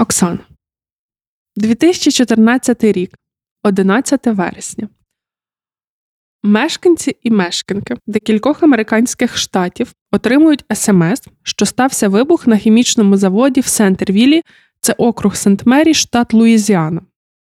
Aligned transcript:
Оксана. 0.00 0.38
2014 1.56 2.84
рік, 2.84 3.14
11 3.62 4.26
вересня. 4.26 4.88
Мешканці 6.42 7.16
і 7.22 7.30
мешканки 7.30 7.96
декількох 8.06 8.62
американських 8.62 9.36
штатів 9.36 9.92
отримують 10.12 10.64
смс, 10.74 11.22
що 11.42 11.66
стався 11.66 12.08
вибух 12.08 12.46
на 12.46 12.56
хімічному 12.56 13.16
заводі 13.16 13.60
в 13.60 13.66
Сентервілі, 13.66 14.42
це 14.80 14.92
округ 14.92 15.34
Сент-Мері, 15.34 15.94
штат 15.94 16.34
Луїзіана. 16.34 17.00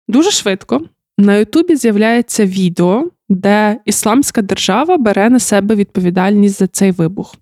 Дуже 0.09 0.30
швидко 0.30 0.80
на 1.18 1.36
Ютубі 1.36 1.77
з'являється 1.77 2.46
відео, 2.46 3.11
де 3.29 3.80
Ісламська 3.84 4.43
держава 4.43 4.98
бере 4.98 5.30
на 5.30 5.38
себе 5.38 5.74
відповідальність 5.74 6.59
за 6.59 6.66
цей 6.66 6.90
вибух. 6.90 7.36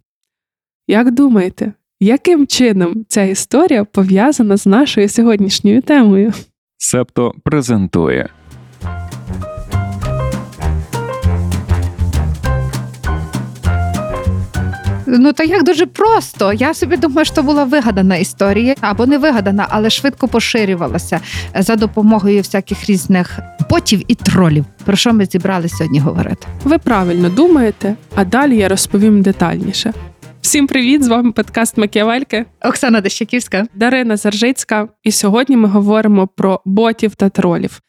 Як 0.86 1.10
думаєте, 1.10 1.72
яким 2.00 2.46
чином 2.46 3.04
ця 3.08 3.22
історія 3.22 3.84
пов'язана 3.84 4.56
з 4.56 4.66
нашою 4.66 5.08
сьогоднішньою 5.08 5.82
темою? 5.82 6.32
Септо 6.78 7.32
презентує. 7.44 8.28
Ну 15.12 15.32
та 15.32 15.44
як 15.44 15.64
дуже 15.64 15.86
просто. 15.86 16.52
Я 16.52 16.74
собі 16.74 16.96
думаю, 16.96 17.24
що 17.24 17.42
була 17.42 17.64
вигадана 17.64 18.16
історія 18.16 18.74
або 18.80 19.06
не 19.06 19.18
вигадана, 19.18 19.66
але 19.68 19.90
швидко 19.90 20.28
поширювалася 20.28 21.20
за 21.58 21.76
допомогою 21.76 22.38
всяких 22.38 22.86
різних 22.86 23.38
ботів 23.70 24.02
і 24.08 24.14
тролів. 24.14 24.64
Про 24.84 24.96
що 24.96 25.12
ми 25.12 25.24
зібрали 25.24 25.68
сьогодні 25.68 26.00
говорити? 26.00 26.46
Ви 26.64 26.78
правильно 26.78 27.28
думаєте, 27.28 27.94
а 28.14 28.24
далі 28.24 28.56
я 28.56 28.68
розповім 28.68 29.22
детальніше. 29.22 29.92
Всім 30.42 30.66
привіт! 30.66 31.02
З 31.02 31.08
вами 31.08 31.32
подкаст 31.32 31.78
Макіавельки. 31.78 32.46
Оксана 32.64 33.00
Дещаківська. 33.00 33.66
Дарина 33.74 34.16
Заржицька. 34.16 34.88
І 35.02 35.12
сьогодні 35.12 35.56
ми 35.56 35.68
говоримо 35.68 36.26
про 36.26 36.60
ботів 36.64 37.14
та 37.14 37.28
тролів. 37.28 37.80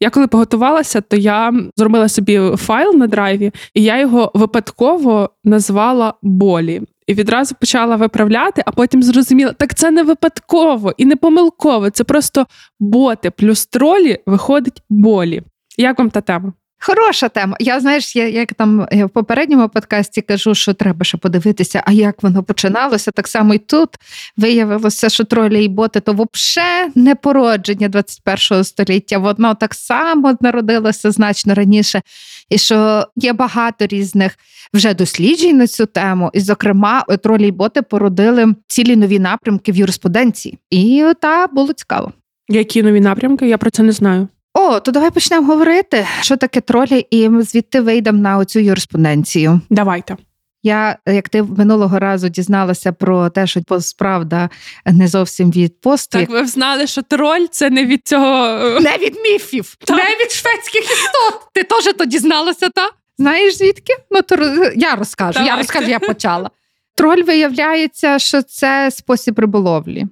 Я 0.00 0.10
коли 0.10 0.26
поготувалася, 0.26 1.00
то 1.00 1.16
я 1.16 1.52
зробила 1.76 2.08
собі 2.08 2.40
файл 2.56 2.94
на 2.94 3.06
драйві, 3.06 3.52
і 3.74 3.82
я 3.82 4.00
його 4.00 4.30
випадково 4.34 5.30
назвала 5.44 6.14
болі. 6.22 6.82
І 7.06 7.14
відразу 7.14 7.54
почала 7.60 7.96
виправляти, 7.96 8.62
а 8.66 8.70
потім 8.70 9.02
зрозуміла, 9.02 9.52
так 9.52 9.74
це 9.74 9.90
не 9.90 10.02
випадково 10.02 10.92
і 10.96 11.04
не 11.04 11.16
помилково. 11.16 11.90
Це 11.90 12.04
просто 12.04 12.46
боти 12.80 13.30
плюс 13.30 13.66
тролі 13.66 14.18
виходить 14.26 14.82
болі. 14.90 15.42
Як 15.78 15.98
вам 15.98 16.10
та 16.10 16.20
тема? 16.20 16.52
Хороша 16.84 17.28
тема. 17.28 17.56
Я 17.60 17.80
знаєш, 17.80 18.16
я 18.16 18.28
як 18.28 18.54
там 18.54 18.86
в 18.92 19.08
попередньому 19.08 19.68
подкасті 19.68 20.22
кажу, 20.22 20.54
що 20.54 20.74
треба 20.74 21.04
ще 21.04 21.18
подивитися, 21.18 21.82
а 21.86 21.92
як 21.92 22.22
воно 22.22 22.42
починалося. 22.42 23.10
Так 23.10 23.28
само 23.28 23.54
і 23.54 23.58
тут 23.58 23.88
виявилося, 24.36 25.08
що 25.08 25.24
тролі 25.24 25.64
і 25.64 25.68
боти 25.68 26.00
то 26.00 26.12
взагалі 26.12 26.90
не 26.94 27.14
породження 27.14 27.88
21 27.88 28.64
століття. 28.64 29.18
Воно 29.18 29.54
так 29.54 29.74
само 29.74 30.34
народилося 30.40 31.10
значно 31.10 31.54
раніше, 31.54 32.02
і 32.48 32.58
що 32.58 33.06
є 33.16 33.32
багато 33.32 33.86
різних 33.86 34.38
вже 34.74 34.94
досліджень 34.94 35.56
на 35.56 35.66
цю 35.66 35.86
тему. 35.86 36.30
І, 36.32 36.40
зокрема, 36.40 37.04
тролі 37.22 37.48
і 37.48 37.50
боти 37.50 37.82
породили 37.82 38.54
цілі 38.66 38.96
нові 38.96 39.18
напрямки 39.18 39.72
в 39.72 39.76
юриспруденції. 39.76 40.58
І 40.70 41.06
та 41.20 41.46
було 41.46 41.72
цікаво. 41.72 42.12
Які 42.48 42.82
нові 42.82 43.00
напрямки? 43.00 43.48
Я 43.48 43.58
про 43.58 43.70
це 43.70 43.82
не 43.82 43.92
знаю. 43.92 44.28
О, 44.54 44.80
то 44.80 44.90
давай 44.90 45.10
почнемо 45.10 45.46
говорити, 45.46 46.06
що 46.20 46.36
таке 46.36 46.60
тролі, 46.60 47.06
і 47.10 47.28
ми 47.28 47.42
звідти 47.42 47.80
вийдемо 47.80 48.18
на 48.18 48.38
оцю 48.38 48.60
юриспонденцію. 48.60 49.60
Давайте. 49.70 50.16
Я, 50.62 50.96
як 51.06 51.28
ти 51.28 51.42
минулого 51.42 51.98
разу 51.98 52.28
дізналася 52.28 52.92
про 52.92 53.30
те, 53.30 53.46
що 53.46 53.62
посправда 53.62 54.50
не 54.86 55.08
зовсім 55.08 55.50
від 55.50 55.80
посту. 55.80 56.18
Так, 56.18 56.30
ви 56.30 56.46
знали, 56.46 56.86
що 56.86 57.02
троль 57.02 57.46
це 57.50 57.70
не 57.70 57.84
від 57.86 58.08
цього 58.08 58.46
не 58.80 58.98
від 58.98 59.16
міфів, 59.24 59.76
так. 59.84 59.96
не 59.96 60.04
від 60.04 60.30
шведських 60.30 60.82
істот. 60.82 61.40
Ти 61.54 61.62
теж 61.62 61.84
то 61.98 62.04
дізналася, 62.04 62.68
та? 62.68 62.90
Знаєш 63.18 63.56
звідки? 63.56 63.92
Ну 64.10 64.22
то 64.22 64.34
я 64.76 64.94
розкажу. 64.94 65.32
Давайте. 65.32 65.52
Я 65.52 65.56
розкажу, 65.56 65.90
я 65.90 65.98
почала. 65.98 66.50
Троль 66.96 67.22
виявляється, 67.22 68.18
що 68.18 68.42
це 68.42 68.90
спосіб 68.90 69.38
риболовлі. 69.38 70.06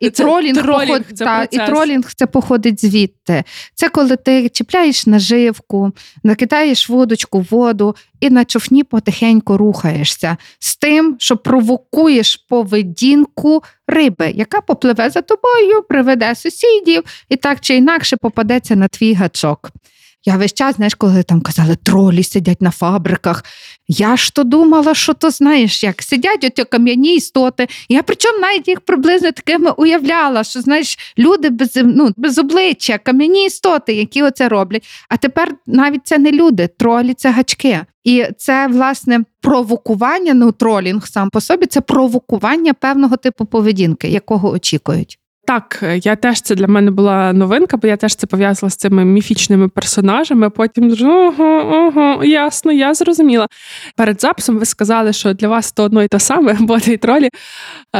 І 0.00 0.10
це 0.10 0.22
тролінг, 0.22 0.62
тролінг 0.62 0.86
поход... 0.86 1.18
це 1.18 1.24
та, 1.24 1.48
і 1.50 1.56
тролінг 1.56 2.12
це 2.16 2.26
походить 2.26 2.84
звідти. 2.84 3.44
Це 3.74 3.88
коли 3.88 4.16
ти 4.16 4.48
чіпляєш 4.48 5.06
наживку, 5.06 5.92
накидаєш 6.22 6.88
водочку 6.88 7.40
в 7.40 7.46
воду 7.50 7.96
і 8.20 8.30
на 8.30 8.44
човні 8.44 8.84
потихеньку 8.84 9.56
рухаєшся 9.56 10.36
з 10.58 10.76
тим, 10.76 11.16
що 11.18 11.36
провокуєш 11.36 12.36
поведінку 12.36 13.62
риби, 13.86 14.32
яка 14.34 14.60
попливе 14.60 15.10
за 15.10 15.22
тобою, 15.22 15.82
приведе 15.88 16.34
сусідів 16.34 17.02
і 17.28 17.36
так 17.36 17.60
чи 17.60 17.74
інакше 17.74 18.16
попадеться 18.16 18.76
на 18.76 18.88
твій 18.88 19.14
гачок. 19.14 19.72
Я 20.24 20.36
весь 20.36 20.52
час, 20.52 20.76
знаєш, 20.76 20.94
коли 20.94 21.22
там 21.22 21.40
казали, 21.40 21.76
тролі 21.76 22.22
сидять 22.22 22.62
на 22.62 22.70
фабриках. 22.70 23.44
Я 23.88 24.16
ж 24.16 24.34
то 24.34 24.44
думала, 24.44 24.94
що 24.94 25.14
то 25.14 25.30
знаєш, 25.30 25.84
як 25.84 26.02
сидять 26.02 26.44
оті 26.44 26.64
кам'яні 26.64 27.16
істоти. 27.16 27.68
Я 27.88 28.02
причому 28.02 28.38
навіть 28.38 28.68
їх 28.68 28.80
приблизно 28.80 29.32
такими 29.32 29.70
уявляла, 29.70 30.44
що 30.44 30.60
знаєш, 30.60 30.98
люди 31.18 31.50
без 31.50 31.70
ну, 31.84 32.10
без 32.16 32.38
обличчя, 32.38 32.98
кам'яні 32.98 33.46
істоти, 33.46 33.94
які 33.94 34.22
оце 34.22 34.48
роблять. 34.48 34.88
А 35.08 35.16
тепер 35.16 35.54
навіть 35.66 36.06
це 36.06 36.18
не 36.18 36.32
люди, 36.32 36.68
тролі 36.78 37.14
це 37.14 37.30
гачки. 37.30 37.80
І 38.04 38.24
це 38.38 38.66
власне 38.66 39.20
провокування, 39.40 40.34
ну 40.34 40.52
тролінг 40.52 41.06
сам 41.06 41.30
по 41.30 41.40
собі 41.40 41.66
це 41.66 41.80
провокування 41.80 42.74
певного 42.74 43.16
типу 43.16 43.44
поведінки, 43.44 44.08
якого 44.08 44.50
очікують. 44.50 45.18
Так, 45.46 45.84
я 46.02 46.16
теж 46.16 46.40
це 46.40 46.54
для 46.54 46.66
мене 46.66 46.90
була 46.90 47.32
новинка, 47.32 47.76
бо 47.76 47.88
я 47.88 47.96
теж 47.96 48.14
це 48.14 48.26
пов'язала 48.26 48.70
з 48.70 48.76
цими 48.76 49.04
міфічними 49.04 49.68
персонажами. 49.68 50.50
Потім 50.50 51.06
ого, 51.06 51.44
ого, 51.44 52.24
ясно, 52.24 52.72
я 52.72 52.94
зрозуміла. 52.94 53.46
Перед 53.96 54.20
записом 54.20 54.58
ви 54.58 54.64
сказали, 54.64 55.12
що 55.12 55.34
для 55.34 55.48
вас 55.48 55.72
то 55.72 55.82
одно 55.82 56.02
і 56.02 56.08
те 56.08 56.18
саме, 56.18 56.56
бо 56.60 56.76
і 56.76 56.96
тролі. 56.96 57.28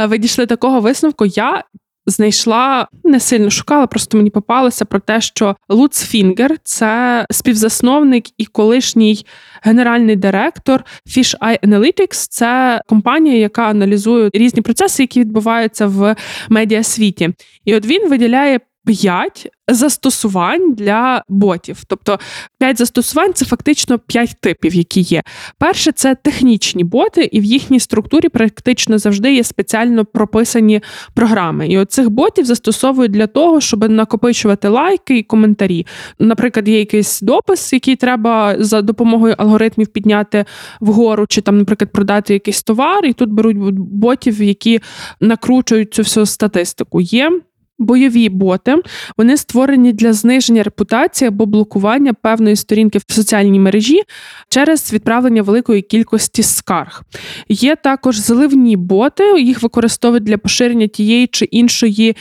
Ви 0.07 0.17
дійшли 0.17 0.45
такого 0.45 0.79
висновку. 0.79 1.25
Я 1.25 1.63
знайшла 2.07 2.87
не 3.03 3.19
сильно 3.19 3.49
шукала, 3.49 3.87
просто 3.87 4.17
мені 4.17 4.29
попалося 4.29 4.85
про 4.85 4.99
те, 4.99 5.21
що 5.21 5.55
Луц 5.69 6.03
Фінгер 6.03 6.57
це 6.63 7.25
співзасновник 7.31 8.25
і 8.37 8.45
колишній 8.45 9.25
генеральний 9.61 10.15
директор 10.15 10.83
Fish 11.07 11.39
Eye 11.39 11.59
Analytics. 11.59 12.27
Це 12.29 12.81
компанія, 12.87 13.37
яка 13.37 13.63
аналізує 13.63 14.29
різні 14.33 14.61
процеси, 14.61 15.03
які 15.03 15.19
відбуваються 15.19 15.87
в 15.87 16.15
медіасвіті. 16.49 17.29
І 17.65 17.75
от 17.75 17.85
він 17.85 18.09
виділяє 18.09 18.59
п'ять 18.87 19.47
застосувань 19.67 20.73
для 20.73 21.23
ботів. 21.29 21.83
Тобто 21.87 22.19
п'ять 22.59 22.77
застосувань 22.77 23.33
це 23.33 23.45
фактично 23.45 23.99
п'ять 23.99 24.35
типів, 24.41 24.75
які 24.75 25.01
є. 25.01 25.23
Перше 25.57 25.91
це 25.91 26.15
технічні 26.15 26.83
боти, 26.83 27.29
і 27.31 27.39
в 27.39 27.43
їхній 27.43 27.79
структурі 27.79 28.29
практично 28.29 28.97
завжди 28.97 29.33
є 29.33 29.43
спеціально 29.43 30.05
прописані 30.05 30.81
програми. 31.13 31.67
І 31.67 31.77
оцих 31.77 32.09
ботів 32.09 32.45
застосовують 32.45 33.11
для 33.11 33.27
того, 33.27 33.61
щоб 33.61 33.89
накопичувати 33.89 34.67
лайки 34.67 35.17
і 35.17 35.23
коментарі. 35.23 35.85
Наприклад, 36.19 36.67
є 36.67 36.79
якийсь 36.79 37.21
допис, 37.21 37.73
який 37.73 37.95
треба 37.95 38.55
за 38.59 38.81
допомогою 38.81 39.35
алгоритмів 39.37 39.87
підняти 39.87 40.45
вгору, 40.79 41.25
чи 41.27 41.41
там, 41.41 41.57
наприклад, 41.57 41.91
продати 41.91 42.33
якийсь 42.33 42.63
товар, 42.63 43.05
і 43.05 43.13
тут 43.13 43.29
беруть 43.29 43.57
ботів, 43.77 44.41
які 44.41 44.79
накручують 45.19 45.93
цю 45.93 46.01
всю 46.01 46.25
статистику. 46.25 47.01
Є 47.01 47.31
Бойові 47.79 48.29
боти 48.29 48.75
вони 49.17 49.37
створені 49.37 49.93
для 49.93 50.13
зниження 50.13 50.63
репутації 50.63 51.27
або 51.27 51.45
блокування 51.45 52.13
певної 52.13 52.55
сторінки 52.55 52.99
в 53.07 53.13
соціальній 53.13 53.59
мережі 53.59 54.01
через 54.49 54.93
відправлення 54.93 55.41
великої 55.41 55.81
кількості 55.81 56.43
скарг. 56.43 57.01
Є 57.49 57.75
також 57.75 58.17
заливні 58.17 58.75
боти, 58.77 59.41
їх 59.41 59.63
використовують 59.63 60.23
для 60.23 60.37
поширення 60.37 60.87
тієї 60.87 61.27
чи 61.27 61.45
іншої 61.45 62.15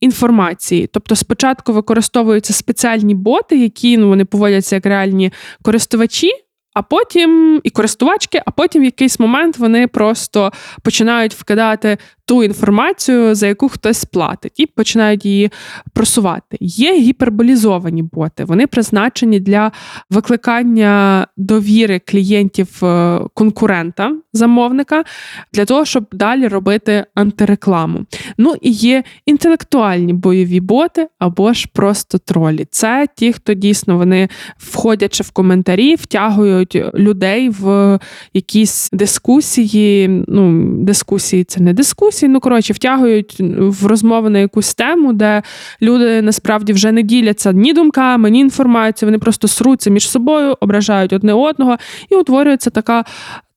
інформації. 0.00 0.88
Тобто, 0.92 1.16
спочатку 1.16 1.72
використовуються 1.72 2.52
спеціальні 2.52 3.14
боти, 3.14 3.58
які 3.58 3.96
ну, 3.96 4.08
вони 4.08 4.24
поводяться 4.24 4.76
як 4.76 4.86
реальні 4.86 5.32
користувачі. 5.62 6.30
А 6.74 6.82
потім 6.82 7.60
і 7.64 7.70
користувачки, 7.70 8.42
а 8.46 8.50
потім 8.50 8.82
в 8.82 8.84
якийсь 8.84 9.20
момент 9.20 9.58
вони 9.58 9.86
просто 9.86 10.52
починають 10.82 11.34
вкидати 11.34 11.98
ту 12.26 12.44
інформацію, 12.44 13.34
за 13.34 13.46
яку 13.46 13.68
хтось 13.68 14.04
платить, 14.04 14.60
і 14.60 14.66
починають 14.66 15.24
її 15.24 15.50
просувати. 15.92 16.56
Є 16.60 16.98
гіперболізовані 16.98 18.02
боти, 18.02 18.44
вони 18.44 18.66
призначені 18.66 19.40
для 19.40 19.72
викликання 20.10 21.26
довіри 21.36 22.00
клієнтів 22.06 22.84
е, 22.84 23.20
конкурента, 23.34 24.12
замовника, 24.32 25.04
для 25.52 25.64
того, 25.64 25.84
щоб 25.84 26.06
далі 26.12 26.48
робити 26.48 27.04
антирекламу. 27.14 28.04
Ну 28.38 28.54
і 28.60 28.70
є 28.70 29.02
інтелектуальні 29.26 30.12
бойові 30.12 30.60
боти 30.60 31.08
або 31.18 31.52
ж 31.52 31.68
просто 31.72 32.18
тролі. 32.18 32.66
Це 32.70 33.06
ті, 33.16 33.32
хто 33.32 33.54
дійсно 33.54 33.96
вони 33.96 34.28
входячи 34.58 35.22
в 35.22 35.30
коментарі, 35.30 35.94
втягують 35.94 36.82
людей 36.94 37.48
в 37.48 37.98
якісь 38.34 38.90
дискусії. 38.92 40.24
Ну, 40.28 40.68
дискусії 40.78 41.44
це 41.44 41.60
не 41.60 41.72
дискусії 41.72 42.13
дискусії. 42.14 42.28
Ну 42.28 42.40
коротше, 42.40 42.72
втягують 42.72 43.36
в 43.58 43.86
розмови 43.86 44.30
на 44.30 44.38
якусь 44.38 44.74
тему, 44.74 45.12
де 45.12 45.42
люди 45.82 46.22
насправді 46.22 46.72
вже 46.72 46.92
не 46.92 47.02
діляться 47.02 47.52
ні 47.52 47.72
думками, 47.72 48.30
ні 48.30 48.40
інформацією. 48.40 49.10
Вони 49.10 49.18
просто 49.18 49.48
сруться 49.48 49.90
між 49.90 50.08
собою, 50.08 50.56
ображають 50.60 51.12
одне 51.12 51.32
одного, 51.32 51.76
і 52.10 52.14
утворюється 52.14 52.70
така. 52.70 53.04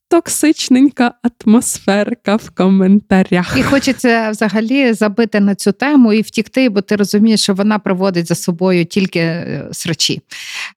Токсичненька 0.09 1.13
атмосферка 1.21 2.35
в 2.35 2.49
коментарях. 2.49 3.55
І 3.59 3.63
хочеться 3.63 4.29
взагалі 4.31 4.93
забити 4.93 5.39
на 5.39 5.55
цю 5.55 5.71
тему 5.71 6.13
і 6.13 6.21
втікти, 6.21 6.69
бо 6.69 6.81
ти 6.81 6.95
розумієш, 6.95 7.41
що 7.41 7.53
вона 7.53 7.79
приводить 7.79 8.27
за 8.27 8.35
собою 8.35 8.85
тільки 8.85 9.19
е, 9.19 9.67
срачі. 9.71 10.21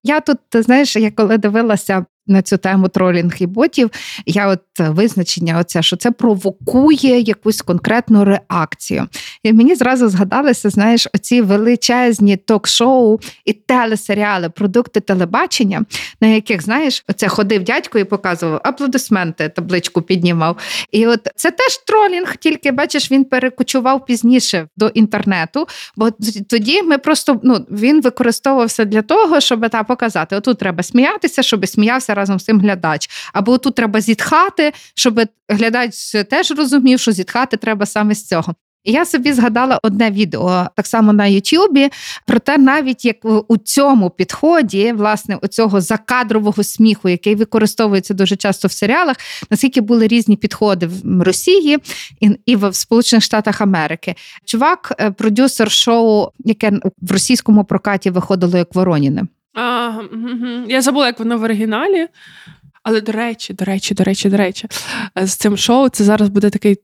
Я 0.02 0.20
тут, 0.20 0.38
знаєш, 0.54 0.96
я 0.96 1.10
коли 1.10 1.38
дивилася 1.38 2.04
на 2.30 2.42
цю 2.42 2.56
тему 2.56 2.88
тролінг 2.88 3.32
і 3.38 3.46
ботів. 3.46 3.90
Я 4.26 4.48
от 4.48 4.60
визначення, 4.78 5.58
оце, 5.60 5.82
що 5.82 5.96
це 5.96 6.10
провокує 6.10 7.20
якусь 7.20 7.62
конкретну 7.62 8.24
реакцію. 8.24 9.06
І 9.42 9.52
мені 9.52 9.74
зразу 9.74 10.08
згадалися, 10.08 10.70
знаєш, 10.70 11.08
оці 11.14 11.40
величезні 11.40 12.36
ток-шоу 12.36 13.18
і 13.44 13.52
телесеріали, 13.52 14.50
продукти 14.50 15.00
телебачення, 15.00 15.84
на 16.20 16.28
яких, 16.28 16.62
знаєш, 16.62 17.04
оце 17.08 17.28
ходив 17.28 17.64
дядько 17.64 17.98
і 17.98 18.04
показував 18.04 18.60
аплодисменти, 18.64 19.48
табличку 19.48 20.02
піднімав. 20.02 20.56
І 20.92 21.06
от 21.06 21.28
це 21.36 21.50
теж 21.50 21.78
тролінг, 21.86 22.36
тільки 22.36 22.72
бачиш, 22.72 23.10
він 23.10 23.24
перекочував 23.24 24.06
пізніше 24.06 24.68
до 24.76 24.86
інтернету, 24.88 25.66
бо 25.96 26.10
тоді 26.48 26.82
ми 26.82 26.98
просто 26.98 27.40
ну, 27.42 27.66
він 27.70 28.00
використовувався 28.00 28.84
для 28.84 29.02
того, 29.02 29.40
щоб 29.40 29.68
та 29.68 29.82
показати: 29.82 30.36
отут 30.36 30.58
треба 30.58 30.82
сміятися, 30.82 31.42
щоб 31.42 31.68
сміявся 31.68 32.14
разом 32.20 32.40
з 32.40 32.44
цим 32.44 32.60
глядач. 32.60 33.10
Або 33.32 33.58
тут 33.58 33.74
треба 33.74 34.00
зітхати, 34.00 34.72
щоб 34.94 35.20
глядач 35.48 36.12
теж 36.30 36.50
розумів, 36.50 37.00
що 37.00 37.12
зітхати 37.12 37.56
треба 37.56 37.86
саме 37.86 38.14
з 38.14 38.26
цього. 38.26 38.54
І 38.84 38.92
я 38.92 39.04
собі 39.04 39.32
згадала 39.32 39.80
одне 39.82 40.10
відео 40.10 40.66
так 40.76 40.86
само 40.86 41.12
на 41.12 41.26
Ютубі, 41.26 41.90
проте 42.26 42.58
навіть 42.58 43.04
як 43.04 43.16
у 43.24 43.56
цьому 43.56 44.10
підході, 44.10 44.92
власне, 44.92 45.38
у 45.42 45.46
цього 45.46 45.80
закадрового 45.80 46.64
сміху, 46.64 47.08
який 47.08 47.34
використовується 47.34 48.14
дуже 48.14 48.36
часто 48.36 48.68
в 48.68 48.72
серіалах, 48.72 49.16
наскільки 49.50 49.80
були 49.80 50.06
різні 50.06 50.36
підходи 50.36 50.86
в 50.86 51.22
Росії 51.22 51.78
і 52.46 52.56
в 52.56 52.74
Сполучених 52.74 53.24
Штатах 53.24 53.60
Америки. 53.60 54.14
Чувак, 54.44 54.94
е, 55.00 55.10
продюсер 55.10 55.70
шоу, 55.70 56.28
яке 56.38 56.72
в 57.00 57.12
російському 57.12 57.64
прокаті 57.64 58.10
виходило 58.10 58.58
як 58.58 58.74
Вороніни. 58.74 59.22
А, 59.60 59.92
Я 60.68 60.82
забула, 60.82 61.06
як 61.06 61.18
воно 61.18 61.38
в 61.38 61.42
оригіналі. 61.42 62.08
Але 62.82 63.00
до 63.00 63.12
речі, 63.12 63.52
до 63.54 63.64
речі, 63.64 63.94
до 63.94 64.04
речі, 64.04 64.28
до 64.28 64.36
речі, 64.36 64.68
з 65.22 65.34
цим 65.34 65.56
шоу 65.56 65.88
це 65.88 66.04
зараз 66.04 66.28
буде 66.28 66.50
такий 66.50 66.76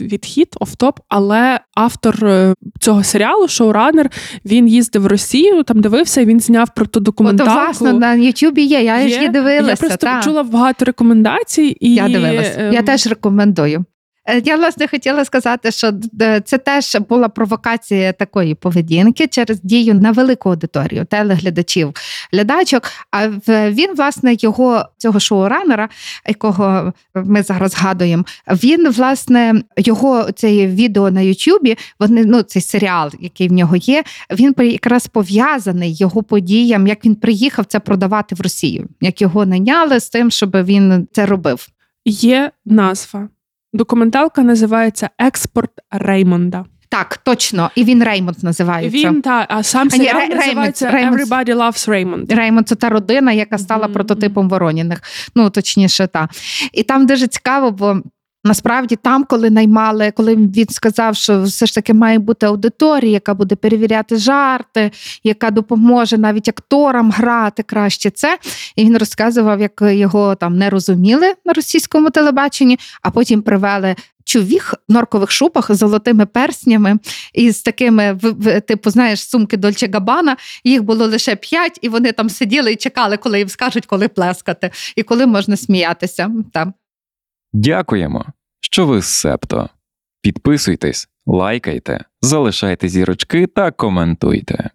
відхід, 0.00 0.48
офтоп, 0.60 1.00
але 1.08 1.60
автор 1.74 2.24
е, 2.26 2.54
цього 2.80 3.04
серіалу, 3.04 3.48
шоуранер, 3.48 4.10
він 4.44 4.68
їздив 4.68 5.02
в 5.02 5.06
Росію, 5.06 5.62
там 5.62 5.80
дивився, 5.80 6.20
і 6.20 6.24
він 6.24 6.40
зняв 6.40 6.74
про 6.74 6.86
ту 6.86 7.00
документалку. 7.00 7.52
От, 7.52 7.64
власне, 7.64 7.92
на 7.92 8.14
Ютубі 8.14 8.62
є, 8.62 8.82
я 8.82 9.00
є. 9.00 9.08
ж 9.08 9.14
її 9.14 9.28
дивилася. 9.28 9.70
Я 9.70 9.76
просто 9.76 9.96
та. 9.96 10.22
чула 10.22 10.42
багато 10.42 10.84
рекомендацій. 10.84 11.76
і... 11.80 11.94
Я 11.94 12.08
дивилася. 12.08 12.70
Я 12.72 12.78
ем, 12.78 12.84
теж 12.84 13.06
рекомендую. 13.06 13.84
Е, 14.26 14.42
я 14.44 14.56
власне 14.56 14.88
хотіла 14.88 15.24
сказати, 15.24 15.70
що 15.70 15.92
це 16.44 16.58
теж 16.58 16.96
була 17.08 17.28
провокація 17.28 18.12
такої 18.12 18.54
поведінки 18.54 19.26
через 19.26 19.60
дію 19.60 19.94
на 19.94 20.10
велику 20.10 20.50
аудиторію 20.50 21.04
телеглядачів, 21.04 21.92
глядачок. 22.32 22.82
А 23.10 23.28
він, 23.48 23.94
власне, 23.94 24.36
його 24.38 24.84
цього 24.98 25.20
шоуранера, 25.20 25.88
якого 26.28 26.92
ми 27.14 27.42
зараз 27.42 27.70
згадуємо, 27.70 28.24
він 28.48 28.90
власне 28.90 29.62
його 29.76 30.32
це 30.32 30.66
відео 30.66 31.10
на 31.10 31.20
Ютубі. 31.20 31.76
Вони 32.00 32.24
ну 32.24 32.42
цей 32.42 32.62
серіал, 32.62 33.10
який 33.20 33.48
в 33.48 33.52
нього 33.52 33.76
є. 33.76 34.04
Він 34.30 34.54
якраз 34.58 35.06
пов'язаний 35.06 35.94
його 35.94 36.22
подіям, 36.22 36.86
як 36.86 37.04
він 37.04 37.14
приїхав 37.14 37.64
це 37.64 37.80
продавати 37.80 38.34
в 38.34 38.40
Росію, 38.40 38.88
як 39.00 39.20
його 39.22 39.46
найняли 39.46 40.00
з 40.00 40.08
тим, 40.08 40.30
щоб 40.30 40.64
він 40.64 41.08
це 41.12 41.26
робив. 41.26 41.68
Є 42.04 42.50
назва. 42.64 43.28
Документалка 43.74 44.42
називається 44.42 45.10
Експорт 45.18 45.70
Реймонда. 45.90 46.64
Так, 46.88 47.16
точно, 47.16 47.70
і 47.74 47.84
він 47.84 48.04
Реймонд 48.04 48.44
називається. 48.44 48.98
Він 48.98 49.22
та 49.22 49.46
а 49.48 49.62
сам 49.62 49.90
серіал 49.90 50.16
а, 50.16 50.26
ні, 50.26 50.34
називається 50.34 50.90
Реймонд. 50.90 51.20
Everybody 51.20 51.54
Loves 51.54 51.88
Raymond. 51.88 52.36
Реймонд 52.36 52.68
це 52.68 52.74
та 52.74 52.88
родина, 52.88 53.32
яка 53.32 53.58
стала 53.58 53.86
mm-hmm. 53.86 53.92
прототипом 53.92 54.48
Вороніних. 54.48 55.02
Ну 55.34 55.50
точніше, 55.50 56.06
та 56.06 56.28
і 56.72 56.82
там 56.82 57.06
дуже 57.06 57.26
цікаво, 57.26 57.70
бо 57.70 57.96
Насправді, 58.46 58.96
там, 58.96 59.24
коли 59.24 59.50
наймали, 59.50 60.10
коли 60.10 60.36
він 60.36 60.68
сказав, 60.70 61.16
що 61.16 61.42
все 61.42 61.66
ж 61.66 61.74
таки 61.74 61.94
має 61.94 62.18
бути 62.18 62.46
аудиторія, 62.46 63.12
яка 63.12 63.34
буде 63.34 63.56
перевіряти 63.56 64.16
жарти, 64.16 64.90
яка 65.24 65.50
допоможе 65.50 66.18
навіть 66.18 66.48
акторам 66.48 67.10
грати 67.10 67.62
краще 67.62 68.10
це. 68.10 68.38
І 68.76 68.84
він 68.84 68.98
розказував, 68.98 69.60
як 69.60 69.82
його 69.82 70.34
там 70.34 70.58
не 70.58 70.70
розуміли 70.70 71.34
на 71.44 71.52
російському 71.52 72.10
телебаченні, 72.10 72.78
а 73.02 73.10
потім 73.10 73.42
привели. 73.42 73.96
Чувіх 74.26 74.74
в 74.88 74.92
норкових 74.92 75.30
шубах 75.30 75.74
з 75.74 75.76
золотими 75.76 76.26
перснями 76.26 76.98
і 77.34 77.50
з 77.50 77.62
такими 77.62 78.18
типу, 78.66 78.90
знаєш, 78.90 79.28
сумки 79.28 79.56
Дольче 79.56 79.88
Габана. 79.92 80.36
Їх 80.64 80.82
було 80.82 81.06
лише 81.06 81.36
п'ять, 81.36 81.78
і 81.82 81.88
вони 81.88 82.12
там 82.12 82.30
сиділи 82.30 82.72
і 82.72 82.76
чекали, 82.76 83.16
коли 83.16 83.38
їм 83.38 83.48
скажуть, 83.48 83.86
коли 83.86 84.08
плескати, 84.08 84.70
і 84.96 85.02
коли 85.02 85.26
можна 85.26 85.56
сміятися. 85.56 86.30
Там. 86.52 86.74
Дякуємо, 87.54 88.24
що 88.60 88.86
ви 88.86 89.02
з 89.02 89.06
Септо. 89.06 89.68
Підписуйтесь, 90.22 91.08
лайкайте, 91.26 92.04
залишайте 92.22 92.88
зірочки 92.88 93.46
та 93.46 93.70
коментуйте. 93.70 94.70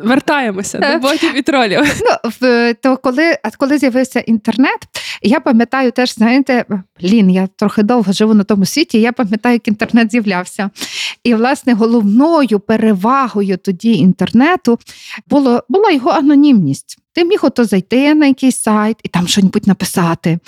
Вертаємося 0.00 0.78
до 0.78 0.98
ботів 0.98 1.38
і 1.38 1.42
тролів. 1.42 1.80
Ну, 2.42 2.74
то 2.82 2.96
коли 2.96 3.36
коли 3.58 3.78
з'явився 3.78 4.20
інтернет, 4.20 4.78
я 5.22 5.40
пам'ятаю 5.40 5.90
теж, 5.90 6.14
знаєте, 6.14 6.64
лін, 7.02 7.30
я 7.30 7.46
трохи 7.56 7.82
довго 7.82 8.12
живу 8.12 8.34
на 8.34 8.44
тому 8.44 8.66
світі. 8.66 9.00
Я 9.00 9.12
пам'ятаю, 9.12 9.52
як 9.52 9.68
інтернет 9.68 10.10
з'являвся. 10.10 10.70
І, 11.24 11.34
власне, 11.34 11.74
головною 11.74 12.60
перевагою 12.60 13.56
тоді 13.56 13.92
інтернету 13.92 14.78
було, 15.26 15.64
була 15.68 15.90
його 15.90 16.10
анонімність. 16.10 16.96
Ти 17.12 17.24
міг 17.24 17.38
ото 17.42 17.64
зайти 17.64 18.14
на 18.14 18.26
якийсь 18.26 18.62
сайт 18.62 18.96
і 19.02 19.08
там 19.08 19.28
щось 19.28 19.44
написати. 19.66 20.38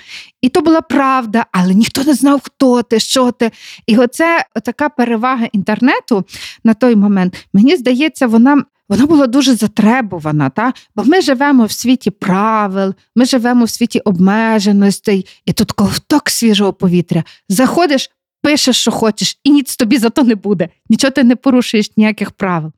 І 0.43 0.49
то 0.49 0.61
була 0.61 0.81
правда, 0.81 1.47
але 1.53 1.75
ніхто 1.75 2.05
не 2.05 2.15
знав, 2.15 2.41
хто 2.45 2.83
ти, 2.83 3.01
що 3.01 3.33
ти. 3.33 3.51
І 3.87 3.99
оце 3.99 4.45
така 4.65 4.89
перевага 4.89 5.47
інтернету 5.53 6.25
на 6.65 6.75
той 6.75 6.97
момент, 6.97 7.47
мені 7.53 7.77
здається, 7.77 8.27
вона. 8.27 8.65
Вона 8.93 9.07
була 9.07 9.27
дуже 9.27 9.55
затребувана, 9.55 10.51
та? 10.51 10.73
бо 10.97 11.05
ми 11.05 11.21
живемо 11.21 11.65
в 11.65 11.73
світі 11.73 12.11
правил, 12.11 12.95
ми 13.17 13.25
живемо 13.25 13.65
в 13.65 13.71
світі 13.71 14.01
обмеженостей, 14.01 15.27
і 15.47 15.53
тут 15.53 15.73
ковток 15.73 16.31
свіжого 16.31 16.73
повітря. 16.73 17.25
Заходиш, 17.49 18.11
пишеш, 18.43 18.77
що 18.77 18.91
хочеш, 18.91 19.39
і 19.45 19.51
ніц 19.51 19.77
тобі 19.77 19.99
за 19.99 20.11
то 20.11 20.23
не 20.23 20.35
буде. 20.35 20.69
Нічого 20.91 21.11
ти 21.11 21.25
не 21.25 21.37
порушуєш 21.37 21.91
ніяких 21.97 22.31
правил. 22.31 22.73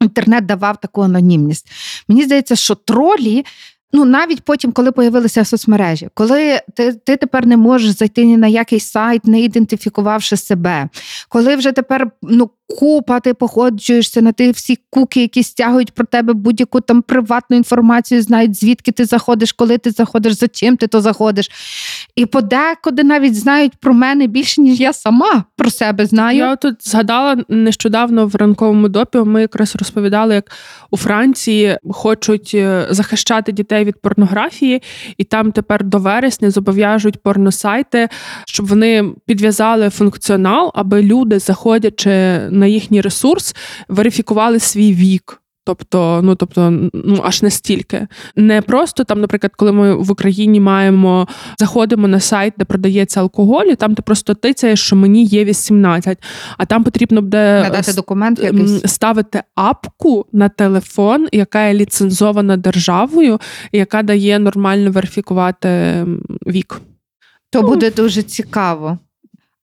Інтернет 0.00 0.46
давав 0.46 0.80
таку 0.80 1.02
анонімність. 1.02 1.70
Мені 2.08 2.24
здається, 2.24 2.56
що 2.56 2.74
тролі. 2.74 3.44
Ну, 3.92 4.04
навіть 4.04 4.40
потім, 4.40 4.72
коли 4.72 4.92
появилися 4.92 5.44
соцмережі, 5.44 6.08
коли 6.14 6.60
ти 6.74 6.92
ти 6.92 7.16
тепер 7.16 7.46
не 7.46 7.56
можеш 7.56 7.90
зайти 7.90 8.24
ні 8.24 8.36
на 8.36 8.46
який 8.46 8.80
сайт, 8.80 9.24
не 9.24 9.40
ідентифікувавши 9.40 10.36
себе, 10.36 10.88
коли 11.28 11.56
вже 11.56 11.72
тепер 11.72 12.10
ну, 12.22 12.50
купа, 12.78 13.20
ти 13.20 13.34
походжуєшся 13.34 14.22
на 14.22 14.32
ті 14.32 14.50
всі 14.50 14.78
куки, 14.90 15.20
які 15.20 15.42
стягують 15.42 15.92
про 15.92 16.06
тебе 16.06 16.32
будь-яку 16.32 16.80
там 16.80 17.02
приватну 17.02 17.56
інформацію, 17.56 18.22
знають, 18.22 18.56
звідки 18.56 18.92
ти 18.92 19.04
заходиш, 19.04 19.52
коли 19.52 19.78
ти 19.78 19.90
заходиш, 19.90 20.32
за 20.32 20.48
чим 20.48 20.76
ти 20.76 20.86
то 20.86 21.00
заходиш. 21.00 21.50
І 22.16 22.26
подекуди 22.26 23.04
навіть 23.04 23.36
знають 23.36 23.72
про 23.80 23.94
мене 23.94 24.26
більше, 24.26 24.60
ніж 24.60 24.80
я 24.80 24.92
сама 24.92 25.44
про 25.56 25.70
себе 25.70 26.06
знаю. 26.06 26.38
Я 26.38 26.56
тут 26.56 26.88
згадала 26.88 27.36
нещодавно 27.48 28.26
в 28.26 28.34
ранковому 28.34 28.88
допі. 28.88 29.18
Ми 29.18 29.40
якраз 29.40 29.76
розповідали, 29.76 30.34
як 30.34 30.50
у 30.90 30.96
Франції 30.96 31.78
хочуть 31.90 32.50
е, 32.54 32.86
захищати 32.90 33.52
дітей 33.52 33.84
від 33.84 34.00
порнографії, 34.00 34.82
і 35.16 35.24
там 35.24 35.52
тепер 35.52 35.84
до 35.84 35.98
вересня 35.98 36.50
зобов'яжуть 36.50 37.22
порносайти, 37.22 38.08
щоб 38.46 38.66
вони 38.66 39.04
підв'язали 39.26 39.90
функціонал, 39.90 40.70
аби 40.74 41.02
люди, 41.02 41.38
заходячи 41.38 42.40
на 42.60 42.66
їхній 42.66 43.00
ресурс 43.00 43.56
верифікували 43.88 44.58
свій 44.58 44.94
вік. 44.94 45.40
Тобто, 45.64 46.20
ну 46.24 46.34
тобто, 46.34 46.70
ну 46.92 47.20
аж 47.24 47.42
настільки. 47.42 48.06
Не 48.36 48.62
просто 48.62 49.04
там, 49.04 49.20
наприклад, 49.20 49.52
коли 49.56 49.72
ми 49.72 49.94
в 49.94 50.10
Україні 50.10 50.60
маємо, 50.60 51.28
заходимо 51.58 52.08
на 52.08 52.20
сайт, 52.20 52.54
де 52.58 52.64
продається 52.64 53.20
алкоголь, 53.20 53.64
і 53.64 53.76
там 53.76 53.94
ти 53.94 54.02
просто 54.02 54.34
тицяєш, 54.34 54.80
що 54.80 54.96
мені 54.96 55.24
є 55.24 55.44
18, 55.44 56.18
а 56.58 56.66
там 56.66 56.84
потрібно 56.84 57.22
буде 57.22 57.60
надати 57.62 57.92
документ 57.92 58.38
якийсь. 58.38 58.82
ставити 58.86 59.42
апку 59.54 60.26
на 60.32 60.48
телефон, 60.48 61.28
яка 61.32 61.66
є 61.66 61.74
ліцензована 61.74 62.56
державою, 62.56 63.40
яка 63.72 64.02
дає 64.02 64.38
нормально 64.38 64.90
верифікувати 64.90 66.04
вік. 66.46 66.80
То 67.50 67.62
ну, 67.62 67.68
буде 67.68 67.90
дуже 67.90 68.22
цікаво. 68.22 68.98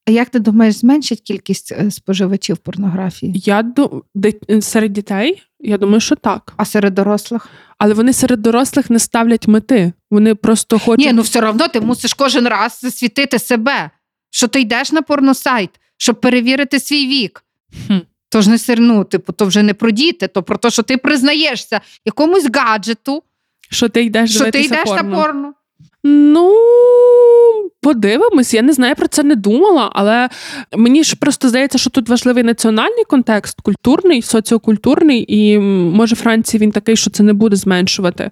А 0.07 0.11
як 0.11 0.29
ти 0.29 0.39
думаєш, 0.39 0.75
зменшить 0.75 1.21
кількість 1.21 1.71
е, 1.71 1.91
споживачів 1.91 2.57
порнографії? 2.57 3.33
Я 3.45 3.63
ду... 3.63 4.03
серед 4.61 4.93
дітей, 4.93 5.43
я 5.59 5.77
думаю, 5.77 5.99
що 5.99 6.15
так. 6.15 6.53
А 6.57 6.65
серед 6.65 6.93
дорослих? 6.93 7.49
Але 7.77 7.93
вони 7.93 8.13
серед 8.13 8.41
дорослих 8.41 8.89
не 8.89 8.99
ставлять 8.99 9.47
мети. 9.47 9.93
Вони 10.11 10.35
просто 10.35 10.79
хочуть. 10.79 11.05
Ні, 11.05 11.13
ну 11.13 11.21
все 11.21 11.49
одно 11.49 11.67
ти 11.67 11.81
мусиш 11.81 12.13
кожен 12.13 12.47
раз 12.47 12.79
засвітити 12.81 13.39
себе, 13.39 13.89
що 14.29 14.47
ти 14.47 14.61
йдеш 14.61 14.91
на 14.91 15.01
порносайт, 15.01 15.69
щоб 15.97 16.21
перевірити 16.21 16.79
свій 16.79 17.07
вік. 17.07 17.43
Хм. 17.87 17.97
Тож 18.29 18.47
не 18.47 18.57
сирну, 18.57 19.03
типу, 19.03 19.33
то 19.33 19.45
вже 19.45 19.63
не 19.63 19.73
про 19.73 19.91
діти, 19.91 20.27
то 20.27 20.43
про 20.43 20.57
те, 20.57 20.69
що 20.69 20.83
ти 20.83 20.97
признаєшся 20.97 21.81
якомусь 22.05 22.47
гаджету, 22.53 23.23
що 23.69 23.89
ти 23.89 24.03
йдеш 24.03 24.35
що 24.35 24.51
ти 24.51 24.61
йдеш 24.61 24.83
порно. 24.83 25.03
на 25.03 25.15
порно. 25.15 25.53
Ну, 26.03 26.55
подивимось, 27.81 28.53
я 28.53 28.61
не 28.61 28.73
знаю, 28.73 28.95
про 28.95 29.07
це 29.07 29.23
не 29.23 29.35
думала, 29.35 29.89
але 29.93 30.29
мені 30.77 31.03
ж 31.03 31.15
просто 31.15 31.49
здається, 31.49 31.77
що 31.77 31.89
тут 31.89 32.09
важливий 32.09 32.43
національний 32.43 33.03
контекст, 33.07 33.61
культурний, 33.61 34.21
соціокультурний, 34.21 35.25
і 35.27 35.59
може 35.59 36.15
Франції 36.15 36.61
він 36.61 36.71
такий, 36.71 36.95
що 36.95 37.09
це 37.09 37.23
не 37.23 37.33
буде 37.33 37.55
зменшувати 37.55 38.31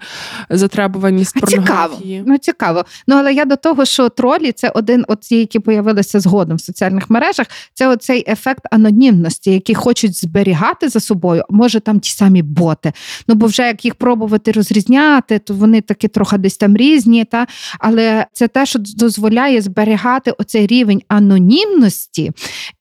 затребуваність 0.49 1.39
порнографії. 1.39 2.17
Цікаво. 2.17 2.23
Ну 2.27 2.37
цікаво. 2.37 2.85
Ну 3.07 3.15
але 3.15 3.33
я 3.33 3.45
до 3.45 3.55
того, 3.55 3.85
що 3.85 4.09
тролі 4.09 4.51
це 4.51 4.69
один, 4.69 5.05
от 5.07 5.19
ті, 5.19 5.39
які 5.39 5.59
появилися 5.59 6.19
згодом 6.19 6.57
в 6.57 6.61
соціальних 6.61 7.09
мережах. 7.09 7.47
Це 7.73 7.87
оцей 7.87 8.25
ефект 8.27 8.65
анонімності, 8.71 9.51
які 9.51 9.73
хочуть 9.73 10.21
зберігати 10.21 10.89
за 10.89 10.99
собою. 10.99 11.43
Може 11.49 11.79
там 11.79 11.99
ті 11.99 12.11
самі 12.11 12.41
боти. 12.41 12.93
Ну 13.27 13.35
бо 13.35 13.45
вже 13.45 13.63
як 13.63 13.85
їх 13.85 13.95
пробувати 13.95 14.51
розрізняти, 14.51 15.39
то 15.39 15.53
вони 15.53 15.81
таки 15.81 16.07
трохи 16.07 16.37
десь 16.37 16.57
там 16.57 16.77
різні, 16.77 17.25
та 17.25 17.47
але 17.79 18.25
це 18.33 18.47
те, 18.47 18.65
що 18.65 18.79
дозволяє 18.79 19.24
зберігати 19.61 20.31
оцей 20.31 20.67
рівень 20.67 21.01
анонімності, 21.07 22.31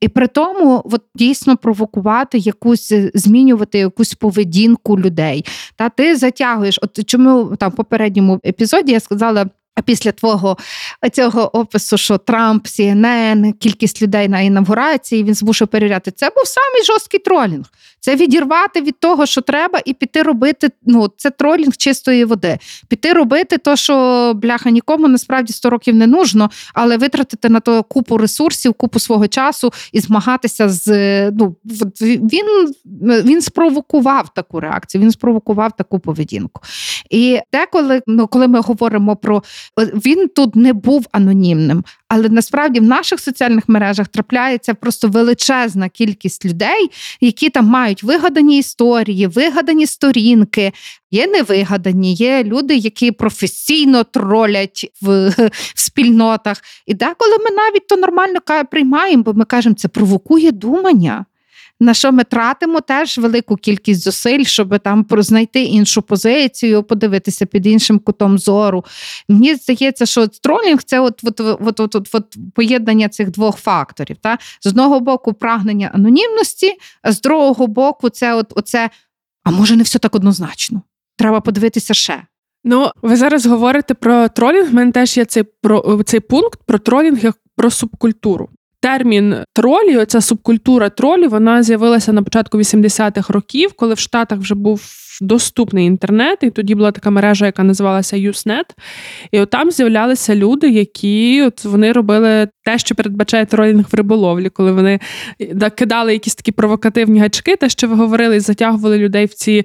і 0.00 0.08
при 0.08 0.26
тому 0.26 0.82
от, 0.84 1.02
дійсно 1.14 1.56
провокувати 1.56 2.38
якусь, 2.38 2.92
е, 2.92 3.10
змінювати 3.14 3.78
якусь 3.78 4.14
поведінку 4.14 4.98
людей. 4.98 5.44
Та 5.76 5.88
ти 5.88 6.16
затягуєш, 6.16 6.78
от 6.82 7.06
чому 7.06 7.56
там 7.56 7.70
в 7.70 7.74
попередньому 7.76 8.40
епізоді 8.46 8.92
я 8.92 9.00
сказала. 9.00 9.46
А 9.76 9.82
після 9.82 10.12
твого 10.12 10.56
цього 11.12 11.56
опису, 11.56 11.98
що 11.98 12.18
Трамп, 12.18 12.66
CNN, 12.66 13.52
кількість 13.52 14.02
людей 14.02 14.28
на 14.28 14.40
інавгурації, 14.40 15.24
він 15.24 15.34
змушує 15.34 15.66
перевіряти. 15.66 16.10
Це 16.10 16.26
був 16.26 16.46
самий 16.46 16.84
жорсткий 16.84 17.20
тролінг. 17.20 17.64
Це 18.00 18.16
відірвати 18.16 18.80
від 18.80 18.98
того, 19.00 19.26
що 19.26 19.40
треба, 19.40 19.80
і 19.84 19.92
піти 19.92 20.22
робити. 20.22 20.70
Ну, 20.86 21.10
це 21.16 21.30
тролінг 21.30 21.76
чистої 21.76 22.24
води. 22.24 22.58
Піти 22.88 23.12
робити 23.12 23.58
то, 23.58 23.76
що 23.76 24.32
бляха 24.36 24.70
нікому 24.70 25.08
насправді 25.08 25.52
100 25.52 25.70
років 25.70 25.94
не 25.94 26.06
нужно, 26.06 26.50
але 26.74 26.96
витратити 26.96 27.48
на 27.48 27.60
то 27.60 27.82
купу 27.82 28.18
ресурсів, 28.18 28.74
купу 28.74 28.98
свого 28.98 29.28
часу 29.28 29.72
і 29.92 30.00
змагатися 30.00 30.68
з 30.68 30.90
ну 31.30 31.56
він 32.04 32.74
він 33.00 33.42
спровокував 33.42 34.34
таку 34.34 34.60
реакцію, 34.60 35.02
він 35.02 35.10
спровокував 35.10 35.76
таку 35.76 35.98
поведінку. 35.98 36.62
І 37.10 37.40
деколи, 37.52 38.02
ну 38.06 38.26
коли 38.26 38.48
ми 38.48 38.60
говоримо 38.60 39.16
про 39.16 39.42
він 39.78 40.28
тут 40.28 40.56
не 40.56 40.72
був 40.72 41.06
анонімним, 41.12 41.84
але 42.08 42.28
насправді 42.28 42.80
в 42.80 42.82
наших 42.82 43.20
соціальних 43.20 43.68
мережах 43.68 44.08
трапляється 44.08 44.74
просто 44.74 45.08
величезна 45.08 45.88
кількість 45.88 46.44
людей, 46.44 46.90
які 47.20 47.50
там 47.50 47.66
мають 47.66 48.02
вигадані 48.02 48.58
історії, 48.58 49.26
вигадані 49.26 49.86
сторінки. 49.86 50.72
Є 51.10 51.26
невигадані, 51.26 52.14
є 52.14 52.44
люди, 52.44 52.76
які 52.76 53.12
професійно 53.12 54.04
тролять 54.04 54.92
в, 55.02 55.28
в 55.74 55.80
спільнотах. 55.80 56.62
І 56.86 56.94
деколи 56.94 57.36
ми 57.38 57.56
навіть 57.56 57.88
то 57.88 57.96
нормально 57.96 58.38
приймаємо, 58.70 59.22
бо 59.22 59.34
ми 59.34 59.44
кажемо, 59.44 59.74
це 59.74 59.88
провокує 59.88 60.52
думання 60.52 61.24
на 61.80 61.94
що 61.94 62.12
ми 62.12 62.24
тратимо 62.24 62.80
теж 62.80 63.18
велику 63.18 63.56
кількість 63.56 64.00
зусиль, 64.00 64.44
щоб 64.44 64.78
там 64.78 65.06
знайти 65.10 65.62
іншу 65.62 66.02
позицію, 66.02 66.82
подивитися 66.82 67.46
під 67.46 67.66
іншим 67.66 67.98
кутом 67.98 68.38
зору. 68.38 68.84
Мені 69.28 69.54
здається, 69.54 70.06
що 70.06 70.26
тролінг 70.26 70.82
це 70.82 71.00
от 71.00 71.20
от, 71.24 71.40
от, 71.40 71.80
от, 71.80 71.94
от, 71.94 72.08
от 72.12 72.36
поєднання 72.54 73.08
цих 73.08 73.30
двох 73.30 73.56
факторів. 73.56 74.16
Та? 74.20 74.38
З 74.60 74.66
одного 74.66 75.00
боку, 75.00 75.32
прагнення 75.32 75.90
анонімності, 75.94 76.72
а 77.02 77.12
з 77.12 77.20
другого 77.20 77.66
боку, 77.66 78.08
це 78.08 78.34
от, 78.34 78.52
оце, 78.56 78.90
а 79.44 79.50
може 79.50 79.76
не 79.76 79.82
все 79.82 79.98
так 79.98 80.14
однозначно. 80.14 80.82
Треба 81.16 81.40
подивитися 81.40 81.94
ще. 81.94 82.22
Ну, 82.64 82.90
ви 83.02 83.16
зараз 83.16 83.46
говорите 83.46 83.94
про 83.94 84.28
тролінг. 84.28 84.68
У 84.70 84.72
мене 84.72 84.92
теж 84.92 85.16
є 85.16 85.24
цей 85.24 85.42
про 85.42 86.02
цей 86.04 86.20
пункт 86.20 86.60
про 86.66 86.78
тролінг 86.78 87.24
як 87.24 87.36
про 87.56 87.70
субкультуру. 87.70 88.48
Термін 88.84 89.36
тролі, 89.52 89.96
оця 89.96 90.20
субкультура 90.20 90.90
тролі, 90.90 91.26
вона 91.26 91.62
з'явилася 91.62 92.12
на 92.12 92.22
початку 92.22 92.58
80-х 92.58 93.32
років, 93.32 93.72
коли 93.76 93.94
в 93.94 93.98
Штатах 93.98 94.38
вже 94.38 94.54
був 94.54 94.80
доступний 95.20 95.86
інтернет, 95.86 96.38
і 96.42 96.50
тоді 96.50 96.74
була 96.74 96.92
така 96.92 97.10
мережа, 97.10 97.46
яка 97.46 97.62
називалася 97.62 98.16
Usenet. 98.16 98.64
І 99.32 99.40
от 99.40 99.50
там 99.50 99.70
з'являлися 99.70 100.34
люди, 100.34 100.70
які 100.70 101.42
от 101.42 101.64
вони 101.64 101.92
робили 101.92 102.48
те, 102.64 102.78
що 102.78 102.94
передбачає 102.94 103.46
тролінг 103.46 103.84
в 103.92 103.94
риболовлі, 103.94 104.48
коли 104.48 104.72
вони 104.72 105.00
е, 105.40 105.70
кидали 105.70 106.12
якісь 106.12 106.34
такі 106.34 106.52
провокативні 106.52 107.20
гачки, 107.20 107.56
те, 107.56 107.68
що 107.68 107.88
ви 107.88 107.94
говорили, 107.94 108.36
і 108.36 108.40
затягували 108.40 108.98
людей 108.98 109.26
в 109.26 109.34
ці 109.34 109.64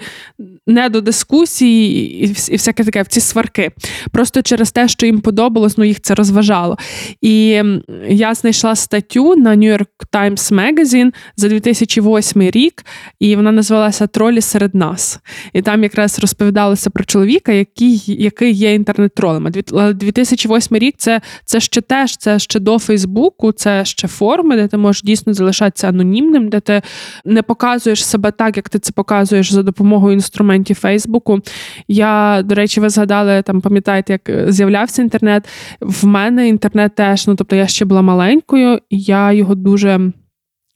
недодискусії 0.68 2.24
і 2.52 2.56
всяке 2.56 2.84
таке 2.84 3.02
в 3.02 3.08
ці 3.08 3.22
сварки. 3.22 3.72
Просто 4.12 4.42
через 4.42 4.72
те, 4.72 4.88
що 4.88 5.06
їм 5.06 5.22
подобалось, 5.22 5.78
ну 5.78 5.84
їх 5.84 6.02
це 6.02 6.16
розважало. 6.16 6.78
І 7.22 7.64
я 8.10 8.34
знайшла 8.34 8.76
статтю 8.76 9.36
на 9.36 9.56
New 9.56 9.78
York 9.78 9.86
Times 10.14 10.54
Magazine 10.54 11.14
за 11.36 11.50
2008 11.50 12.42
рік, 12.42 12.86
і 13.20 13.36
вона 13.36 13.52
називалася 13.52 14.08
Тролі 14.08 14.42
серед 14.42 14.76
нас. 14.76 15.20
І 15.54 15.62
там 15.62 15.84
якраз 15.84 16.20
розповідалося 16.20 16.90
про 16.90 17.04
чоловіка, 17.04 17.52
який 17.52 18.04
який 18.08 18.54
є 18.54 18.74
інтернет-тролем. 18.74 19.48
2008 19.94 20.78
рік 20.78 20.96
це 20.98 21.22
це 21.46 21.60
ще 21.60 21.82
теж, 21.82 22.18
це 22.18 22.40
ще 22.40 22.60
до 22.60 22.80
Фейсбуку, 22.80 23.52
це 23.52 23.86
ще 23.86 24.08
форми, 24.08 24.56
де 24.56 24.68
ти 24.68 24.78
можеш 24.78 25.04
дійсно 25.04 25.34
залишатися 25.34 25.88
анонімним, 25.88 26.50
де 26.50 26.60
ти 26.60 26.82
не 27.26 27.42
показуєш 27.42 28.06
себе 28.06 28.32
так, 28.32 28.58
як 28.58 28.70
ти 28.70 28.80
це 28.80 28.92
показуєш 28.92 29.54
за 29.54 29.64
допомогою 29.64 30.14
інструментів 30.14 30.76
Фейсбуку. 30.76 31.40
Я, 31.88 32.42
до 32.46 32.56
речі, 32.56 32.80
ви 32.80 32.90
згадали 32.90 33.42
там, 33.42 33.62
пам'ятаєте, 33.62 34.14
як 34.14 34.52
з'являвся 34.52 35.02
інтернет. 35.02 35.48
В 35.82 36.06
мене 36.06 36.48
інтернет 36.48 36.96
теж, 36.96 37.28
ну 37.28 37.36
тобто 37.36 37.56
я 37.56 37.68
ще 37.68 37.86
була 37.86 38.02
маленькою, 38.02 38.80
і 38.90 39.00
я 39.00 39.32
його 39.32 39.56
дуже. 39.56 40.12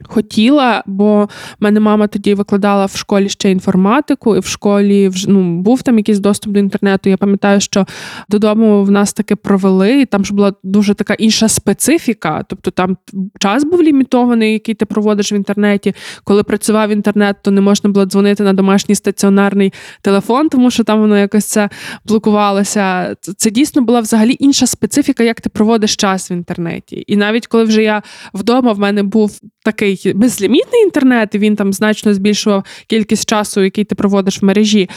Хотіла, 0.08 0.84
бо 0.86 1.26
в 1.26 1.30
мене 1.60 1.80
мама 1.80 2.08
тоді 2.08 2.34
викладала 2.34 2.86
в 2.86 2.96
школі 2.96 3.30
ще 3.30 3.52
інформатику, 3.52 4.36
і 4.36 4.40
в 4.40 4.46
школі 4.46 5.12
ну, 5.28 5.58
був 5.62 5.82
там 5.82 5.98
якийсь 5.98 6.20
доступ 6.20 6.54
до 6.54 6.60
інтернету. 6.60 7.10
Я 7.10 7.18
пам'ятаю, 7.18 7.60
що 7.60 7.86
додому 8.30 8.84
в 8.84 8.92
нас 8.92 9.14
таки 9.14 9.36
провели, 9.36 10.02
і 10.02 10.06
там 10.06 10.26
ж 10.26 10.34
була 10.34 10.54
дуже 10.64 10.94
така 10.94 11.14
інша 11.14 11.48
специфіка. 11.48 12.44
Тобто 12.50 12.72
там 12.72 12.98
час 13.40 13.64
був 13.64 13.84
лімітований, 13.84 14.54
який 14.54 14.76
ти 14.76 14.86
проводиш 14.86 15.32
в 15.32 15.34
інтернеті. 15.34 15.96
Коли 16.24 16.44
працював 16.44 16.90
інтернет, 16.90 17.36
то 17.42 17.52
не 17.52 17.62
можна 17.62 17.90
було 17.90 18.06
дзвонити 18.06 18.44
на 18.44 18.54
домашній 18.54 18.96
стаціонарний 18.96 19.74
телефон, 20.02 20.50
тому 20.50 20.72
що 20.72 20.84
там 20.84 21.00
воно 21.00 21.18
якось 21.18 21.46
це 21.46 21.70
блокувалося. 22.06 23.16
Це 23.38 23.52
дійсно 23.52 23.82
була 23.82 24.00
взагалі 24.00 24.36
інша 24.40 24.68
специфіка, 24.68 25.24
як 25.24 25.42
ти 25.42 25.50
проводиш 25.50 25.96
час 25.96 26.32
в 26.32 26.32
інтернеті. 26.32 27.04
І 27.08 27.16
навіть 27.16 27.48
коли 27.48 27.64
вже 27.64 27.84
я 27.84 28.02
вдома 28.34 28.72
в 28.72 28.80
мене 28.80 29.04
був 29.04 29.40
такий 29.64 30.14
безлімітний 30.16 30.82
інтернет, 30.82 31.36
і 31.36 31.38
він 31.38 31.56
там 31.56 31.74
значно 31.74 32.14
збільшував 32.14 32.64
кількість 32.88 33.30
часу, 33.30 33.62
який 33.62 33.84
ти 33.84 33.96
проводиш 33.96 34.42
в 34.42 34.46
мережі. 34.46 34.90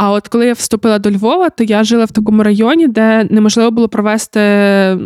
А 0.00 0.10
от 0.12 0.28
коли 0.28 0.46
я 0.46 0.52
вступила 0.52 0.98
до 0.98 1.10
Львова, 1.10 1.50
то 1.50 1.64
я 1.64 1.84
жила 1.84 2.04
в 2.04 2.12
такому 2.12 2.42
районі, 2.42 2.88
де 2.88 3.26
неможливо 3.30 3.70
було 3.70 3.88
провести 3.88 4.40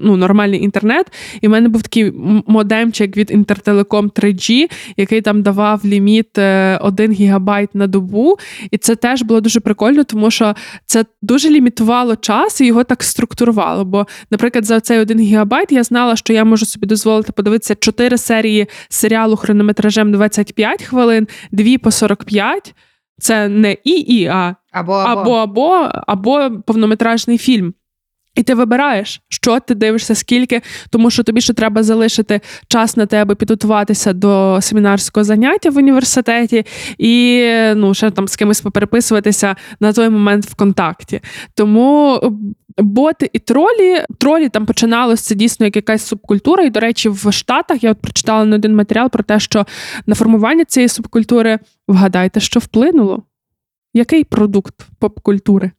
ну, 0.03 0.17
нормальний 0.17 0.63
інтернет. 0.63 1.07
І 1.41 1.49
в 1.49 1.51
мене 1.51 1.69
був 1.69 1.83
такий 1.83 2.13
модемчик 2.47 3.17
від 3.17 3.31
Інтертелеком 3.31 4.09
3G, 4.09 4.71
який 4.97 5.21
там 5.21 5.43
давав 5.43 5.81
ліміт 5.85 6.39
1 6.39 7.11
е, 7.11 7.15
гігабайт 7.15 7.75
на 7.75 7.87
добу. 7.87 8.37
І 8.71 8.79
це 8.79 8.97
теж 8.97 9.23
було 9.23 9.41
дуже 9.41 9.61
прикольно, 9.61 10.05
тому 10.05 10.31
що 10.31 10.55
це 10.87 11.05
дуже 11.23 11.51
лімітувало 11.51 12.17
час 12.17 12.61
і 12.61 12.67
його 12.67 12.85
так 12.85 13.03
структурувало. 13.03 13.85
Бо, 13.85 14.07
наприклад, 14.31 14.65
за 14.65 14.81
цей 14.81 14.99
1 14.99 15.19
гігабайт 15.19 15.73
я 15.73 15.83
знала, 15.83 16.17
що 16.17 16.33
я 16.33 16.45
можу 16.45 16.67
собі 16.67 16.87
дозволити 16.87 17.33
подивитися 17.33 17.75
4 17.75 18.19
серії 18.19 18.67
серіалу 18.89 19.37
хронометражем 19.37 20.13
25 20.13 20.83
хвилин, 20.83 21.29
дві 21.53 21.79
по 21.79 21.91
45. 21.91 22.75
Це 23.19 23.49
не 23.49 23.77
і, 23.85 24.27
а 24.27 24.55
або 24.75 24.93
або, 24.93 25.33
або, 25.33 25.89
або 26.07 26.51
повнометражний 26.67 27.39
фільм. 27.39 27.75
І 28.35 28.43
ти 28.43 28.55
вибираєш, 28.55 29.23
що 29.29 29.61
ти 29.61 29.75
дивишся, 29.75 30.15
скільки, 30.15 30.63
тому 30.91 31.11
що 31.11 31.23
тобі 31.23 31.41
ще 31.41 31.53
треба 31.53 31.83
залишити 31.83 32.41
час 32.69 32.97
на 32.97 33.07
тебе 33.07 33.35
підготуватися 33.35 34.13
до 34.13 34.59
семінарського 34.63 35.25
заняття 35.25 35.71
в 35.71 35.77
університеті 35.77 36.67
і 36.99 37.45
ну, 37.75 37.95
ще 37.95 38.11
там 38.11 38.29
з 38.29 38.37
кимось 38.37 38.61
попереписуватися 38.61 39.57
на 39.81 39.93
той 39.93 40.09
момент 40.09 40.47
в 40.47 40.55
контакті. 40.55 41.21
Тому 41.55 42.21
боти 42.79 43.31
і 43.33 43.39
тролі. 43.39 44.05
Тролі 44.19 44.49
там 44.49 44.67
починалося 44.67 45.25
це 45.25 45.35
дійсно 45.35 45.67
як 45.67 45.77
якась 45.77 46.07
субкультура. 46.07 46.65
І, 46.65 46.71
до 46.71 46.81
речі, 46.81 47.09
в 47.09 47.33
Штатах 47.33 47.85
я 47.85 47.91
от 47.91 48.01
прочитала 48.01 48.45
на 48.45 48.57
один 48.57 48.77
матеріал 48.77 49.11
про 49.11 49.23
те, 49.23 49.41
що 49.41 49.67
на 50.07 50.15
формування 50.15 50.65
цієї 50.65 50.89
субкультури 50.89 51.59
вгадайте, 51.89 52.41
що 52.41 52.61
вплинуло. 52.61 53.23
Який 53.95 54.25
продукт 54.25 54.75
поп-культури? 54.99 55.71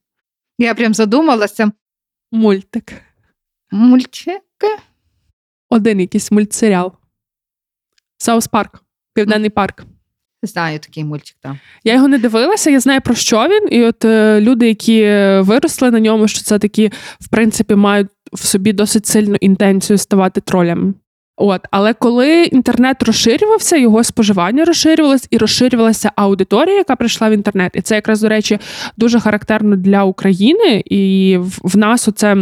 Я 0.57 0.75
прям 0.75 0.93
задумалася. 0.93 1.71
Мультик. 2.31 2.93
Мультики? 3.71 4.41
Один 5.69 5.99
якийсь 5.99 6.31
мультсеріал. 6.31 6.93
Саус 8.17 8.47
Парк. 8.47 8.83
Південний 9.13 9.49
парк. 9.49 9.85
Знаю 10.43 10.79
такий 10.79 11.03
мультик, 11.03 11.35
так. 11.39 11.55
Я 11.83 11.93
його 11.93 12.07
не 12.07 12.17
дивилася, 12.17 12.69
я 12.69 12.79
знаю 12.79 13.01
про 13.01 13.15
що 13.15 13.47
він. 13.47 13.67
І 13.71 13.83
от 13.83 14.05
е, 14.05 14.41
люди, 14.41 14.67
які 14.67 15.01
виросли 15.41 15.91
на 15.91 15.99
ньому, 15.99 16.27
що 16.27 16.41
це 16.41 16.59
такі, 16.59 16.91
в 17.19 17.27
принципі, 17.29 17.75
мають 17.75 18.07
в 18.33 18.45
собі 18.45 18.73
досить 18.73 19.05
сильну 19.05 19.35
інтенцію 19.35 19.97
ставати 19.97 20.41
тролями. 20.41 20.93
От, 21.37 21.61
але 21.71 21.93
коли 21.93 22.43
інтернет 22.43 23.03
розширювався, 23.03 23.77
його 23.77 24.03
споживання 24.03 24.65
розширювалося 24.65 25.27
і 25.29 25.37
розширювалася 25.37 26.11
аудиторія, 26.15 26.77
яка 26.77 26.95
прийшла 26.95 27.29
в 27.29 27.31
інтернет. 27.31 27.71
І 27.75 27.81
це 27.81 27.95
якраз, 27.95 28.21
до 28.21 28.29
речі, 28.29 28.59
дуже 28.97 29.19
характерно 29.19 29.75
для 29.75 30.03
України. 30.03 30.83
І 30.85 31.37
в 31.63 31.77
нас 31.77 32.07
оце 32.07 32.37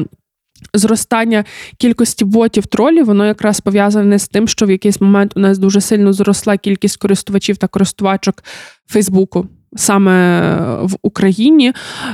зростання 0.74 1.46
кількості 1.78 2.26
ботів 2.26 2.68
тролів, 2.68 3.06
воно 3.06 3.26
якраз 3.26 3.62
пов'язане 3.62 4.20
з 4.20 4.28
тим, 4.28 4.48
що 4.48 4.66
в 4.66 4.72
якийсь 4.72 5.02
момент 5.02 5.32
у 5.36 5.40
нас 5.40 5.58
дуже 5.58 5.82
сильно 5.82 6.14
зросла 6.14 6.58
кількість 6.58 6.98
користувачів 6.98 7.58
та 7.58 7.68
користувачок 7.68 8.44
Фейсбуку 8.88 9.48
саме 9.76 10.42
в 10.84 10.96
Україні, 11.02 11.74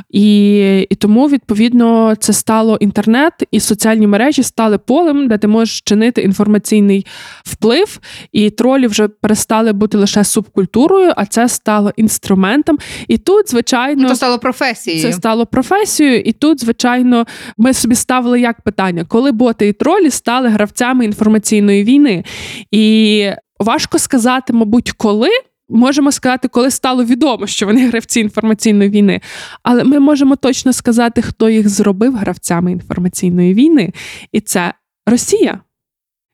і 0.09 0.59
і 0.89 0.95
тому 0.95 1.27
відповідно 1.27 2.15
це 2.19 2.33
стало 2.33 2.75
інтернет 2.75 3.33
і 3.51 3.59
соціальні 3.59 4.07
мережі 4.07 4.43
стали 4.43 4.77
полем, 4.77 5.27
де 5.27 5.37
ти 5.37 5.47
можеш 5.47 5.81
чинити 5.81 6.21
інформаційний 6.21 7.05
вплив, 7.43 7.99
і 8.31 8.49
тролі 8.49 8.87
вже 8.87 9.07
перестали 9.07 9.73
бути 9.73 9.97
лише 9.97 10.23
субкультурою, 10.23 11.13
а 11.17 11.25
це 11.25 11.49
стало 11.49 11.91
інструментом. 11.97 12.77
І 13.07 13.17
тут, 13.17 13.49
звичайно, 13.49 14.09
це 14.09 14.15
стало 14.15 14.39
професією. 14.39 15.01
Це 15.01 15.13
стало 15.13 15.45
професією, 15.45 16.21
і 16.21 16.31
тут, 16.31 16.61
звичайно, 16.61 17.25
ми 17.57 17.73
собі 17.73 17.95
ставили 17.95 18.41
як 18.41 18.61
питання, 18.61 19.05
коли 19.07 19.31
боти 19.31 19.67
і 19.67 19.73
тролі 19.73 20.09
стали 20.09 20.49
гравцями 20.49 21.05
інформаційної 21.05 21.83
війни. 21.83 22.23
І 22.71 23.29
важко 23.59 23.99
сказати, 23.99 24.53
мабуть, 24.53 24.91
коли 24.91 25.29
можемо 25.69 26.11
сказати, 26.11 26.47
коли 26.47 26.71
стало 26.71 27.03
відомо, 27.03 27.47
що 27.47 27.65
вони 27.65 27.87
гравці 27.87 28.19
інформаційної 28.19 28.89
війни. 28.89 29.21
Але 29.63 29.83
ми 29.83 29.99
можемо 29.99 30.35
точно 30.35 30.73
сказати, 30.73 31.21
хто 31.21 31.49
їх 31.49 31.69
зробив 31.69 32.15
гравцями 32.15 32.71
інформаційної 32.71 33.53
війни, 33.53 33.93
і 34.31 34.41
це 34.41 34.73
Росія. 35.05 35.59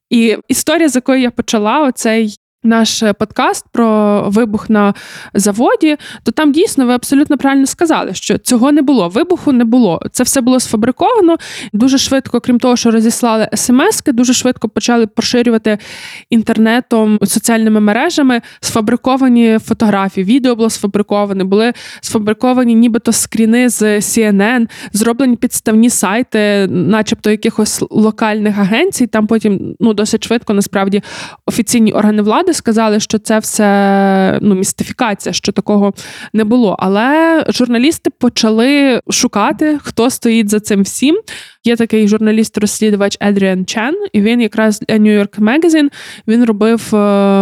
І 0.09 0.37
історія, 0.47 0.89
з 0.89 0.95
якої 0.95 1.21
я 1.21 1.31
почала, 1.31 1.87
оцей 1.87 2.39
наш 2.65 3.03
е, 3.03 3.13
подкаст 3.13 3.65
про 3.71 4.21
вибух 4.29 4.69
на 4.69 4.93
заводі, 5.33 5.97
то 6.23 6.31
там 6.31 6.51
дійсно 6.51 6.85
ви 6.85 6.93
абсолютно 6.93 7.37
правильно 7.37 7.65
сказали, 7.65 8.13
що 8.13 8.37
цього 8.37 8.71
не 8.71 8.81
було. 8.81 9.09
Вибуху 9.09 9.51
не 9.51 9.65
було. 9.65 10.01
Це 10.11 10.23
все 10.23 10.41
було 10.41 10.59
сфабриковано 10.59 11.37
дуже 11.73 11.97
швидко, 11.97 12.39
крім 12.39 12.59
того, 12.59 12.75
що 12.75 12.91
розіслали 12.91 13.49
смски, 13.53 14.11
дуже 14.11 14.33
швидко 14.33 14.69
почали 14.69 15.07
поширювати 15.07 15.77
інтернетом 16.29 17.19
соціальними 17.23 17.79
мережами 17.79 18.41
сфабриковані 18.59 19.59
фотографії. 19.59 20.25
Відео 20.25 20.55
було 20.55 20.69
сфабриковане, 20.69 21.43
були 21.43 21.73
сфабриковані, 22.01 22.75
нібито 22.75 23.11
скріни 23.11 23.69
з 23.69 23.81
CNN, 23.81 24.67
зроблені 24.93 25.35
підставні 25.35 25.89
сайти, 25.89 26.67
начебто 26.67 27.31
якихось 27.31 27.83
локальних 27.89 28.59
агенцій. 28.59 29.07
Там 29.07 29.27
потім 29.27 29.75
ну 29.79 29.93
досить 29.93 30.23
швидко 30.23 30.53
насправді 30.53 31.01
офіційні 31.45 31.91
органи 31.91 32.21
влади 32.21 32.53
сказали, 32.55 32.99
що 32.99 33.19
це 33.19 33.39
все 33.39 34.39
ну, 34.41 34.55
містифікація, 34.55 35.33
що 35.33 35.51
такого 35.51 35.93
не 36.33 36.43
було. 36.43 36.75
Але 36.79 37.43
журналісти 37.49 38.09
почали 38.09 39.01
шукати, 39.09 39.79
хто 39.83 40.09
стоїть 40.09 40.49
за 40.49 40.59
цим 40.59 40.81
всім. 40.81 41.21
Є 41.63 41.75
такий 41.75 42.07
журналіст-розслідувач 42.07 43.17
Едріан 43.21 43.65
Чен, 43.65 43.95
і 44.13 44.21
він 44.21 44.41
якраз 44.41 44.79
для 44.79 44.95
New 44.95 45.21
York 45.21 45.39
Magazine 45.39 45.89
він 46.27 46.45
робив 46.45 46.95
е, 46.95 46.97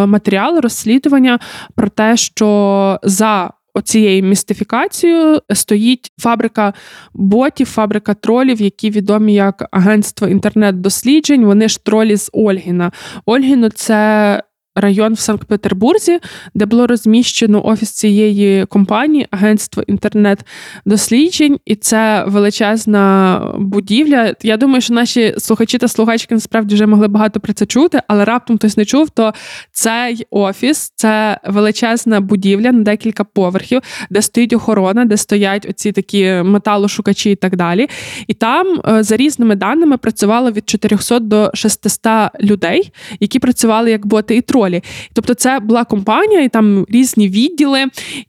матеріал 0.06 0.60
розслідування 0.60 1.40
про 1.76 1.90
те, 1.90 2.18
що 2.18 3.00
за 3.04 3.52
Оцією 3.76 4.24
містифікацією 4.24 5.42
стоїть 5.54 6.12
фабрика 6.20 6.74
ботів, 7.14 7.68
фабрика 7.68 8.14
тролів, 8.14 8.62
які 8.62 8.90
відомі 8.90 9.34
як 9.34 9.68
агентство 9.72 10.28
інтернет-досліджень. 10.28 11.46
Вони 11.46 11.68
ж 11.70 11.86
тролі 11.86 12.18
з 12.18 12.30
Ольгіна. 12.34 12.92
Ольгіно 13.26 13.70
це 13.70 14.44
район 14.76 15.14
в 15.14 15.20
Санкт-Петербурзі, 15.20 16.20
де 16.56 16.66
було 16.66 16.88
розміщено 16.88 17.66
офіс 17.66 17.92
цієї 17.92 18.66
компанії, 18.66 19.28
агентство 19.32 19.84
інтернет-досліджень, 19.88 21.60
і 21.66 21.76
це 21.76 22.24
величезна 22.28 23.42
будівля. 23.58 24.34
Я 24.42 24.58
думаю, 24.58 24.82
що 24.82 24.94
наші 24.94 25.36
слухачі 25.38 25.78
та 25.78 25.88
слухачки 25.88 26.36
насправді 26.36 26.76
вже 26.76 26.86
могли 26.86 27.08
багато 27.08 27.40
про 27.40 27.54
це 27.54 27.66
чути, 27.66 28.02
але 28.08 28.26
раптом 28.26 28.58
хтось 28.58 28.78
не 28.78 28.86
чув, 28.86 29.10
то 29.10 29.34
цей 29.72 30.26
офіс 30.30 30.94
це 30.96 31.40
величезна 31.48 32.22
будівля 32.22 32.72
на 32.72 32.84
декілька 32.84 33.24
поверхів, 33.24 33.82
де 34.10 34.22
стоїть 34.22 34.54
охорона, 34.54 35.06
де 35.06 35.18
стоять 35.18 35.66
оці 35.70 35.92
такі 35.92 36.26
металошукачі 36.26 37.32
і 37.32 37.36
так 37.36 37.56
далі. 37.56 37.90
І 38.28 38.34
там, 38.34 38.82
е, 38.88 39.04
за 39.04 39.18
різними 39.18 39.56
даними, 39.56 39.98
працювало 39.98 40.52
від 40.52 40.70
400 40.70 41.20
до 41.20 41.52
600 41.54 42.30
людей, 42.42 42.92
які 43.20 43.40
працювали 43.40 43.92
як 43.92 44.06
боти 44.06 44.36
і 44.36 44.42
тролі. 44.42 44.84
Тобто, 45.14 45.34
це 45.34 45.60
була 45.60 45.84
компанія, 45.84 46.42
і 46.42 46.50
там 46.50 46.86
різні 46.90 47.30
відділи. 47.30 47.86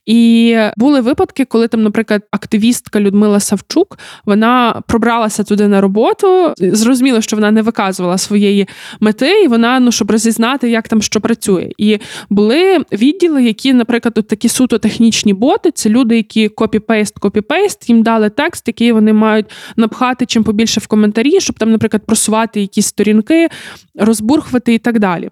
І 0.06 0.56
були 0.76 1.00
випадки, 1.00 1.44
коли 1.44 1.68
там, 1.68 1.82
наприклад, 1.82 2.22
активістка 2.30 3.00
Людмила 3.00 3.40
Савчук 3.40 3.98
вона 4.24 4.82
пробралася 4.86 5.44
туди 5.44 5.68
на 5.68 5.80
роботу. 5.80 6.54
Зрозуміло, 6.58 7.20
що 7.20 7.36
вона 7.36 7.50
не 7.50 7.62
виказувала 7.62 8.18
своєї 8.18 8.68
мети, 9.00 9.42
і 9.44 9.48
вона 9.48 9.80
ну 9.80 9.92
щоб 9.92 10.10
розізнати, 10.10 10.70
як 10.70 10.88
там 10.88 11.02
що 11.02 11.20
працює. 11.20 11.70
І 11.78 11.98
були 12.30 12.78
відділи, 12.92 13.44
які, 13.44 13.72
наприклад, 13.72 14.14
тут 14.14 14.28
такі 14.28 14.48
суто 14.48 14.78
технічні 14.78 15.32
боти. 15.34 15.70
Це 15.70 15.88
люди, 15.88 16.16
які 16.16 16.48
copy-paste, 16.48 17.20
copy-paste, 17.20 17.88
їм 17.88 18.02
дали 18.02 18.30
текст, 18.30 18.68
який 18.68 18.92
вони 18.92 19.12
мають 19.12 19.46
напхати 19.76 20.26
чим 20.26 20.44
побільше 20.44 20.80
в 20.80 20.86
коментарі, 20.86 21.40
щоб 21.40 21.58
там, 21.58 21.70
наприклад, 21.70 22.06
просувати 22.06 22.60
якісь 22.60 22.86
сторінки, 22.86 23.48
розбурхувати 23.94 24.74
і 24.74 24.78
так 24.78 24.98
далі. 24.98 25.30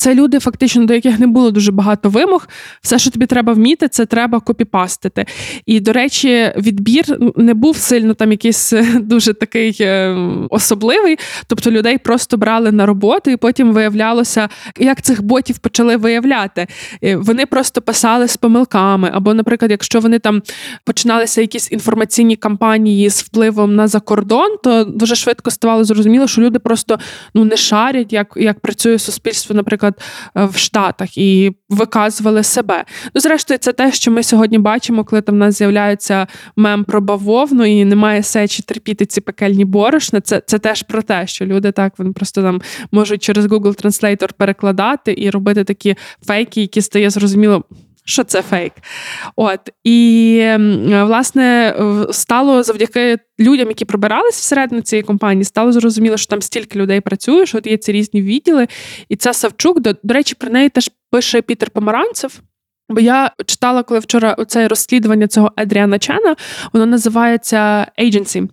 Це 0.00 0.14
люди, 0.14 0.38
фактично, 0.38 0.84
до 0.84 0.94
яких 0.94 1.18
не 1.18 1.26
було 1.26 1.50
дуже 1.50 1.72
багато 1.72 2.08
вимог. 2.08 2.48
Все, 2.82 2.98
що 2.98 3.10
тобі 3.10 3.26
треба 3.26 3.52
вміти, 3.52 3.88
це 3.88 4.06
треба 4.06 4.40
копіпастити. 4.40 5.26
І, 5.66 5.80
до 5.80 5.92
речі, 5.92 6.52
відбір 6.56 7.04
не 7.36 7.54
був 7.54 7.76
сильно 7.76 8.14
там 8.14 8.30
якийсь 8.30 8.72
е, 8.72 8.82
дуже 9.00 9.34
такий 9.34 9.76
е, 9.80 10.16
особливий. 10.50 11.18
Тобто 11.46 11.70
людей 11.70 11.98
просто 11.98 12.36
брали 12.36 12.72
на 12.72 12.86
роботу, 12.86 13.30
і 13.30 13.36
потім 13.36 13.72
виявлялося, 13.72 14.48
як 14.78 15.02
цих 15.02 15.22
ботів 15.22 15.58
почали 15.58 15.96
виявляти. 15.96 16.66
Е, 17.04 17.16
вони 17.16 17.46
просто 17.46 17.82
писали 17.82 18.28
з 18.28 18.36
помилками. 18.36 19.10
Або, 19.14 19.34
наприклад, 19.34 19.70
якщо 19.70 20.00
вони 20.00 20.18
там 20.18 20.42
починалися 20.84 21.40
якісь 21.40 21.72
інформаційні 21.72 22.36
кампанії 22.36 23.10
з 23.10 23.22
впливом 23.22 23.74
на 23.74 23.88
закордон, 23.88 24.56
то 24.62 24.84
дуже 24.84 25.14
швидко 25.14 25.50
ставало 25.50 25.84
зрозуміло, 25.84 26.26
що 26.26 26.42
люди 26.42 26.58
просто 26.58 26.98
ну 27.34 27.44
не 27.44 27.56
шарять, 27.56 28.12
як, 28.12 28.32
як 28.36 28.60
працює 28.60 28.98
суспільство, 28.98 29.56
наприклад 29.56 29.89
наприклад, 29.90 29.94
е, 30.36 30.44
в 30.44 30.56
Штатах 30.56 31.18
і 31.18 31.52
виказували 31.68 32.42
себе. 32.42 32.84
Ну, 33.14 33.20
зрештою, 33.20 33.58
це 33.58 33.72
те, 33.72 33.92
що 33.92 34.10
ми 34.10 34.22
сьогодні 34.22 34.58
бачимо, 34.58 35.04
коли 35.04 35.22
там 35.22 35.34
в 35.34 35.38
нас 35.38 35.58
з'являється 35.58 36.26
мем 36.56 36.84
про 36.84 37.00
бавовну 37.00 37.64
і 37.64 37.84
немає 37.84 38.22
сечі 38.22 38.62
терпіти 38.62 39.06
ці 39.06 39.20
пекельні 39.20 39.64
борошна. 39.64 40.20
Це 40.20 40.42
це 40.46 40.58
теж 40.58 40.82
про 40.82 41.02
те, 41.02 41.26
що 41.26 41.46
люди 41.46 41.72
так 41.72 41.92
вони 41.98 42.12
просто 42.12 42.42
там 42.42 42.60
можуть 42.92 43.22
через 43.22 43.46
Google 43.46 43.84
Translator 43.84 44.30
перекладати 44.36 45.14
і 45.18 45.30
робити 45.30 45.64
такі 45.64 45.94
фейки, 46.26 46.60
які 46.60 46.82
стає 46.82 47.10
зрозуміло 47.10 47.64
що 48.10 48.24
це 48.24 48.42
фейк. 48.42 48.72
От 49.36 49.60
і 49.84 50.46
власне 50.88 51.76
стало 52.10 52.62
завдяки 52.62 53.18
людям, 53.40 53.68
які 53.68 53.84
пробирались 53.84 54.38
всередину 54.38 54.82
цієї 54.82 55.02
компанії, 55.02 55.44
стало 55.44 55.72
зрозуміло, 55.72 56.16
що 56.16 56.26
там 56.26 56.42
стільки 56.42 56.78
людей 56.78 57.00
працює, 57.00 57.46
що 57.46 57.58
от 57.58 57.66
є 57.66 57.76
ці 57.76 57.92
різні 57.92 58.22
відділи. 58.22 58.68
І 59.08 59.16
ця 59.16 59.32
Савчук, 59.32 59.80
до, 59.80 59.94
до 60.02 60.14
речі, 60.14 60.34
про 60.34 60.50
неї 60.50 60.68
теж 60.68 60.90
пише 61.10 61.42
Пітер 61.42 61.70
Помаранцев. 61.70 62.40
Бо 62.88 63.00
я 63.00 63.30
читала, 63.46 63.82
коли 63.82 64.00
вчора 64.00 64.34
оце 64.38 64.68
розслідування 64.68 65.28
цього 65.28 65.52
Едріана 65.56 65.98
Чена, 65.98 66.36
воно 66.72 66.86
називається 66.86 67.86
Agency. 67.98 68.48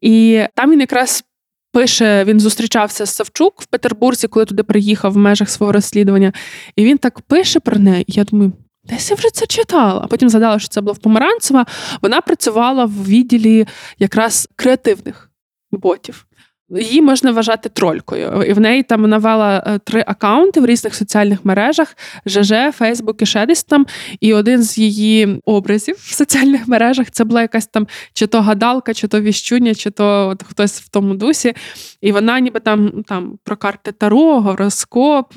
І 0.00 0.44
там 0.54 0.70
він 0.70 0.80
якраз 0.80 1.24
пише: 1.72 2.24
він 2.24 2.40
зустрічався 2.40 3.06
з 3.06 3.14
Савчук 3.14 3.62
в 3.62 3.66
Петербурзі, 3.66 4.26
коли 4.28 4.46
туди 4.46 4.62
приїхав 4.62 5.12
в 5.12 5.16
межах 5.16 5.50
свого 5.50 5.72
розслідування. 5.72 6.32
І 6.76 6.84
він 6.84 6.98
так 6.98 7.20
пише 7.20 7.60
про 7.60 7.78
неї. 7.78 8.04
Я 8.08 8.24
думаю, 8.24 8.52
Десь 8.88 9.10
я 9.10 9.16
вже 9.16 9.30
це 9.30 9.46
читала. 9.46 10.06
Потім 10.06 10.28
згадала, 10.28 10.58
що 10.58 10.68
це 10.68 10.80
було 10.80 10.92
в 10.92 10.98
Помаранцева. 10.98 11.66
Вона 12.02 12.20
працювала 12.20 12.84
в 12.84 13.04
відділі 13.04 13.66
якраз 13.98 14.48
креативних 14.56 15.30
ботів. 15.70 16.27
Її 16.70 17.02
можна 17.02 17.32
вважати 17.32 17.68
тролькою. 17.68 18.42
І 18.42 18.52
в 18.52 18.60
неї 18.60 18.82
там 18.82 19.02
навела 19.02 19.64
е, 19.66 19.78
три 19.78 20.04
акаунти 20.06 20.60
в 20.60 20.66
різних 20.66 20.94
соціальних 20.94 21.44
мережах: 21.44 21.96
ЖЖ, 22.26 22.52
Фейсбук 22.72 23.22
і 23.22 23.26
ще 23.26 23.46
десь 23.46 23.64
там. 23.64 23.86
І 24.20 24.34
один 24.34 24.62
з 24.62 24.78
її 24.78 25.40
образів 25.44 25.96
в 25.98 26.14
соціальних 26.14 26.68
мережах 26.68 27.10
це 27.10 27.24
була 27.24 27.42
якась 27.42 27.66
там 27.66 27.86
чи 28.12 28.26
то 28.26 28.40
гадалка, 28.40 28.94
чи 28.94 29.08
то 29.08 29.20
віщуня, 29.20 29.74
чи 29.74 29.90
то 29.90 30.28
от 30.28 30.42
хтось 30.42 30.80
в 30.80 30.88
тому 30.88 31.14
дусі. 31.14 31.54
І 32.00 32.12
вона 32.12 32.40
ніби 32.40 32.60
там 32.60 33.02
там 33.06 33.38
про 33.44 33.56
карти 33.56 33.92
Таро, 33.92 34.40
гороскоп, 34.40 35.32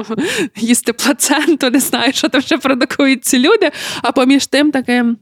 їсти 0.56 0.92
плаценту, 0.92 1.70
не 1.70 1.80
знаю, 1.80 2.12
що 2.12 2.28
там 2.28 2.40
ще 2.40 2.58
продукують 2.58 3.24
ці 3.24 3.38
люди. 3.38 3.70
А 4.02 4.12
поміж 4.12 4.46
тим 4.46 4.70
таким. 4.70 5.16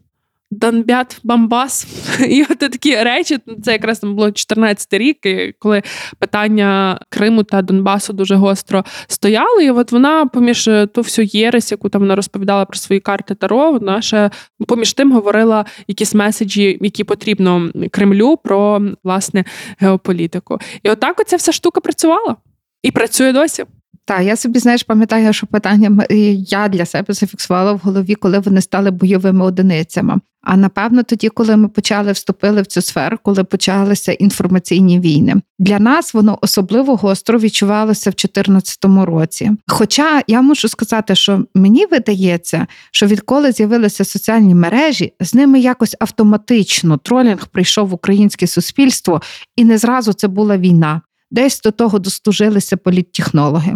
Донбят 0.50 1.20
Бамбас. 1.24 1.86
І 2.28 2.42
от 2.50 2.58
такі 2.58 2.96
речі, 2.96 3.38
це 3.64 3.72
якраз 3.72 3.98
там 3.98 4.14
було 4.14 4.32
14 4.32 4.92
рік, 4.92 5.16
коли 5.58 5.82
питання 6.18 7.00
Криму 7.08 7.42
та 7.42 7.62
Донбасу 7.62 8.12
дуже 8.12 8.34
гостро 8.34 8.84
стояли. 9.06 9.64
І 9.64 9.70
от 9.70 9.92
вона 9.92 10.26
поміж 10.26 10.68
е, 10.68 10.86
ту 10.86 11.00
всю 11.00 11.28
єресь, 11.32 11.70
яку 11.70 11.88
там 11.88 12.00
вона 12.00 12.16
розповідала 12.16 12.64
про 12.64 12.78
свої 12.78 13.00
карти 13.00 13.34
Таро, 13.34 13.72
вона 13.72 14.02
ще 14.02 14.30
поміж 14.68 14.92
тим 14.92 15.12
говорила 15.12 15.64
якісь 15.88 16.14
меседжі, 16.14 16.78
які 16.80 17.04
потрібно 17.04 17.70
Кремлю 17.90 18.36
про 18.36 18.82
власне 19.04 19.44
геополітику. 19.78 20.58
І 20.82 20.90
отак 20.90 21.20
оця 21.20 21.36
вся 21.36 21.52
штука 21.52 21.80
працювала 21.80 22.36
і 22.82 22.90
працює 22.90 23.32
досі. 23.32 23.64
Так, 24.04 24.22
я 24.22 24.36
собі 24.36 24.58
знаєш, 24.58 24.82
пам'ятаю, 24.82 25.32
що 25.32 25.46
питання 25.46 26.06
я 26.48 26.68
для 26.68 26.84
себе 26.86 27.14
зафіксувала 27.14 27.72
в 27.72 27.78
голові, 27.78 28.14
коли 28.14 28.38
вони 28.38 28.60
стали 28.60 28.90
бойовими 28.90 29.44
одиницями. 29.44 30.20
А 30.50 30.56
напевно, 30.56 31.02
тоді, 31.02 31.28
коли 31.28 31.56
ми 31.56 31.68
почали 31.68 32.12
вступили 32.12 32.62
в 32.62 32.66
цю 32.66 32.82
сферу, 32.82 33.18
коли 33.22 33.44
почалися 33.44 34.12
інформаційні 34.12 35.00
війни, 35.00 35.34
для 35.58 35.78
нас 35.78 36.14
воно 36.14 36.38
особливо 36.42 36.96
гостро 36.96 37.38
відчувалося 37.38 38.10
в 38.10 38.12
2014 38.12 38.84
році. 38.84 39.50
Хоча 39.66 40.22
я 40.26 40.42
можу 40.42 40.68
сказати, 40.68 41.14
що 41.14 41.44
мені 41.54 41.86
видається, 41.86 42.66
що 42.90 43.06
відколи 43.06 43.52
з'явилися 43.52 44.04
соціальні 44.04 44.54
мережі, 44.54 45.12
з 45.20 45.34
ними 45.34 45.60
якось 45.60 45.96
автоматично 46.00 46.96
тролінг 46.96 47.46
прийшов 47.46 47.88
в 47.88 47.94
українське 47.94 48.46
суспільство, 48.46 49.22
і 49.56 49.64
не 49.64 49.78
зразу 49.78 50.12
це 50.12 50.28
була 50.28 50.58
війна. 50.58 51.00
Десь 51.30 51.60
до 51.60 51.70
того 51.70 51.98
дослужилися 51.98 52.76
політтехнологи 52.76 53.74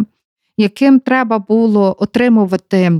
яким 0.57 0.99
треба 0.99 1.39
було 1.39 1.95
отримувати. 1.99 2.91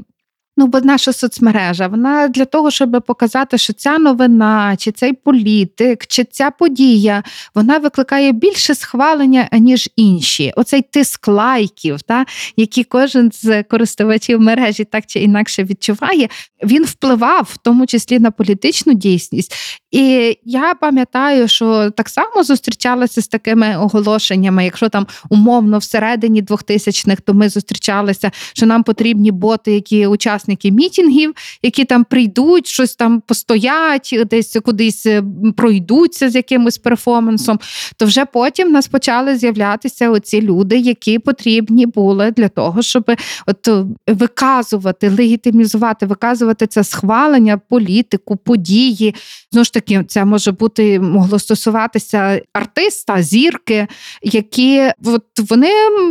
Ну, 0.58 0.68
бо 0.68 0.82
наша 0.82 1.14
соцмережа, 1.14 1.88
вона 1.88 2.28
для 2.28 2.46
того, 2.46 2.72
щоб 2.72 3.04
показати, 3.08 3.58
що 3.58 3.74
ця 3.74 3.98
новина, 3.98 4.76
чи 4.78 4.92
цей 4.92 5.14
політик, 5.14 6.08
чи 6.08 6.24
ця 6.24 6.52
подія, 6.52 7.24
вона 7.56 7.78
викликає 7.78 8.32
більше 8.32 8.76
схвалення, 8.76 9.50
ніж 9.52 9.90
інші. 9.96 10.54
Оцей 10.56 10.82
тиск 10.82 11.28
лайків, 11.28 12.02
та, 12.02 12.26
який 12.58 12.84
кожен 12.84 13.32
з 13.34 13.64
користувачів 13.64 14.42
мережі 14.42 14.84
так 14.84 15.04
чи 15.08 15.20
інакше 15.20 15.64
відчуває, 15.64 16.30
він 16.64 16.84
впливав 16.84 17.50
в 17.54 17.58
тому 17.58 17.86
числі 17.86 18.20
на 18.20 18.32
політичну 18.32 18.94
дійсність. 18.94 19.54
І 19.92 20.38
я 20.44 20.74
пам'ятаю, 20.74 21.48
що 21.48 21.90
так 21.90 22.10
само 22.10 22.44
зустрічалася 22.44 23.22
з 23.22 23.28
такими 23.28 23.78
оголошеннями. 23.78 24.66
Якщо 24.66 24.90
там 24.90 25.08
умовно 25.30 25.78
всередині 25.78 26.44
2000-х, 26.44 27.22
то 27.26 27.34
ми 27.34 27.50
зустрічалися, 27.50 28.32
що 28.54 28.66
нам 28.66 28.84
потрібні 28.84 29.32
боти, 29.32 29.72
які 29.72 30.08
учасники 30.08 30.43
мітінгів, 30.48 31.34
які 31.62 31.86
там 31.86 32.04
прийдуть, 32.04 32.68
щось 32.68 32.96
там 32.96 33.22
постоять, 33.22 34.16
десь 34.30 34.58
кудись 34.64 35.06
е, 35.06 35.24
пройдуться 35.58 36.30
з 36.30 36.36
якимось 36.36 36.78
перформансом. 36.78 37.60
То 37.98 38.06
вже 38.06 38.26
потім 38.26 38.72
нас 38.72 38.88
почали 38.88 39.38
з'являтися 39.38 40.10
оці 40.10 40.42
люди, 40.42 40.78
які 40.78 41.20
потрібні 41.20 41.86
були 41.86 42.32
для 42.32 42.50
того, 42.50 42.82
щоб 42.82 43.12
от 43.46 43.70
виказувати, 44.08 45.10
легітимізувати, 45.10 46.06
виказувати 46.06 46.68
це 46.68 46.84
схвалення, 46.84 47.58
політику, 47.58 48.36
події. 48.36 49.16
Знову 49.52 49.66
ж 49.66 49.74
таки 49.74 50.04
це 50.08 50.26
може 50.26 50.52
бути 50.52 51.00
могло 51.00 51.40
стосуватися 51.40 52.42
артиста, 52.54 53.24
зірки, 53.24 53.88
які 54.22 54.92
от 55.06 55.24
вони 55.50 55.70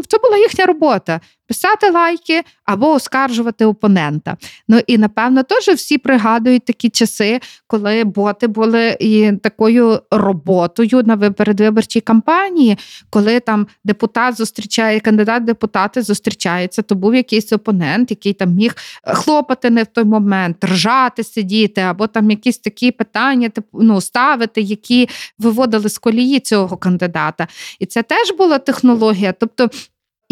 це 0.09 0.19
була 0.19 0.39
їхня 0.39 0.67
робота 0.67 1.21
писати 1.53 1.91
лайки 1.91 2.43
або 2.65 2.93
оскаржувати 2.93 3.65
опонента. 3.65 4.37
Ну 4.69 4.81
і 4.87 4.99
напевно 4.99 5.43
теж 5.43 5.69
всі 5.69 5.99
пригадують 5.99 6.65
такі 6.65 6.91
часи, 6.91 7.41
коли 7.67 8.05
боти 8.05 8.47
були 8.47 8.97
і 9.01 9.33
такою 9.33 10.01
роботою 10.11 11.03
на 11.03 11.17
передвиборчій 11.17 12.01
кампанії, 12.01 12.79
коли 13.11 13.41
там 13.41 13.67
депутат 13.85 14.37
зустрічає 14.37 15.01
кандидат, 15.01 15.45
депутати 15.45 16.03
зустрічаються, 16.03 16.83
то 16.83 16.95
був 16.95 17.15
якийсь 17.15 17.53
опонент, 17.53 18.11
який 18.11 18.33
там 18.33 18.51
міг 18.51 18.75
хлопати 19.05 19.71
не 19.71 19.83
в 19.83 19.87
той 19.87 20.05
момент, 20.05 20.65
ржати, 20.65 21.25
сидіти, 21.25 21.81
або 21.81 22.07
там 22.07 22.31
якісь 22.31 22.59
такі 22.59 22.91
питання 22.91 23.51
ну, 23.73 24.01
ставити, 24.01 24.61
які 24.61 25.09
виводили 25.39 25.89
з 25.89 25.99
колії 25.99 26.41
цього 26.41 26.77
кандидата. 26.77 27.49
І 27.79 27.87
це 27.87 28.03
теж 28.03 28.33
була 28.39 28.59
технологія. 28.59 29.33
Тобто 29.33 29.71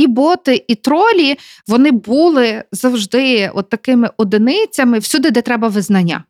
і 0.00 0.06
боти, 0.06 0.64
і 0.68 0.74
тролі 0.74 1.36
вони 1.66 1.90
були 1.90 2.64
завжди 2.72 3.50
от 3.54 3.68
такими 3.68 4.10
одиницями 4.16 4.98
всюди, 4.98 5.30
де 5.30 5.42
треба 5.42 5.68
визнання 5.68 6.24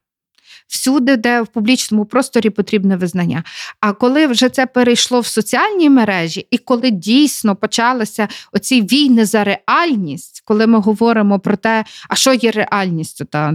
всюди, 0.70 1.16
де 1.16 1.42
в 1.42 1.46
публічному 1.46 2.04
просторі 2.04 2.50
потрібне 2.50 2.96
визнання. 2.96 3.44
А 3.80 3.92
коли 3.92 4.26
вже 4.26 4.48
це 4.48 4.66
перейшло 4.66 5.20
в 5.20 5.26
соціальні 5.26 5.90
мережі, 5.90 6.46
і 6.50 6.58
коли 6.58 6.90
дійсно 6.90 7.56
почалися 7.56 8.28
оці 8.52 8.82
війни 8.82 9.24
за 9.24 9.44
реальність, 9.44 10.42
коли 10.44 10.66
ми 10.66 10.78
говоримо 10.78 11.40
про 11.40 11.56
те, 11.56 11.84
а 12.08 12.14
що 12.14 12.32
є 12.32 12.50
реальністю, 12.50 13.24
та 13.24 13.54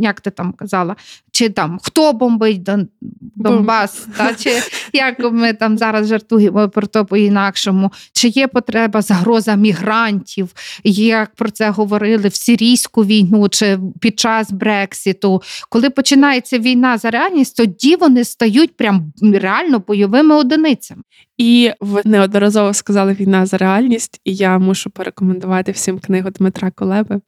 як 0.00 0.20
ти 0.20 0.30
там 0.30 0.52
казала, 0.52 0.96
чи 1.32 1.48
там 1.48 1.78
хто 1.82 2.12
бомбить 2.12 2.62
Дон, 2.62 2.88
Донбас, 3.36 4.06
та 4.16 4.34
чи 4.38 4.50
як 4.92 5.32
ми 5.32 5.52
там 5.52 5.78
зараз 5.78 6.08
жартуємо 6.08 6.68
про 6.68 6.86
то 6.86 7.04
по-інакшому, 7.04 7.92
чи 8.12 8.28
є 8.28 8.48
потреба 8.48 9.02
загроза 9.02 9.54
мігрантів, 9.54 10.48
як 10.84 11.34
про 11.34 11.50
це 11.50 11.70
говорили 11.70 12.28
в 12.28 12.34
сирійську 12.34 13.04
війну 13.04 13.48
чи 13.48 13.78
під 14.00 14.20
час 14.20 14.52
Брексіту, 14.52 15.42
коли 15.68 15.90
починається 15.90 16.58
війна 16.58 16.98
за 16.98 17.10
реальність, 17.10 17.56
тоді 17.56 17.96
вони 17.96 18.24
стають 18.24 18.76
прям 18.76 19.12
реально 19.22 19.78
бойовими 19.78 20.34
одиницями. 20.34 21.02
І 21.38 21.70
ви 21.80 22.02
неодноразово 22.04 22.74
сказали 22.74 23.12
війна 23.12 23.46
за 23.46 23.56
реальність, 23.56 24.20
і 24.24 24.34
я 24.34 24.58
мушу 24.58 24.90
порекомендувати 24.90 25.72
всім 25.72 25.98
книгу 25.98 26.30
Дмитра 26.30 26.70
Колеби. 26.70 27.20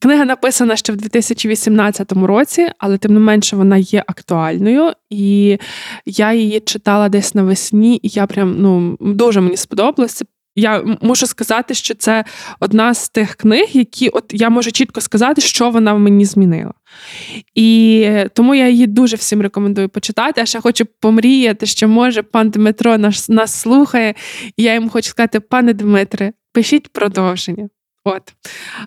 Книга 0.00 0.24
написана 0.24 0.76
ще 0.76 0.92
в 0.92 0.96
2018 0.96 2.12
році, 2.12 2.68
але 2.78 2.98
тим 2.98 3.14
не 3.14 3.20
менше 3.20 3.56
вона 3.56 3.76
є 3.76 4.04
актуальною, 4.06 4.92
і 5.10 5.58
я 6.06 6.32
її 6.32 6.60
читала 6.60 7.08
десь 7.08 7.34
навесні, 7.34 8.00
і 8.02 8.08
я 8.08 8.26
прям 8.26 8.54
ну 8.58 8.96
дуже 9.00 9.40
мені 9.40 9.56
сподобалося 9.56 10.24
я 10.58 10.84
мушу 11.00 11.26
сказати, 11.26 11.74
що 11.74 11.94
це 11.94 12.24
одна 12.60 12.94
з 12.94 13.08
тих 13.08 13.34
книг, 13.34 13.68
які 13.72 14.08
от 14.08 14.24
я 14.30 14.50
можу 14.50 14.72
чітко 14.72 15.00
сказати, 15.00 15.40
що 15.40 15.70
вона 15.70 15.94
в 15.94 15.98
мені 15.98 16.24
змінила. 16.24 16.72
І 17.54 18.08
тому 18.34 18.54
я 18.54 18.68
її 18.68 18.86
дуже 18.86 19.16
всім 19.16 19.42
рекомендую 19.42 19.88
почитати. 19.88 20.40
А 20.40 20.46
ще 20.46 20.60
хочу 20.60 20.86
помріяти, 21.00 21.66
що 21.66 21.88
може 21.88 22.22
пан 22.22 22.50
Дмитро 22.50 22.98
нас, 22.98 23.28
нас 23.28 23.54
слухає, 23.60 24.14
і 24.56 24.62
я 24.62 24.74
йому 24.74 24.88
хочу 24.88 25.08
сказати, 25.08 25.40
пане 25.40 25.72
Дмитре, 25.72 26.32
пишіть 26.52 26.88
продовження. 26.88 27.68
От. 28.04 28.22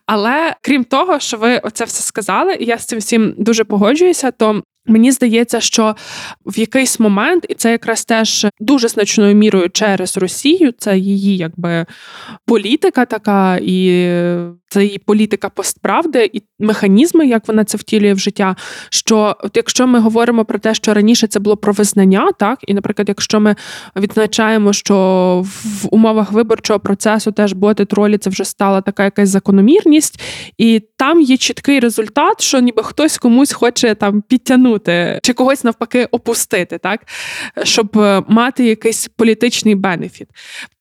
Але 0.05 0.55
крім 0.61 0.83
того, 0.83 1.19
що 1.19 1.37
ви 1.37 1.57
оце 1.57 1.85
все 1.85 2.03
сказали, 2.03 2.53
і 2.59 2.65
я 2.65 2.77
з 2.77 2.85
цим 2.85 2.99
всім 2.99 3.33
дуже 3.37 3.63
погоджуюся, 3.63 4.31
то 4.31 4.63
Мені 4.85 5.11
здається, 5.11 5.59
що 5.59 5.95
в 6.45 6.59
якийсь 6.59 6.99
момент, 6.99 7.45
і 7.49 7.53
це 7.53 7.71
якраз 7.71 8.05
теж 8.05 8.47
дуже 8.59 8.87
значною 8.87 9.35
мірою 9.35 9.69
через 9.69 10.17
Росію, 10.17 10.71
це 10.77 10.97
її 10.97 11.37
якби 11.37 11.85
політика 12.45 13.05
така, 13.05 13.59
і 13.61 14.07
це 14.71 14.83
її 14.85 14.97
політика 14.97 15.49
постправди, 15.49 16.29
і 16.33 16.43
механізми, 16.59 17.27
як 17.27 17.47
вона 17.47 17.63
це 17.63 17.77
втілює 17.77 18.13
в 18.13 18.19
життя. 18.19 18.55
Що 18.89 19.35
от 19.43 19.57
якщо 19.57 19.87
ми 19.87 19.99
говоримо 19.99 20.45
про 20.45 20.59
те, 20.59 20.73
що 20.73 20.93
раніше 20.93 21.27
це 21.27 21.39
було 21.39 21.57
про 21.57 21.73
визнання, 21.73 22.31
так 22.39 22.59
і, 22.67 22.73
наприклад, 22.73 23.09
якщо 23.09 23.39
ми 23.39 23.55
відзначаємо, 23.95 24.73
що 24.73 24.95
в 25.45 25.87
умовах 25.91 26.31
виборчого 26.31 26.79
процесу 26.79 27.31
теж 27.31 27.53
боти 27.53 27.85
тролі 27.85 28.17
це 28.17 28.29
вже 28.29 28.45
стала 28.45 28.81
така 28.81 29.03
якась 29.03 29.29
закономірність, 29.29 30.21
і 30.57 30.81
там 30.97 31.21
є 31.21 31.37
чіткий 31.37 31.79
результат, 31.79 32.41
що 32.41 32.59
ніби 32.59 32.83
хтось 32.83 33.17
комусь 33.17 33.53
хоче 33.53 33.95
там 33.95 34.21
підтягнути 34.21 35.19
чи 35.23 35.33
когось 35.33 35.63
навпаки 35.63 36.07
опустити, 36.11 36.77
так 36.77 37.01
щоб 37.63 37.97
е, 37.97 38.23
мати 38.27 38.65
якийсь 38.65 39.07
політичний 39.07 39.75
бенефіт. 39.75 40.27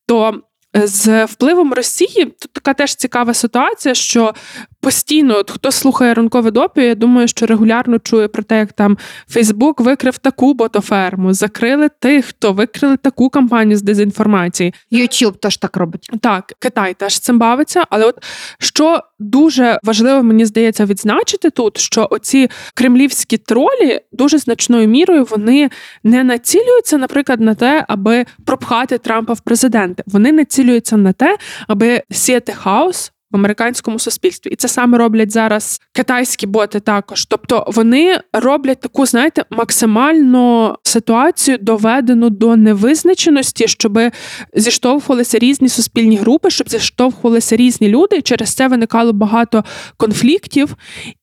То 0.06 0.40
з 0.74 1.24
впливом 1.24 1.72
Росії. 1.72 2.24
Тут 2.24 2.52
така 2.52 2.74
теж 2.74 2.94
цікава 2.94 3.34
ситуація, 3.34 3.94
що 3.94 4.34
постійно, 4.80 5.36
от 5.36 5.50
хто 5.50 5.72
слухає 5.72 6.14
ранкове 6.14 6.50
допі, 6.50 6.80
я 6.82 6.94
думаю, 6.94 7.28
що 7.28 7.46
регулярно 7.46 7.98
чує 7.98 8.28
про 8.28 8.42
те, 8.42 8.58
як 8.58 8.72
там 8.72 8.98
Фейсбук 9.28 9.80
викрив 9.80 10.18
таку 10.18 10.54
ботоферму, 10.54 11.34
закрили 11.34 11.88
тих, 12.00 12.24
хто 12.26 12.52
викрили 12.52 12.96
таку 12.96 13.30
кампанію 13.30 13.76
з 13.76 13.82
дезінформації. 13.82 14.74
YouTube 14.92 15.36
теж 15.36 15.56
так 15.56 15.76
робить. 15.76 16.10
Так, 16.20 16.52
Китай 16.58 16.94
теж 16.94 17.18
цим 17.18 17.38
бавиться, 17.38 17.84
але 17.90 18.04
от 18.04 18.24
що 18.58 19.00
дуже 19.18 19.78
важливо, 19.82 20.22
мені 20.22 20.44
здається, 20.44 20.84
відзначити 20.84 21.50
тут, 21.50 21.78
що 21.78 22.08
оці 22.10 22.50
кремлівські 22.74 23.36
тролі 23.36 24.00
дуже 24.12 24.38
значною 24.38 24.88
мірою 24.88 25.26
вони 25.30 25.70
не 26.04 26.24
націлюються, 26.24 26.98
наприклад, 26.98 27.40
на 27.40 27.54
те, 27.54 27.84
аби 27.88 28.24
пропхати 28.46 28.98
Трампа 28.98 29.32
в 29.32 29.40
президенти. 29.40 30.02
Вони 30.06 30.32
націлюються 30.32 30.96
на 30.96 31.12
те, 31.12 31.36
аби 31.68 32.02
сіяти 32.10 32.52
хаос 32.52 33.12
в 33.30 33.36
американському 33.36 33.98
суспільстві, 33.98 34.50
і 34.50 34.56
це 34.56 34.68
саме 34.68 34.98
роблять 34.98 35.32
зараз 35.32 35.80
китайські 35.92 36.46
боти. 36.46 36.80
Також, 36.80 37.24
тобто 37.24 37.64
вони 37.68 38.20
роблять 38.32 38.80
таку, 38.80 39.06
знаєте, 39.06 39.44
максимально 39.50 40.78
ситуацію 40.90 41.58
доведену 41.60 42.30
до 42.30 42.56
невизначеності, 42.56 43.68
щоб 43.68 43.98
зіштовхувалися 44.54 45.38
різні 45.38 45.68
суспільні 45.68 46.16
групи, 46.16 46.50
щоб 46.50 46.70
зіштовхувалися 46.70 47.56
різні 47.56 47.88
люди. 47.88 48.22
Через 48.22 48.54
це 48.54 48.68
виникало 48.68 49.12
багато 49.12 49.64
конфліктів, 49.96 50.76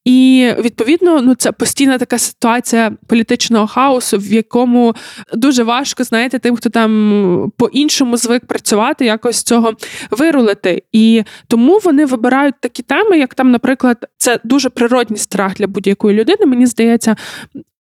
і 0.05 0.49
відповідно, 0.59 1.21
ну 1.21 1.35
це 1.35 1.51
постійна 1.51 1.97
така 1.97 2.17
ситуація 2.17 2.91
політичного 3.07 3.67
хаосу, 3.67 4.17
в 4.17 4.33
якому 4.33 4.95
дуже 5.33 5.63
важко 5.63 6.03
знаєте, 6.03 6.39
тим, 6.39 6.55
хто 6.55 6.69
там 6.69 7.51
по-іншому 7.57 8.17
звик 8.17 8.45
працювати, 8.45 9.05
якось 9.05 9.43
цього 9.43 9.73
вирулити. 10.11 10.83
І 10.91 11.23
тому 11.47 11.79
вони 11.83 12.05
вибирають 12.05 12.55
такі 12.61 12.83
теми, 12.83 13.19
як 13.19 13.35
там, 13.35 13.51
наприклад, 13.51 13.97
це 14.17 14.39
дуже 14.43 14.69
природній 14.69 15.17
страх 15.17 15.53
для 15.55 15.67
будь-якої 15.67 16.19
людини. 16.19 16.45
Мені 16.45 16.65
здається. 16.65 17.15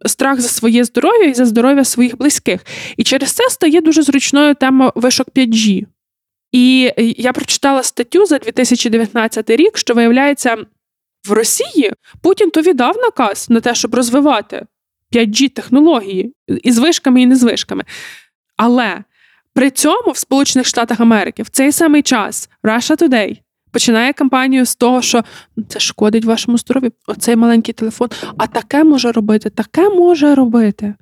Страх 0.06 0.40
за 0.40 0.48
своє 0.48 0.84
здоров'я 0.84 1.24
і 1.24 1.34
за 1.34 1.44
здоров'я 1.44 1.84
своїх 1.84 2.18
близьких. 2.18 2.60
І 2.96 3.04
через 3.04 3.32
це 3.32 3.50
стає 3.50 3.80
дуже 3.80 4.02
зручною 4.02 4.54
тема 4.54 4.92
вишок 4.94 5.28
5G. 5.36 5.86
І 6.52 6.92
я 6.96 7.32
прочитала 7.32 7.82
статтю 7.82 8.26
за 8.26 8.38
2019 8.38 9.50
рік, 9.50 9.78
що 9.78 9.94
виявляється, 9.94 10.56
в 11.28 11.32
Росії 11.32 11.92
Путін 12.22 12.50
то 12.50 12.62
віддав 12.62 12.96
наказ 12.96 13.46
на 13.50 13.60
те, 13.60 13.74
щоб 13.74 13.94
розвивати 13.94 14.66
5G 15.12 15.48
технології 15.48 16.34
із 16.62 16.78
вишками 16.78 17.22
і 17.22 17.26
не 17.26 17.36
з 17.36 17.42
вишками. 17.42 17.84
Але 18.56 19.04
при 19.54 19.70
цьому 19.70 20.10
в 20.10 20.16
Сполучених 20.16 20.66
Штатах 20.66 21.00
Америки 21.00 21.42
в 21.42 21.48
цей 21.48 21.72
самий 21.72 22.02
час 22.02 22.50
Russia 22.62 23.02
Today 23.02 23.38
починає 23.74 24.12
кампанію 24.12 24.66
з 24.66 24.74
того, 24.76 25.02
що 25.02 25.24
це 25.68 25.80
шкодить 25.80 26.24
вашому 26.24 26.58
здоров'ю, 26.58 26.92
оцей 27.06 27.36
маленький 27.36 27.74
телефон, 27.74 28.08
а 28.38 28.46
таке 28.46 28.84
може 28.84 29.12
робити, 29.12 29.50
таке 29.50 29.88
може 29.88 30.34
робити. 30.34 30.94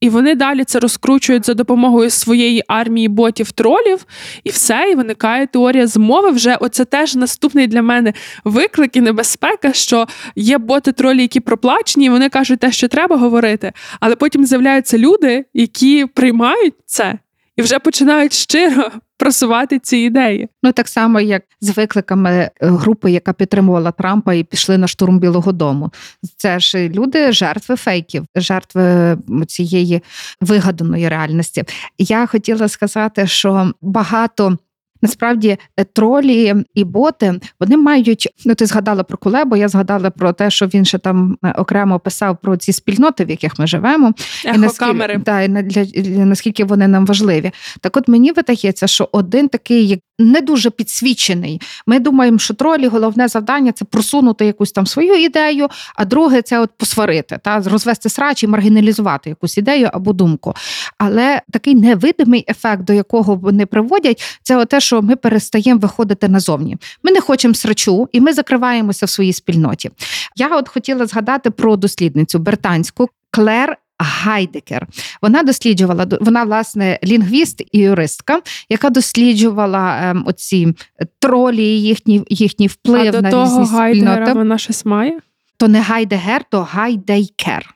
І 0.00 0.08
вони 0.08 0.34
далі 0.34 0.64
це 0.64 0.80
розкручують 0.80 1.46
за 1.46 1.54
допомогою 1.54 2.10
своєї 2.10 2.62
армії 2.68 3.08
ботів 3.08 3.52
тролів, 3.52 4.06
і 4.44 4.50
все, 4.50 4.88
і 4.92 4.94
виникає 4.94 5.46
теорія 5.46 5.86
змови. 5.86 6.30
Вже 6.30 6.56
оце 6.56 6.84
теж 6.84 7.16
наступний 7.16 7.66
для 7.66 7.82
мене 7.82 8.12
виклик 8.44 8.96
і 8.96 9.00
небезпека, 9.00 9.72
що 9.72 10.06
є 10.36 10.58
боти 10.58 10.92
тролі, 10.92 11.22
які 11.22 11.40
проплачені, 11.40 12.06
і 12.06 12.10
вони 12.10 12.28
кажуть 12.28 12.60
те, 12.60 12.72
що 12.72 12.88
треба 12.88 13.16
говорити. 13.16 13.72
Але 14.00 14.16
потім 14.16 14.46
з'являються 14.46 14.98
люди, 14.98 15.44
які 15.54 16.06
приймають 16.06 16.74
це 16.86 17.18
і 17.56 17.62
вже 17.62 17.78
починають 17.78 18.32
щиро 18.32 18.90
просувати 19.22 19.78
ці 19.78 19.96
ідеї. 19.96 20.48
Ну 20.62 20.72
так 20.72 20.88
само, 20.88 21.20
як 21.20 21.42
з 21.60 21.76
викликами 21.76 22.30
е, 22.30 22.50
групи, 22.60 23.10
яка 23.10 23.32
підтримувала 23.32 23.90
Трампа 23.90 24.34
і 24.34 24.44
пішли 24.44 24.78
на 24.78 24.88
штурм 24.88 25.18
Білого 25.18 25.52
Дому. 25.52 25.90
Це 26.36 26.60
ж 26.60 26.88
люди, 26.88 27.32
жертви 27.32 27.76
фейків, 27.76 28.24
жертви 28.36 29.16
цієї 29.46 30.02
вигаданої 30.40 31.08
реальності. 31.08 31.64
Я 31.98 32.26
хотіла 32.26 32.68
сказати, 32.68 33.26
що 33.26 33.72
багато. 33.82 34.58
Насправді 35.02 35.56
е, 35.76 35.84
тролі 35.84 36.54
і 36.74 36.84
боти 36.84 37.40
вони 37.60 37.76
мають. 37.76 38.28
Ну, 38.44 38.54
ти 38.54 38.66
згадала 38.66 39.02
про 39.02 39.18
Кулебо, 39.18 39.56
я 39.56 39.68
згадала 39.68 40.10
про 40.10 40.32
те, 40.32 40.50
що 40.50 40.66
він 40.66 40.84
ще 40.84 40.98
там 40.98 41.36
е, 41.44 41.54
окремо 41.58 41.98
писав 41.98 42.38
про 42.42 42.56
ці 42.56 42.72
спільноти, 42.72 43.24
в 43.24 43.30
яких 43.30 43.58
ми 43.58 43.66
живемо, 43.66 44.12
і 44.54 44.58
наскільки, 44.58 45.20
да, 45.24 45.40
і 45.40 45.48
для, 45.48 45.84
для 45.84 46.24
наскільки 46.24 46.64
вони 46.64 46.88
нам 46.88 47.06
важливі. 47.06 47.50
Так, 47.80 47.96
от 47.96 48.08
мені 48.08 48.32
видається, 48.32 48.86
що 48.86 49.08
один 49.12 49.48
такий 49.48 49.88
як 49.88 50.00
не 50.18 50.40
дуже 50.40 50.70
підсвічений. 50.70 51.60
Ми 51.86 51.98
думаємо, 51.98 52.38
що 52.38 52.54
тролі 52.54 52.86
головне 52.86 53.28
завдання 53.28 53.72
це 53.72 53.84
просунути 53.84 54.46
якусь 54.46 54.72
там 54.72 54.86
свою 54.86 55.14
ідею, 55.14 55.68
а 55.96 56.04
друге 56.04 56.42
це 56.42 56.60
от 56.60 56.70
посварити, 56.76 57.38
та 57.44 57.60
розвести 57.60 58.08
срач 58.08 58.42
і 58.42 58.46
маргіналізувати 58.46 59.30
якусь 59.30 59.58
ідею 59.58 59.90
або 59.92 60.12
думку. 60.12 60.54
Але 60.98 61.42
такий 61.52 61.74
невидимий 61.74 62.44
ефект, 62.48 62.84
до 62.84 62.92
якого 62.92 63.34
вони 63.34 63.66
приводять, 63.66 64.22
це 64.42 64.64
те, 64.64 64.80
що 64.80 64.91
ми 65.00 65.16
перестаємо 65.16 65.80
виходити 65.80 66.28
назовні. 66.28 66.76
Ми 67.02 67.10
не 67.10 67.20
хочемо 67.20 67.54
срачу, 67.54 68.08
і 68.12 68.20
ми 68.20 68.32
закриваємося 68.32 69.06
в 69.06 69.10
своїй 69.10 69.32
спільноті. 69.32 69.90
Я 70.36 70.56
от 70.56 70.68
хотіла 70.68 71.06
згадати 71.06 71.50
про 71.50 71.76
дослідницю 71.76 72.38
британську 72.38 73.08
Клер 73.30 73.78
Гайдекер. 73.98 74.86
Вона 75.22 75.42
досліджувала 75.42 76.06
вона, 76.20 76.44
власне, 76.44 76.98
лінгвіст 77.04 77.62
і 77.72 77.78
юристка, 77.78 78.40
яка 78.68 78.90
досліджувала 78.90 79.98
ем, 80.02 80.24
оці 80.26 80.74
тролі, 81.18 81.80
їхній 81.80 82.22
їхній 82.28 82.66
вплив 82.66 83.14
а 83.16 83.20
на 83.20 83.30
до 83.30 83.30
того 83.30 83.62
різні 83.62 83.76
Гайдера 83.76 84.12
спільноти. 84.12 84.32
Вона 84.32 84.58
щось 84.58 84.84
має? 84.84 85.18
То 85.56 85.68
не 85.68 85.80
Гайдегер, 85.80 86.44
то 86.50 86.62
Гайдейкер. 86.62 87.74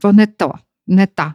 То 0.00 0.12
не 0.12 0.26
то, 0.26 0.54
не 0.86 1.06
та. 1.06 1.34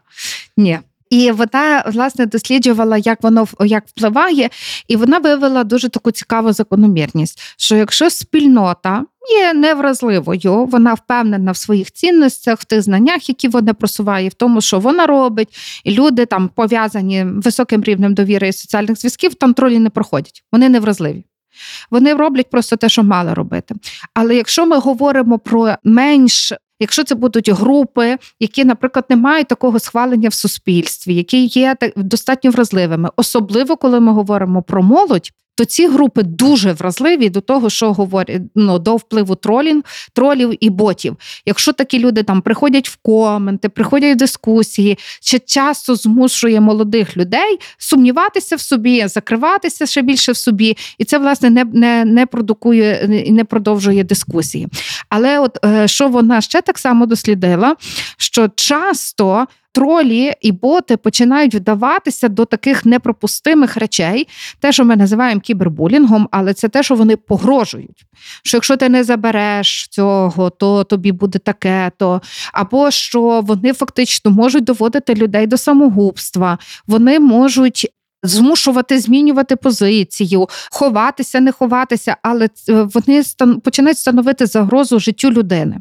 Ні. 0.57 0.79
І 1.09 1.31
вона 1.31 1.83
власне 1.87 2.25
досліджувала, 2.25 2.97
як 2.97 3.23
воно 3.23 3.47
як 3.59 3.83
впливає, 3.87 4.49
і 4.87 4.95
вона 4.95 5.17
виявила 5.17 5.63
дуже 5.63 5.89
таку 5.89 6.11
цікаву 6.11 6.53
закономірність: 6.53 7.41
що 7.57 7.75
якщо 7.75 8.09
спільнота 8.09 9.05
є 9.29 9.53
невразливою, 9.53 10.65
вона 10.65 10.93
впевнена 10.93 11.51
в 11.51 11.57
своїх 11.57 11.91
цінностях, 11.91 12.59
в 12.59 12.65
тих 12.65 12.81
знаннях, 12.81 13.29
які 13.29 13.47
вона 13.47 13.73
просуває, 13.73 14.29
в 14.29 14.33
тому, 14.33 14.61
що 14.61 14.79
вона 14.79 15.05
робить, 15.05 15.81
і 15.83 15.91
люди 15.91 16.25
там 16.25 16.49
пов'язані 16.55 17.23
високим 17.23 17.83
рівнем 17.83 18.13
довіри 18.13 18.47
і 18.47 18.53
соціальних 18.53 18.99
зв'язків, 18.99 19.33
там 19.33 19.53
тролі 19.53 19.79
не 19.79 19.89
проходять, 19.89 20.43
вони 20.51 20.69
невразливі. 20.69 21.25
Вони 21.91 22.13
роблять 22.13 22.49
просто 22.49 22.75
те, 22.75 22.89
що 22.89 23.03
мали 23.03 23.33
робити. 23.33 23.75
Але 24.13 24.35
якщо 24.35 24.65
ми 24.65 24.77
говоримо 24.77 25.39
про 25.39 25.75
менш 25.83 26.53
Якщо 26.79 27.03
це 27.03 27.15
будуть 27.15 27.49
групи, 27.49 28.17
які, 28.39 28.65
наприклад, 28.65 29.05
не 29.09 29.15
мають 29.15 29.47
такого 29.47 29.79
схвалення 29.79 30.29
в 30.29 30.33
суспільстві, 30.33 31.15
які 31.15 31.45
є 31.45 31.75
достатньо 31.95 32.51
вразливими, 32.51 33.09
особливо 33.15 33.77
коли 33.77 33.99
ми 33.99 34.11
говоримо 34.11 34.61
про 34.61 34.83
молодь, 34.83 35.31
то 35.57 35.65
ці 35.65 35.87
групи 35.87 36.23
дуже 36.23 36.73
вразливі 36.73 37.29
до 37.29 37.41
того, 37.41 37.69
що 37.69 37.93
говорять 37.93 38.41
ну, 38.55 38.79
до 38.79 38.95
впливу 38.95 39.35
тролінг, 39.35 39.83
тролів 40.13 40.53
і 40.59 40.69
ботів. 40.69 41.15
Якщо 41.45 41.73
такі 41.73 41.99
люди 41.99 42.23
там 42.23 42.41
приходять 42.41 42.89
в 42.89 42.95
коменти, 42.95 43.69
приходять 43.69 44.15
в 44.15 44.17
дискусії, 44.17 44.97
чи 45.21 45.39
часто 45.39 45.95
змушує 45.95 46.61
молодих 46.61 47.17
людей 47.17 47.59
сумніватися 47.77 48.55
в 48.55 48.61
собі, 48.61 49.07
закриватися 49.07 49.85
ще 49.85 50.01
більше 50.01 50.31
в 50.31 50.37
собі, 50.37 50.77
і 50.97 51.05
це 51.05 51.17
власне 51.17 51.49
не 51.49 51.63
не, 51.63 52.05
не 52.05 52.25
продукує 52.25 53.23
і 53.25 53.31
не 53.31 53.43
продовжує 53.43 54.03
дискусії. 54.03 54.67
Але 55.09 55.39
от 55.39 55.65
е, 55.65 55.87
що 55.87 56.07
вона 56.07 56.41
ще 56.41 56.61
так 56.61 56.77
само 56.79 57.05
дослідила, 57.05 57.75
що 58.17 58.49
часто 58.55 59.47
тролі 59.77 60.33
і 60.41 60.51
боти 60.51 60.97
починають 60.97 61.55
вдаватися 61.55 62.27
до 62.27 62.45
таких 62.45 62.85
непропустимих 62.85 63.77
речей, 63.77 64.27
те, 64.59 64.71
що 64.71 64.85
ми 64.85 64.95
називаємо 64.95 65.41
кібербулінгом, 65.41 66.27
але 66.31 66.53
це 66.53 66.69
те, 66.69 66.83
що 66.83 66.95
вони 66.95 67.17
погрожують. 67.17 68.05
Що 68.43 68.57
якщо 68.57 68.77
ти 68.77 68.89
не 68.89 69.03
забереш 69.03 69.87
цього, 69.87 70.49
то 70.49 70.83
тобі 70.83 71.11
буде 71.11 71.39
таке, 71.39 71.91
то. 71.97 72.21
Або 72.53 72.91
що 72.91 73.41
вони 73.41 73.73
фактично 73.73 74.31
можуть 74.31 74.63
доводити 74.63 75.13
людей 75.13 75.47
до 75.47 75.57
самогубства, 75.57 76.57
вони 76.87 77.19
можуть 77.19 77.87
змушувати 78.27 78.99
змінювати 78.99 79.55
позицію, 79.55 80.47
ховатися, 80.71 81.39
не 81.39 81.51
ховатися, 81.51 82.17
але 82.21 82.49
вони 82.67 83.23
починають 83.63 83.97
становити 83.97 84.45
загрозу 84.45 84.99
життю 84.99 85.31
людини. 85.31 85.77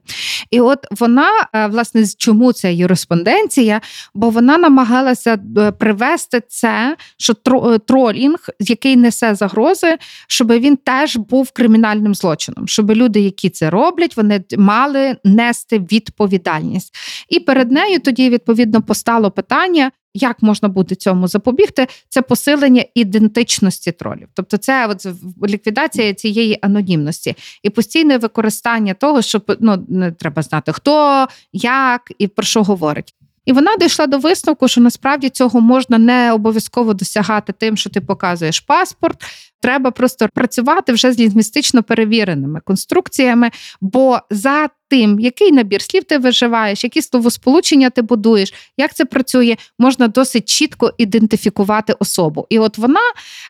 І 0.51 0.61
от 0.61 0.79
вона, 0.91 1.31
е, 1.53 1.67
власне, 1.67 2.05
чому 2.19 2.53
ця 2.53 2.69
юриспонденція? 2.69 3.81
Бо 4.15 4.31
вона 4.31 4.59
намагалася 4.59 5.39
е, 5.59 5.73
привести 5.73 6.43
це, 6.49 6.97
що 7.17 7.35
е, 7.47 7.79
тролінг, 7.79 8.49
який 8.61 8.97
несе 8.97 9.35
загрози, 9.35 9.97
щоб 10.29 10.53
він 10.53 10.77
теж 10.77 11.17
був 11.17 11.51
кримінальним 11.51 12.15
злочином, 12.15 12.69
щоб 12.69 12.91
люди, 12.91 13.21
які 13.21 13.51
це 13.51 13.71
роблять, 13.71 14.17
вони 14.17 14.45
мали 14.59 15.17
нести 15.25 15.79
відповідальність. 15.79 16.95
І 17.29 17.41
перед 17.41 17.71
нею 17.71 18.01
тоді 18.01 18.31
відповідно 18.31 18.83
постало 18.83 19.31
питання. 19.31 19.91
Як 20.16 20.42
можна 20.42 20.68
буде 20.68 20.94
цьому 20.94 21.29
запобігти, 21.29 21.87
це 22.09 22.22
посилення 22.22 22.85
ідентичності 22.94 23.92
тролів. 23.92 24.29
Тобто, 24.35 24.57
це 24.57 24.87
от 24.87 25.07
ліквідація 25.48 26.14
цієї 26.14 26.59
анонімності 26.62 27.35
і 27.62 27.70
постійне 27.70 28.18
використання 28.18 28.94
того, 28.94 29.22
щоб 29.22 29.57
ну 29.61 29.85
не 29.88 30.12
треба 30.12 30.42
знати 30.42 30.72
хто, 30.72 31.26
як 31.52 32.12
і 32.18 32.26
про 32.29 32.44
що 32.44 32.62
говорить. 32.62 33.14
І 33.47 33.53
вона 33.53 33.77
дійшла 33.77 34.07
до 34.07 34.19
висновку, 34.19 34.69
що 34.69 34.81
насправді 34.81 35.29
цього 35.29 35.61
можна 35.61 35.99
не 35.99 36.33
обов'язково 36.33 36.95
досягати 36.95 37.53
тим, 37.53 37.77
що 37.77 37.91
ти 37.91 38.01
показуєш 38.01 38.61
паспорт. 38.61 39.25
Треба 39.61 39.91
просто 39.91 40.29
працювати 40.35 40.93
вже 40.93 41.13
з 41.13 41.19
лінгвістично 41.19 41.83
перевіреними 41.83 42.61
конструкціями, 42.65 43.51
бо 43.81 44.19
за 44.31 44.69
тим, 44.89 45.21
який 45.21 45.53
набір 45.53 45.83
слів 45.83 46.05
ти 46.05 46.19
виживаєш, 46.19 46.85
які 46.85 47.03
словосполучення 47.03 47.91
ти 47.91 48.03
будуєш, 48.03 48.55
як 48.77 48.95
це 48.95 49.05
працює, 49.05 49.57
можна 49.79 50.09
досить 50.09 50.49
чітко 50.49 50.93
ідентифікувати 50.99 51.93
особу. 51.99 52.47
І 52.49 52.59
от 52.59 52.79
вона 52.79 53.01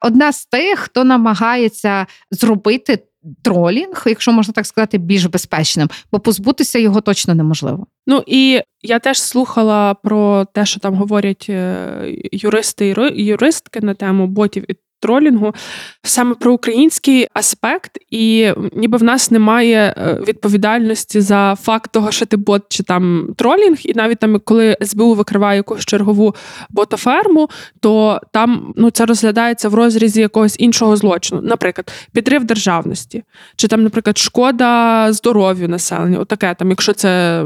одна 0.03 0.33
з 0.33 0.47
тих, 0.47 0.79
хто 0.79 1.05
намагається 1.05 2.07
зробити 2.31 2.99
тролінг, 3.43 4.05
якщо 4.07 4.33
можна 4.33 4.53
так 4.53 4.67
сказати, 4.67 4.99
більш 4.99 5.25
безпечним, 5.25 5.89
бо 6.12 6.21
позбутися 6.21 6.79
його 6.79 7.01
точно 7.01 7.35
неможливо. 7.35 7.87
Ну 8.07 8.23
і 8.27 8.61
я 8.83 8.99
теж 8.99 9.23
слухала 9.23 9.95
про 9.95 10.45
те, 10.45 10.67
що 10.67 10.81
там 10.81 10.95
говорять 10.95 11.47
е, 11.49 12.17
юристи 12.33 12.95
і 13.15 13.25
юристки 13.25 13.81
на 13.81 13.95
тему 13.95 14.27
ботів 14.27 14.71
і 14.71 14.75
тролінгу 15.07 15.55
саме 16.03 16.35
про 16.35 16.53
український 16.53 17.29
аспект, 17.35 17.99
і 18.11 18.53
ніби 18.73 18.99
в 18.99 19.03
нас 19.03 19.31
немає 19.31 19.95
е, 19.97 20.21
відповідальності 20.29 21.21
за 21.21 21.55
факт 21.61 21.92
того, 21.92 22.11
що 22.11 22.27
ти 22.27 22.37
бот 22.37 22.62
чи 22.69 22.83
там 22.83 23.29
тролінг, 23.37 23.79
і 23.85 23.95
навіть 23.95 24.19
там, 24.19 24.40
коли 24.45 24.77
СБУ 24.83 25.14
викриває 25.14 25.57
якусь 25.57 25.85
чергову 25.85 26.35
ботоферму, 26.71 27.49
то 27.81 28.21
там 28.33 28.73
ну 28.77 28.90
це 28.90 29.07
розглядається 29.07 29.69
в 29.69 29.75
розрізі 29.75 30.21
якогось 30.21 30.57
іншого 30.59 30.97
злочину, 30.97 31.40
наприклад, 31.40 31.92
підрив 32.12 32.45
державності, 32.45 33.23
чи 33.57 33.69
там, 33.69 33.83
наприклад, 33.83 34.19
шкода 34.19 35.12
здоров'ю 35.12 35.69
населення. 35.69 36.19
Отаке 36.19 36.55
там, 36.59 36.71
якщо 36.71 36.92
це 36.92 37.42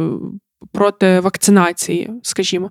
проти 0.72 1.20
вакцинації, 1.20 2.10
скажімо. 2.22 2.70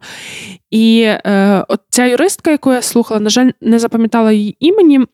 І 0.69 1.01
е, 1.01 1.65
от 1.67 1.81
ця 1.89 2.05
юристка, 2.05 2.51
яку 2.51 2.73
я 2.73 2.81
слухала, 2.81 3.19
на 3.19 3.29
жаль, 3.29 3.51
не 3.61 3.79
запам'ятала 3.79 4.31
її 4.31 4.57
імені. 4.59 5.05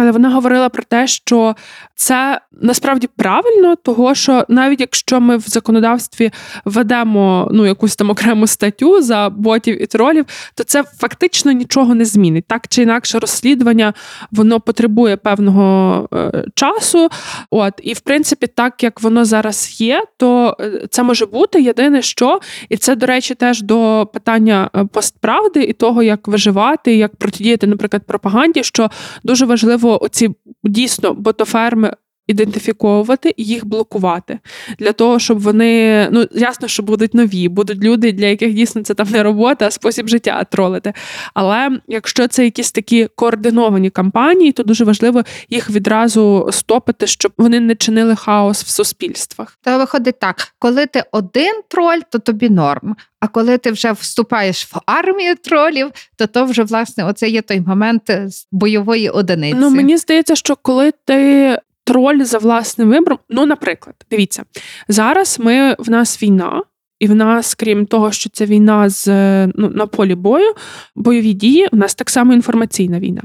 Але 0.00 0.10
вона 0.10 0.30
говорила 0.30 0.68
про 0.68 0.82
те, 0.82 1.06
що 1.06 1.56
це 1.94 2.40
насправді 2.52 3.08
правильно, 3.16 3.76
того 3.76 4.14
що 4.14 4.44
навіть 4.48 4.80
якщо 4.80 5.20
ми 5.20 5.36
в 5.36 5.44
законодавстві 5.46 6.30
ведемо 6.64 7.48
ну 7.52 7.66
якусь 7.66 7.96
там 7.96 8.10
окрему 8.10 8.46
статтю 8.46 9.02
за 9.02 9.30
ботів 9.30 9.82
і 9.82 9.86
тролів, 9.86 10.26
то 10.54 10.64
це 10.64 10.82
фактично 10.82 11.52
нічого 11.52 11.94
не 11.94 12.04
змінить. 12.04 12.44
Так 12.46 12.68
чи 12.68 12.82
інакше, 12.82 13.18
розслідування 13.18 13.94
воно 14.30 14.60
потребує 14.60 15.16
певного 15.16 16.08
е, 16.14 16.44
часу. 16.54 17.08
От 17.50 17.74
і 17.82 17.92
в 17.92 18.00
принципі, 18.00 18.46
так 18.46 18.82
як 18.82 19.02
воно 19.02 19.24
зараз 19.24 19.80
є, 19.80 20.04
то 20.16 20.56
е, 20.60 20.86
це 20.90 21.02
може 21.02 21.26
бути 21.26 21.62
єдине, 21.62 22.02
що 22.02 22.40
і 22.68 22.76
це, 22.76 22.96
до 22.96 23.06
речі, 23.06 23.34
теж 23.34 23.62
до 23.62 24.08
питання 24.12 24.70
е, 24.76 24.84
постправди 24.84 25.62
і 25.62 25.72
того, 25.72 26.02
як 26.02 26.28
виживати, 26.28 26.96
як 26.96 27.16
протидіяти, 27.16 27.66
наприклад, 27.66 28.02
пропаганді, 28.06 28.62
що 28.64 28.90
дуже 29.24 29.46
важливо 29.46 29.89
оці 29.98 30.30
дійсно 30.64 31.14
ботоферми. 31.14 31.96
Ідентифіковувати 32.30 33.34
і 33.36 33.44
їх 33.44 33.66
блокувати 33.66 34.38
для 34.78 34.92
того, 34.92 35.18
щоб 35.18 35.40
вони 35.40 36.08
ну 36.10 36.26
ясно, 36.32 36.68
що 36.68 36.82
будуть 36.82 37.14
нові, 37.14 37.48
будуть 37.48 37.84
люди, 37.84 38.12
для 38.12 38.26
яких 38.26 38.54
дійсно 38.54 38.82
це 38.82 38.94
там 38.94 39.08
не 39.10 39.22
робота, 39.22 39.66
а 39.66 39.70
спосіб 39.70 40.08
життя 40.08 40.44
тролити. 40.44 40.92
Але 41.34 41.70
якщо 41.88 42.28
це 42.28 42.44
якісь 42.44 42.72
такі 42.72 43.08
координовані 43.14 43.90
кампанії, 43.90 44.52
то 44.52 44.62
дуже 44.62 44.84
важливо 44.84 45.22
їх 45.48 45.70
відразу 45.70 46.48
стопити, 46.52 47.06
щоб 47.06 47.32
вони 47.38 47.60
не 47.60 47.74
чинили 47.74 48.16
хаос 48.16 48.64
в 48.64 48.68
суспільствах. 48.68 49.58
То 49.62 49.78
виходить 49.78 50.18
так: 50.18 50.54
коли 50.58 50.86
ти 50.86 51.04
один 51.12 51.60
троль, 51.68 52.00
то 52.10 52.18
тобі 52.18 52.50
норм. 52.50 52.96
А 53.20 53.28
коли 53.28 53.58
ти 53.58 53.70
вже 53.70 53.92
вступаєш 53.92 54.66
в 54.66 54.80
армію 54.86 55.34
тролів, 55.34 55.90
то 56.16 56.26
то 56.26 56.44
вже 56.44 56.62
власне 56.62 57.04
оце 57.04 57.28
є 57.28 57.42
той 57.42 57.60
момент 57.60 58.10
е, 58.10 58.28
бойової 58.52 59.10
одиниці. 59.10 59.58
Ну 59.60 59.70
мені 59.70 59.96
здається, 59.96 60.36
що 60.36 60.56
коли 60.56 60.92
ти. 61.04 61.58
Троль 61.90 62.24
за 62.24 62.38
власним 62.38 62.88
вибором. 62.88 63.18
Ну, 63.28 63.46
наприклад, 63.46 63.94
дивіться, 64.10 64.44
зараз 64.88 65.38
ми 65.38 65.76
в 65.78 65.90
нас 65.90 66.22
війна, 66.22 66.62
і 67.00 67.06
в 67.06 67.14
нас, 67.14 67.54
крім 67.54 67.86
того, 67.86 68.12
що 68.12 68.30
це 68.30 68.46
війна 68.46 68.88
з 68.88 69.06
ну, 69.46 69.70
на 69.74 69.86
полі 69.86 70.14
бою, 70.14 70.52
бойові 70.96 71.32
дії, 71.32 71.68
у 71.72 71.76
нас 71.76 71.94
так 71.94 72.10
само 72.10 72.32
інформаційна 72.32 73.00
війна. 73.00 73.22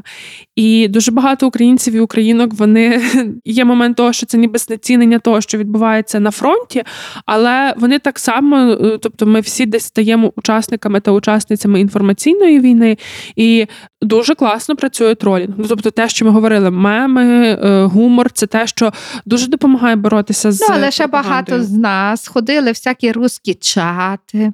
І 0.55 0.87
дуже 0.87 1.11
багато 1.11 1.47
українців 1.47 1.93
і 1.93 1.99
українок 1.99 2.53
вони 2.53 3.01
є 3.45 3.65
момент 3.65 3.97
того, 3.97 4.13
що 4.13 4.25
це 4.25 4.37
ніби 4.37 4.59
знецінення 4.59 5.19
того, 5.19 5.41
що 5.41 5.57
відбувається 5.57 6.19
на 6.19 6.31
фронті, 6.31 6.83
але 7.25 7.73
вони 7.77 7.99
так 7.99 8.19
само, 8.19 8.57
е, 8.57 8.97
тобто, 9.01 9.25
ми 9.25 9.39
всі 9.39 9.65
десь 9.65 9.83
стаємо 9.83 10.33
учасниками 10.35 10.99
та 10.99 11.11
учасницями 11.11 11.79
інформаційної 11.79 12.59
війни, 12.59 12.97
і 13.35 13.67
дуже 14.01 14.35
класно 14.35 14.75
працює 14.75 15.15
тролінг. 15.15 15.53
Ну, 15.57 15.65
тобто, 15.69 15.91
те, 15.91 16.09
що 16.09 16.25
ми 16.25 16.31
говорили, 16.31 16.71
меми, 16.71 17.59
е, 17.63 17.83
гумор 17.83 18.31
це 18.31 18.47
те, 18.47 18.67
що 18.67 18.93
дуже 19.25 19.47
допомагає 19.47 19.95
боротися 19.95 20.51
з 20.51 20.61
Ну, 20.61 20.67
але 20.71 20.91
ще 20.91 21.07
багато 21.07 21.63
з 21.63 21.71
нас 21.71 22.27
ходили 22.27 22.69
всякі 22.69 23.11
русські 23.11 23.53
чати. 23.65 24.51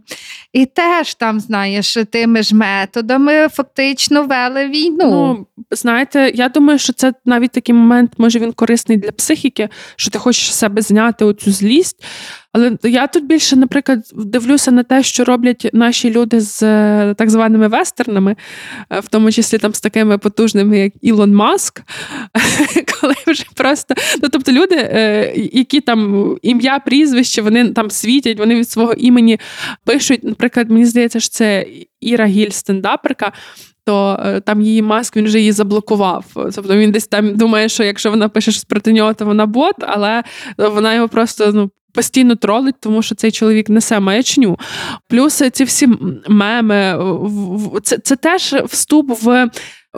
І 0.53 0.65
теж 0.65 1.15
там, 1.15 1.39
знаєш, 1.39 1.97
тими 2.11 2.43
ж 2.43 2.55
методами 2.55 3.47
фактично 3.49 4.23
вели 4.23 4.67
війну. 4.67 4.97
Ну, 4.97 5.47
Знаєте, 5.71 6.31
я 6.35 6.49
думаю, 6.49 6.79
що 6.79 6.93
це 6.93 7.13
навіть 7.25 7.51
такий 7.51 7.75
момент, 7.75 8.11
може 8.17 8.39
він 8.39 8.53
корисний 8.53 8.97
для 8.97 9.11
психіки, 9.11 9.69
що 9.95 10.11
ти 10.11 10.19
хочеш 10.19 10.55
себе 10.55 10.81
зняти 10.81 11.25
оцю 11.25 11.51
злість. 11.51 12.03
Але 12.53 12.77
я 12.83 13.07
тут 13.07 13.25
більше, 13.25 13.55
наприклад, 13.55 13.99
дивлюся 14.15 14.71
на 14.71 14.83
те, 14.83 15.03
що 15.03 15.23
роблять 15.23 15.69
наші 15.73 16.11
люди 16.11 16.41
з 16.41 16.63
е, 16.63 17.15
так 17.17 17.29
званими 17.29 17.67
вестернами, 17.67 18.35
е, 18.89 18.99
в 18.99 19.07
тому 19.07 19.31
числі 19.31 19.57
там 19.57 19.73
з 19.73 19.81
такими 19.81 20.17
потужними, 20.17 20.79
як 20.79 20.93
Ілон 21.01 21.35
Маск, 21.35 21.81
коли 23.01 23.13
вже 23.27 23.45
просто 23.55 23.95
ну 24.23 24.29
тобто 24.29 24.51
люди, 24.51 24.75
е, 24.75 25.33
які 25.35 25.81
там 25.81 26.31
ім'я, 26.41 26.79
прізвище, 26.79 27.41
вони 27.41 27.69
там 27.69 27.89
світять, 27.89 28.39
вони 28.39 28.55
від 28.55 28.69
свого 28.69 28.93
імені 28.93 29.39
пишуть. 29.85 30.23
Наприклад, 30.23 30.71
мені 30.71 30.85
здається, 30.85 31.19
що 31.19 31.29
це 31.29 31.65
Іра 32.01 32.25
Гіль, 32.25 32.49
стендаперка 32.49 33.31
то 33.85 34.19
там 34.45 34.61
її 34.61 34.81
маск 34.81 35.15
він 35.15 35.25
вже 35.25 35.39
її 35.39 35.51
заблокував. 35.51 36.25
Тобто 36.33 36.77
він 36.77 36.91
десь 36.91 37.07
там 37.07 37.35
думає, 37.35 37.69
що 37.69 37.83
якщо 37.83 38.09
вона 38.09 38.29
пише 38.29 38.51
щось 38.51 38.63
проти 38.63 38.93
нього, 38.93 39.13
то 39.13 39.25
вона 39.25 39.45
бот, 39.45 39.75
але 39.79 40.23
вона 40.57 40.93
його 40.93 41.09
просто 41.09 41.51
ну. 41.53 41.71
Постійно 41.93 42.35
тролить, 42.35 42.75
тому 42.79 43.01
що 43.01 43.15
цей 43.15 43.31
чоловік 43.31 43.69
несе 43.69 43.99
маячню. 43.99 44.59
Плюс 45.07 45.43
ці 45.53 45.63
всі 45.63 45.89
меми, 46.27 46.99
це 47.83 47.97
це 47.97 48.15
теж 48.15 48.55
вступ 48.65 49.23
в 49.23 49.49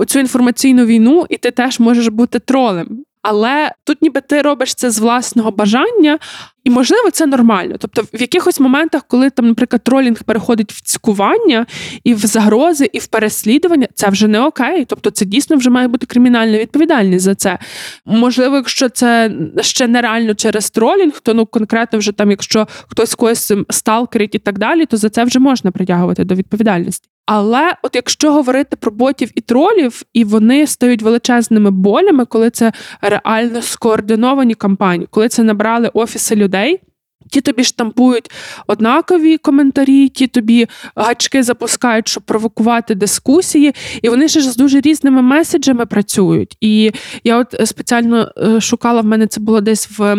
цю 0.08 0.20
інформаційну 0.20 0.86
війну, 0.86 1.26
і 1.30 1.38
ти 1.38 1.52
теж 1.52 1.80
можеш 1.80 2.08
бути 2.08 2.40
тролем. 2.40 3.06
Але 3.24 3.72
тут, 3.84 4.02
ніби 4.02 4.22
ти 4.22 4.42
робиш 4.42 4.76
це 4.76 4.92
з 4.92 5.00
власного 5.00 5.52
бажання, 5.52 6.20
і 6.64 6.70
можливо 6.70 7.12
це 7.12 7.26
нормально. 7.26 7.76
Тобто, 7.80 8.02
в 8.14 8.22
якихось 8.22 8.60
моментах, 8.60 9.04
коли 9.08 9.30
там, 9.30 9.48
наприклад, 9.48 9.84
тролінг 9.84 10.24
переходить 10.24 10.72
в 10.72 10.82
цькування 10.82 11.66
і 12.04 12.14
в 12.14 12.20
загрози, 12.20 12.90
і 12.94 13.00
в 13.00 13.08
переслідування, 13.08 13.88
це 13.94 14.10
вже 14.10 14.28
не 14.28 14.42
окей. 14.42 14.86
Тобто, 14.86 15.10
це 15.10 15.26
дійсно 15.26 15.58
вже 15.58 15.70
має 15.70 15.88
бути 15.88 16.06
кримінальна 16.06 16.58
відповідальність 16.58 17.26
за 17.26 17.36
це. 17.36 17.60
Можливо, 18.06 18.56
якщо 18.56 18.90
це 18.90 19.32
ще 19.62 19.88
нереально 19.88 20.36
через 20.36 20.70
тролінг, 20.70 21.20
то 21.20 21.34
ну 21.34 21.46
конкретно 21.46 22.00
вже 22.00 22.12
там, 22.12 22.32
якщо 22.32 22.68
хтось 22.88 23.16
когось 23.16 23.54
сталкерить 23.70 24.36
і 24.36 24.40
так 24.40 24.60
далі, 24.60 24.86
то 24.86 24.98
за 24.98 25.10
це 25.10 25.24
вже 25.24 25.40
можна 25.40 25.72
притягувати 25.72 26.24
до 26.24 26.36
відповідальності. 26.36 27.10
Але 27.26 27.76
от 27.84 27.96
якщо 27.96 28.34
говорити 28.34 28.76
про 28.76 28.92
ботів 28.92 29.32
і 29.36 29.42
тролів, 29.42 30.02
і 30.14 30.24
вони 30.24 30.68
стають 30.68 31.02
величезними 31.02 31.72
болями, 31.72 32.26
коли 32.26 32.50
це 32.50 32.72
реально 33.02 33.62
скоординовані 33.62 34.56
кампанії, 34.56 35.08
коли 35.12 35.30
це 35.30 35.44
набрали 35.44 35.92
офіси 35.94 36.36
людей. 36.36 36.82
Ті 37.30 37.42
тобі 37.42 37.64
штампують 37.64 38.32
однакові 38.68 39.38
коментарі, 39.38 40.10
ті 40.10 40.28
тобі 40.28 40.68
гачки 40.96 41.44
запускають, 41.44 42.08
щоб 42.08 42.24
провокувати 42.24 42.96
дискусії, 42.96 43.76
і 44.02 44.10
вони 44.10 44.28
ж 44.28 44.42
з 44.42 44.56
дуже 44.56 44.82
різними 44.82 45.22
меседжами 45.22 45.86
працюють. 45.86 46.58
І 46.62 46.92
я 47.24 47.38
от 47.38 47.56
спеціально 47.66 48.32
е, 48.38 48.62
шукала 48.62 49.02
в 49.02 49.06
мене 49.06 49.28
це 49.28 49.42
було 49.42 49.62
десь 49.62 49.90
в 49.98 50.16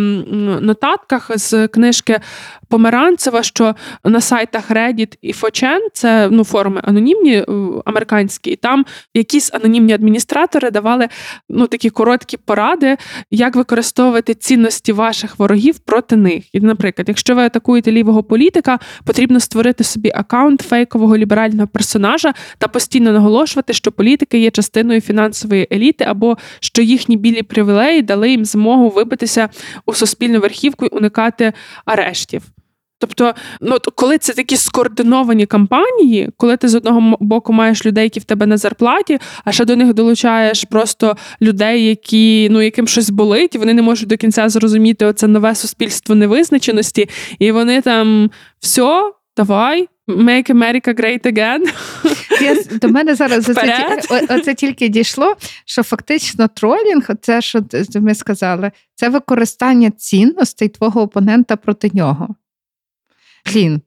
нотатках 0.61 1.31
з 1.35 1.69
книжки 1.69 2.21
Померанцева, 2.69 3.43
що 3.43 3.75
на 4.05 4.21
сайтах 4.21 4.71
Reddit 4.71 5.19
і 5.23 5.33
4 5.33 5.81
це 5.93 6.29
ну, 6.31 6.45
форуми 6.45 6.81
анонімні 6.85 7.33
е, 7.35 7.47
американські, 7.85 8.51
і 8.51 8.57
там 8.57 8.85
якісь 9.15 9.55
анонімні 9.55 9.93
адміністратори 9.93 10.71
давали 10.71 11.09
ну, 11.49 11.67
такі 11.67 11.91
короткі 11.91 12.37
поради, 12.37 12.97
як 13.31 13.57
використовувати 13.57 14.35
цінності 14.35 14.93
ваших 14.93 15.39
ворогів 15.39 15.79
проти 15.79 16.17
них. 16.17 16.55
І, 16.55 16.61
наприклад, 16.61 16.94
наприклад, 16.95 17.09
якщо 17.09 17.35
ви 17.35 17.43
атакуєте 17.43 17.93
лівого 17.93 18.23
політика, 18.23 18.79
потрібно 19.05 19.41
створити 19.41 19.85
собі 19.85 20.11
акаунт 20.15 20.61
фейкового 20.61 21.17
ліберального 21.17 21.67
персонажа 21.67 22.35
та 22.59 22.69
постійно 22.69 23.13
наголошувати, 23.13 23.73
що 23.73 23.93
політики 23.93 24.39
є 24.39 24.51
частиною 24.51 25.01
фінансової 25.01 25.69
еліти, 25.73 26.05
або 26.05 26.37
що 26.61 26.83
їхні 26.83 27.17
білі 27.17 27.43
привілеї 27.43 28.03
дали 28.03 28.31
їм 28.31 28.45
змогу 28.45 28.89
вибитися 28.89 29.49
у 29.87 29.95
суспільну 29.95 30.41
верхівку 30.41 30.87
і 30.87 30.89
уникати 30.89 31.53
арештів. 31.85 32.43
Тобто, 33.07 33.35
ну 33.61 33.77
коли 33.95 34.19
це 34.19 34.33
такі 34.33 34.57
скоординовані 34.57 35.47
кампанії, 35.47 36.31
коли 36.37 36.57
ти 36.57 36.69
з 36.69 36.75
одного 36.75 37.17
боку 37.21 37.53
маєш 37.53 37.87
людей, 37.87 38.05
які 38.05 38.21
в 38.21 38.25
тебе 38.25 38.47
на 38.47 38.57
зарплаті, 38.57 39.19
а 39.45 39.53
ще 39.53 39.65
до 39.65 39.77
них 39.77 39.95
долучаєш 39.95 40.65
просто 40.65 41.17
людей, 41.43 41.87
які 41.87 42.49
ну 42.51 42.63
яким 42.63 42.87
щось 42.87 43.11
болить, 43.11 43.55
і 43.55 43.59
вони 43.59 43.75
не 43.75 43.83
можуть 43.83 44.09
до 44.09 44.17
кінця 44.17 44.49
зрозуміти 44.49 45.07
оце 45.07 45.27
нове 45.27 45.55
суспільство 45.55 46.15
невизначеності, 46.15 47.09
і 47.39 47.53
вони 47.53 47.81
там 47.81 48.31
все, 48.61 49.13
давай. 49.37 49.89
Make 50.09 50.51
America 50.51 51.01
Great 51.01 51.27
Again. 51.27 51.61
Я, 52.43 52.79
До 52.79 52.89
мене 52.89 53.15
зараз 53.15 53.49
оце, 53.49 54.01
оце 54.29 54.55
тільки 54.55 54.89
дійшло, 54.89 55.37
що 55.65 55.83
фактично 55.83 56.49
тролінг, 56.49 57.09
це 57.21 57.43
що 57.43 57.63
ми 57.95 58.15
сказали, 58.15 58.71
це 58.95 59.09
використання 59.09 59.91
цінностей 59.91 60.69
твого 60.69 61.03
опонента 61.03 61.57
проти 61.57 61.91
нього. 61.95 62.35
Блін, 63.47 63.83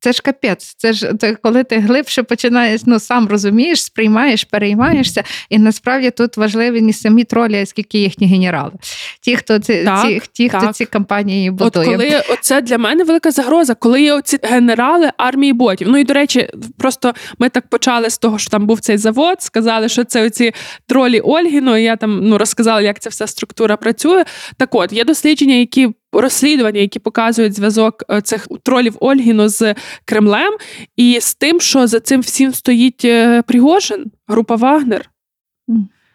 це 0.00 0.12
ж 0.12 0.22
капець. 0.22 0.74
Це 0.78 0.92
ж 0.92 1.12
це 1.18 1.34
коли 1.34 1.64
ти 1.64 1.78
глибше 1.78 2.22
починаєш, 2.22 2.80
ну 2.86 2.98
сам 2.98 3.28
розумієш, 3.28 3.84
сприймаєш, 3.84 4.44
переймаєшся. 4.44 5.24
І 5.48 5.58
насправді 5.58 6.10
тут 6.10 6.36
важливі 6.36 6.80
не 6.80 6.92
самі 6.92 7.24
тролі, 7.24 7.60
а 7.60 7.66
скільки 7.66 7.98
їхні 7.98 8.26
генерали. 8.26 8.72
Ті, 9.20 9.36
хто 9.36 9.58
ці 9.58 9.84
так, 9.84 10.06
ті, 10.06 10.22
ті 10.32 10.48
так. 10.48 10.62
хто 10.62 10.72
ці 10.72 10.84
кампанії 10.84 11.50
будує. 11.50 11.88
От 11.88 11.92
коли 11.92 12.22
це 12.40 12.60
для 12.60 12.78
мене 12.78 13.04
велика 13.04 13.30
загроза, 13.30 13.74
коли 13.74 14.02
є 14.02 14.12
оці 14.12 14.38
генерали 14.42 15.10
армії 15.16 15.52
ботів. 15.52 15.88
Ну 15.88 15.98
і 15.98 16.04
до 16.04 16.14
речі, 16.14 16.48
просто 16.78 17.14
ми 17.38 17.48
так 17.48 17.68
почали 17.68 18.10
з 18.10 18.18
того, 18.18 18.38
що 18.38 18.50
там 18.50 18.66
був 18.66 18.80
цей 18.80 18.98
завод, 18.98 19.42
сказали, 19.42 19.88
що 19.88 20.04
це 20.04 20.26
оці 20.26 20.52
тролі 20.86 21.20
Ольгіно. 21.20 21.78
і 21.78 21.82
Я 21.82 21.96
там 21.96 22.20
ну 22.22 22.38
розказала, 22.38 22.80
як 22.80 23.00
ця 23.00 23.10
вся 23.10 23.26
структура 23.26 23.76
працює. 23.76 24.24
Так, 24.56 24.74
от 24.74 24.92
є 24.92 25.04
дослідження, 25.04 25.54
які 25.54 25.88
розслідування, 26.12 26.80
які 26.80 26.98
показують 26.98 27.54
зв'язок 27.54 28.04
е, 28.10 28.20
цих 28.20 28.48
тролів 28.62 28.96
Ольгіну 29.00 29.48
з 29.48 29.74
Кремлем, 30.04 30.56
і 30.96 31.20
з 31.20 31.34
тим, 31.34 31.60
що 31.60 31.86
за 31.86 32.00
цим 32.00 32.20
всім 32.20 32.52
стоїть 32.52 33.04
е, 33.04 33.42
Пригожин, 33.42 34.04
група 34.28 34.54
Вагнер. 34.54 35.10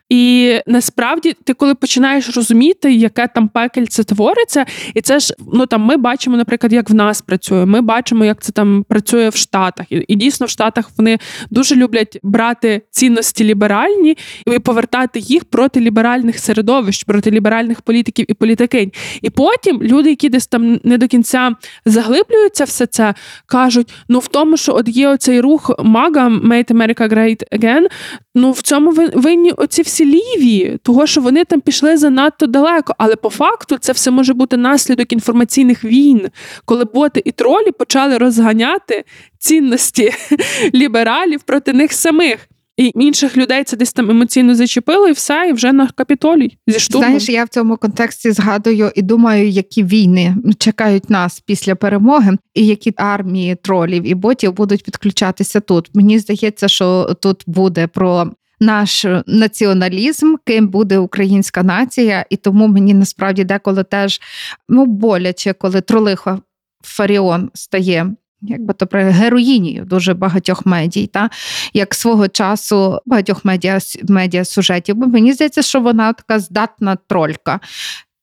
І 0.09 0.55
насправді 0.67 1.33
ти, 1.43 1.53
коли 1.53 1.75
починаєш 1.75 2.35
розуміти, 2.35 2.93
яке 2.93 3.27
там 3.27 3.47
пекельце 3.47 4.03
твориться, 4.03 4.65
і 4.93 5.01
це 5.01 5.19
ж 5.19 5.33
ну 5.53 5.65
там 5.65 5.81
ми 5.81 5.97
бачимо, 5.97 6.37
наприклад, 6.37 6.73
як 6.73 6.89
в 6.89 6.93
нас 6.93 7.21
працює. 7.21 7.65
Ми 7.65 7.81
бачимо, 7.81 8.25
як 8.25 8.41
це 8.41 8.51
там 8.51 8.85
працює 8.89 9.29
в 9.29 9.35
Штатах. 9.35 9.91
І, 9.91 10.05
і 10.07 10.15
дійсно 10.15 10.45
в 10.45 10.49
Штатах 10.49 10.91
вони 10.97 11.19
дуже 11.49 11.75
люблять 11.75 12.19
брати 12.23 12.81
цінності 12.91 13.43
ліберальні 13.43 14.17
і 14.55 14.59
повертати 14.59 15.19
їх 15.19 15.45
проти 15.45 15.79
ліберальних 15.79 16.39
середовищ, 16.39 17.03
проти 17.03 17.31
ліберальних 17.31 17.81
політиків 17.81 18.25
і 18.29 18.33
політикинь. 18.33 18.91
І 19.21 19.29
потім 19.29 19.83
люди, 19.83 20.09
які 20.09 20.29
десь 20.29 20.47
там 20.47 20.79
не 20.83 20.97
до 20.97 21.07
кінця 21.07 21.55
заглиблюються, 21.85 22.63
все 22.63 22.85
це 22.85 23.13
кажуть: 23.45 23.93
ну 24.09 24.19
в 24.19 24.27
тому, 24.27 24.57
що 24.57 24.75
от 24.75 24.87
є 24.87 25.07
оцей 25.07 25.41
рух 25.41 25.69
MAGA, 25.69 26.41
Make 26.47 26.71
America 26.71 27.13
Great 27.13 27.43
Again, 27.51 27.87
ну 28.35 28.51
в 28.51 28.61
цьому 28.61 28.91
винні 29.13 29.51
оці 29.51 29.81
всі 29.81 29.94
всі 29.95 30.05
ліві, 30.05 30.77
того 30.83 31.07
що 31.07 31.21
вони 31.21 31.45
там 31.45 31.61
пішли 31.61 31.97
занадто 31.97 32.47
далеко. 32.47 32.95
Але 32.97 33.15
по 33.15 33.29
факту 33.29 33.77
це 33.77 33.91
все 33.91 34.11
може 34.11 34.33
бути 34.33 34.57
наслідок 34.57 35.13
інформаційних 35.13 35.83
війн, 35.83 36.27
коли 36.65 36.85
боти 36.85 37.21
і 37.25 37.31
тролі 37.31 37.71
почали 37.71 38.17
розганяти 38.17 39.03
цінності 39.39 40.13
лібералів 40.73 41.43
проти 41.43 41.73
них 41.73 41.93
самих. 41.93 42.47
І 42.77 42.91
інших 42.95 43.37
людей 43.37 43.63
це 43.63 43.77
десь 43.77 43.93
там 43.93 44.09
емоційно 44.09 44.55
зачепило, 44.55 45.07
і 45.07 45.11
все, 45.11 45.47
і 45.49 45.53
вже 45.53 45.73
на 45.73 45.87
капітолій 45.87 46.57
зі 46.67 46.79
штурмом. 46.79 47.09
Знаєш, 47.09 47.29
я 47.29 47.43
в 47.43 47.49
цьому 47.49 47.77
контексті 47.77 48.31
згадую 48.31 48.91
і 48.95 49.01
думаю, 49.01 49.49
які 49.49 49.83
війни 49.83 50.35
чекають 50.57 51.09
нас 51.09 51.39
після 51.39 51.75
перемоги, 51.75 52.37
і 52.53 52.65
які 52.65 52.93
армії 52.97 53.55
тролів 53.55 54.03
і 54.03 54.13
ботів 54.13 54.53
будуть 54.53 54.83
підключатися 54.83 55.59
тут. 55.59 55.89
Мені 55.93 56.19
здається, 56.19 56.67
що 56.67 57.17
тут 57.21 57.43
буде 57.47 57.87
про 57.87 58.31
наш 58.65 59.05
націоналізм, 59.27 60.35
ким 60.45 60.67
буде 60.67 60.97
українська 60.97 61.63
нація, 61.63 62.25
і 62.29 62.35
тому 62.35 62.67
мені 62.67 62.93
насправді 62.93 63.43
деколи 63.43 63.83
теж 63.83 64.21
ну, 64.69 64.85
боляче, 64.85 65.53
коли 65.53 65.81
тролиха 65.81 66.39
Фаріон 66.83 67.51
стає. 67.53 68.11
Якби 68.41 68.73
то 68.73 68.87
про 68.87 69.03
героїнію 69.03 69.85
дуже 69.85 70.13
багатьох 70.13 70.65
медій, 70.65 71.07
та 71.07 71.29
як 71.73 71.95
свого 71.95 72.27
часу 72.27 72.99
багатьох 73.05 73.45
медіа 73.45 73.79
медіа 74.09 74.45
сюжетів. 74.45 74.95
Бо 74.95 75.07
мені 75.07 75.33
здається, 75.33 75.61
що 75.61 75.79
вона 75.79 76.13
така 76.13 76.39
здатна 76.39 76.97
тролька. 77.07 77.59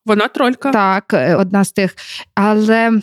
Вона 0.07 0.29
тролька. 0.29 0.71
Так, 0.71 1.15
е, 1.15 1.35
одна 1.37 1.65
з 1.65 1.73
тих. 1.73 1.97
Але 2.35 3.01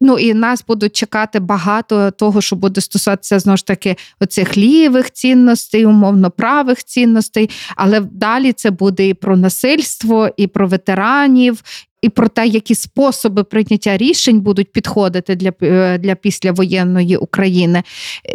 ну 0.00 0.18
і 0.18 0.34
нас 0.34 0.64
будуть 0.68 0.96
чекати 0.96 1.40
багато 1.40 2.10
того, 2.10 2.40
що 2.40 2.56
буде 2.56 2.80
стосуватися 2.80 3.38
знову 3.38 3.56
ж 3.56 3.66
таки 3.66 3.96
оцих 4.20 4.56
лівих 4.56 5.10
цінностей, 5.10 5.86
умовно 5.86 6.30
правих 6.30 6.84
цінностей. 6.84 7.50
Але 7.76 8.00
далі 8.00 8.52
це 8.52 8.70
буде 8.70 9.08
і 9.08 9.14
про 9.14 9.36
насильство, 9.36 10.30
і 10.36 10.46
про 10.46 10.68
ветеранів, 10.68 11.62
і 12.02 12.08
про 12.08 12.28
те, 12.28 12.46
які 12.46 12.74
способи 12.74 13.44
прийняття 13.44 13.96
рішень 13.96 14.40
будуть 14.40 14.72
підходити 14.72 15.36
для 15.36 15.52
е, 15.62 15.98
для 15.98 16.14
післявоєнної 16.14 17.16
України. 17.16 17.82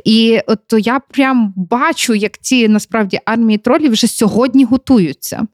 І 0.05 0.39
от 0.47 0.59
я 0.77 0.99
прям 0.99 1.53
бачу, 1.55 2.13
як 2.13 2.37
ці 2.37 2.67
насправді 2.67 3.19
армії 3.25 3.57
тролів 3.57 3.91
вже 3.91 4.07
сьогодні 4.07 4.63
готуються, 4.63 5.47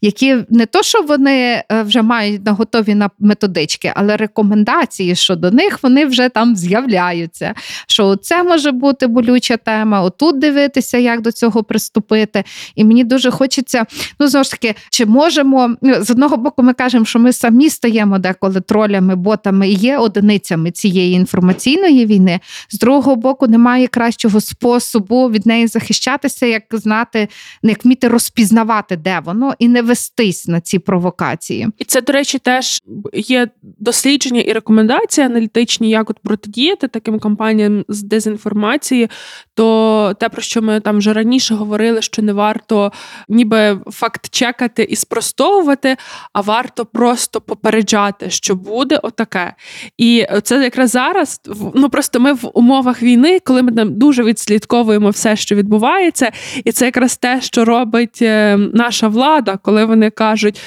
які 0.00 0.36
не 0.50 0.66
то, 0.66 0.82
що 0.82 1.02
вони 1.02 1.62
е, 1.72 1.82
вже 1.82 2.02
мають 2.02 2.46
на 2.46 2.52
готові 2.52 2.94
на 2.94 3.10
методички, 3.18 3.92
але 3.94 4.16
рекомендації 4.16 5.14
щодо 5.14 5.50
них 5.50 5.82
вони 5.82 6.06
вже 6.06 6.28
там 6.28 6.56
з'являються. 6.56 7.54
Що 7.86 8.16
це 8.16 8.42
може 8.42 8.72
бути 8.72 9.06
болюча 9.06 9.56
тема, 9.56 10.02
отут 10.02 10.38
дивитися, 10.38 10.98
як 10.98 11.20
до 11.20 11.32
цього 11.32 11.64
приступити. 11.64 12.44
І 12.74 12.84
мені 12.84 13.04
дуже 13.04 13.30
хочеться, 13.30 13.86
ну 14.20 14.28
знову 14.28 14.44
ж 14.44 14.50
таки, 14.50 14.74
чи 14.90 15.06
можемо 15.06 15.76
ну, 15.82 16.04
з 16.04 16.10
одного 16.10 16.36
боку, 16.36 16.62
ми 16.62 16.72
кажемо, 16.72 17.04
що 17.04 17.18
ми 17.18 17.32
самі 17.32 17.57
самі 17.58 17.70
стаємо 17.70 18.18
деколи 18.18 18.60
тролями, 18.60 19.16
ботами 19.16 19.68
і 19.68 19.72
є 19.72 19.98
одиницями 19.98 20.70
цієї 20.70 21.14
інформаційної 21.14 22.06
війни. 22.06 22.40
З 22.68 22.78
другого 22.78 23.16
боку, 23.16 23.46
немає 23.46 23.86
кращого 23.86 24.40
способу 24.40 25.30
від 25.30 25.46
неї 25.46 25.66
захищатися, 25.66 26.46
як 26.46 26.62
знати, 26.72 27.28
як 27.62 27.84
вміти 27.84 28.08
розпізнавати, 28.08 28.96
де 28.96 29.20
воно, 29.24 29.54
і 29.58 29.68
не 29.68 29.82
вестись 29.82 30.48
на 30.48 30.60
ці 30.60 30.78
провокації. 30.78 31.68
І 31.78 31.84
це, 31.84 32.00
до 32.00 32.12
речі, 32.12 32.38
теж 32.38 32.80
є 33.12 33.48
дослідження 33.62 34.40
і 34.40 34.52
рекомендації 34.52 35.26
аналітичні, 35.26 35.90
як 35.90 36.10
от 36.10 36.18
протидіяти 36.18 36.88
таким 36.88 37.18
кампаніям 37.18 37.84
з 37.88 38.02
дезінформації. 38.02 39.08
То 39.54 40.14
те, 40.20 40.28
про 40.28 40.42
що 40.42 40.62
ми 40.62 40.80
там 40.80 40.98
вже 40.98 41.12
раніше 41.12 41.54
говорили, 41.54 42.02
що 42.02 42.22
не 42.22 42.32
варто 42.32 42.92
ніби 43.28 43.80
факт 43.86 44.28
чекати 44.30 44.82
і 44.82 44.96
спростовувати, 44.96 45.96
а 46.32 46.40
варто 46.40 46.86
просто 46.86 47.40
попереджати, 47.48 48.30
що 48.30 48.54
буде 48.54 48.96
отаке. 49.02 49.54
І 49.98 50.26
це 50.42 50.64
якраз 50.64 50.90
зараз. 50.90 51.40
Ну 51.74 51.88
просто 51.88 52.20
ми 52.20 52.32
в 52.32 52.50
умовах 52.54 53.02
війни, 53.02 53.40
коли 53.44 53.62
ми 53.62 53.72
там 53.72 53.98
дуже 53.98 54.24
відслідковуємо 54.24 55.10
все, 55.10 55.36
що 55.36 55.54
відбувається, 55.54 56.32
і 56.64 56.72
це 56.72 56.84
якраз 56.84 57.16
те, 57.16 57.40
що 57.40 57.64
робить 57.64 58.18
е, 58.22 58.56
наша 58.56 59.08
влада, 59.08 59.58
коли 59.62 59.84
вони 59.84 60.10
кажуть. 60.10 60.60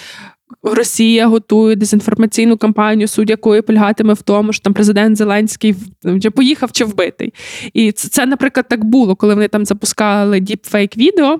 Росія 0.63 1.27
готує 1.27 1.75
дезінформаційну 1.75 2.57
кампанію, 2.57 3.07
суть 3.07 3.29
якої 3.29 3.61
полягатиме 3.61 4.13
в 4.13 4.21
тому, 4.21 4.53
що 4.53 4.63
там 4.63 4.73
президент 4.73 5.17
Зеленський 5.17 5.75
вже 6.03 6.29
поїхав 6.29 6.71
чи 6.71 6.85
вбитий. 6.85 7.33
І 7.73 7.91
це, 7.91 8.25
наприклад, 8.25 8.65
так 8.69 8.83
було, 8.83 9.15
коли 9.15 9.33
вони 9.33 9.47
там 9.47 9.65
запускали 9.65 10.39
діпфейк 10.39 10.97
відео. 10.97 11.39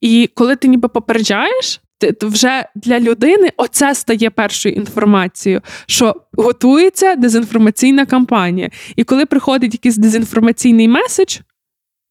І 0.00 0.30
коли 0.34 0.56
ти 0.56 0.68
ніби 0.68 0.88
попереджаєш, 0.88 1.80
вже 2.22 2.64
для 2.74 3.00
людини 3.00 3.50
оце 3.56 3.94
стає 3.94 4.30
першою 4.30 4.74
інформацією, 4.74 5.60
що 5.86 6.14
готується 6.32 7.14
дезінформаційна 7.14 8.06
кампанія. 8.06 8.70
І 8.96 9.04
коли 9.04 9.26
приходить 9.26 9.74
якийсь 9.74 9.96
дезінформаційний 9.96 10.88
меседж, 10.88 11.38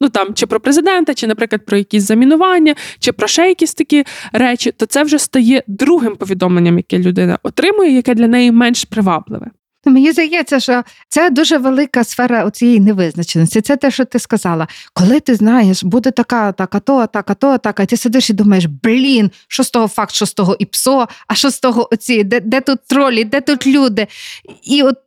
ну 0.01 0.09
там 0.09 0.33
чи 0.33 0.45
про 0.45 0.59
президента, 0.59 1.13
чи, 1.13 1.27
наприклад, 1.27 1.65
про 1.65 1.77
якісь 1.77 2.03
замінування, 2.03 2.75
чи 2.99 3.11
про 3.11 3.27
ще 3.27 3.47
якісь 3.47 3.73
такі 3.73 4.03
речі, 4.33 4.71
то 4.71 4.85
це 4.85 5.03
вже 5.03 5.19
стає 5.19 5.63
другим 5.67 6.15
повідомленням, 6.15 6.77
яке 6.77 6.99
людина 6.99 7.39
отримує, 7.43 7.95
яке 7.95 8.15
для 8.15 8.27
неї 8.27 8.51
менш 8.51 8.85
привабливе. 8.85 9.51
Мені 9.85 10.11
здається, 10.11 10.59
що 10.59 10.83
це 11.09 11.29
дуже 11.29 11.57
велика 11.57 12.03
сфера 12.03 12.51
цієї 12.51 12.79
невизначеності. 12.79 13.61
Це 13.61 13.75
те, 13.75 13.91
що 13.91 14.05
ти 14.05 14.19
сказала. 14.19 14.67
Коли 14.93 15.19
ти 15.19 15.35
знаєш, 15.35 15.83
буде 15.83 16.11
така 16.11 16.49
атака, 16.49 16.79
то 16.79 16.97
атака, 16.97 17.33
то 17.33 17.47
атака, 17.47 17.85
ти 17.85 17.97
сидиш 17.97 18.29
і 18.29 18.33
думаєш, 18.33 18.65
блін, 18.65 19.31
що 19.47 19.63
з 19.63 19.69
того 19.69 19.87
факт, 19.87 20.15
що 20.15 20.25
з 20.25 20.33
того 20.33 20.55
і 20.59 20.65
псо, 20.65 21.07
а 21.27 21.35
що 21.35 21.49
з 21.49 21.59
того 21.59 21.89
оці, 21.91 22.23
де 22.23 22.39
де 22.39 22.61
тут 22.61 22.79
тролі, 22.87 23.23
де 23.23 23.41
тут 23.41 23.67
люди? 23.67 24.07
І 24.63 24.83
от 24.83 24.97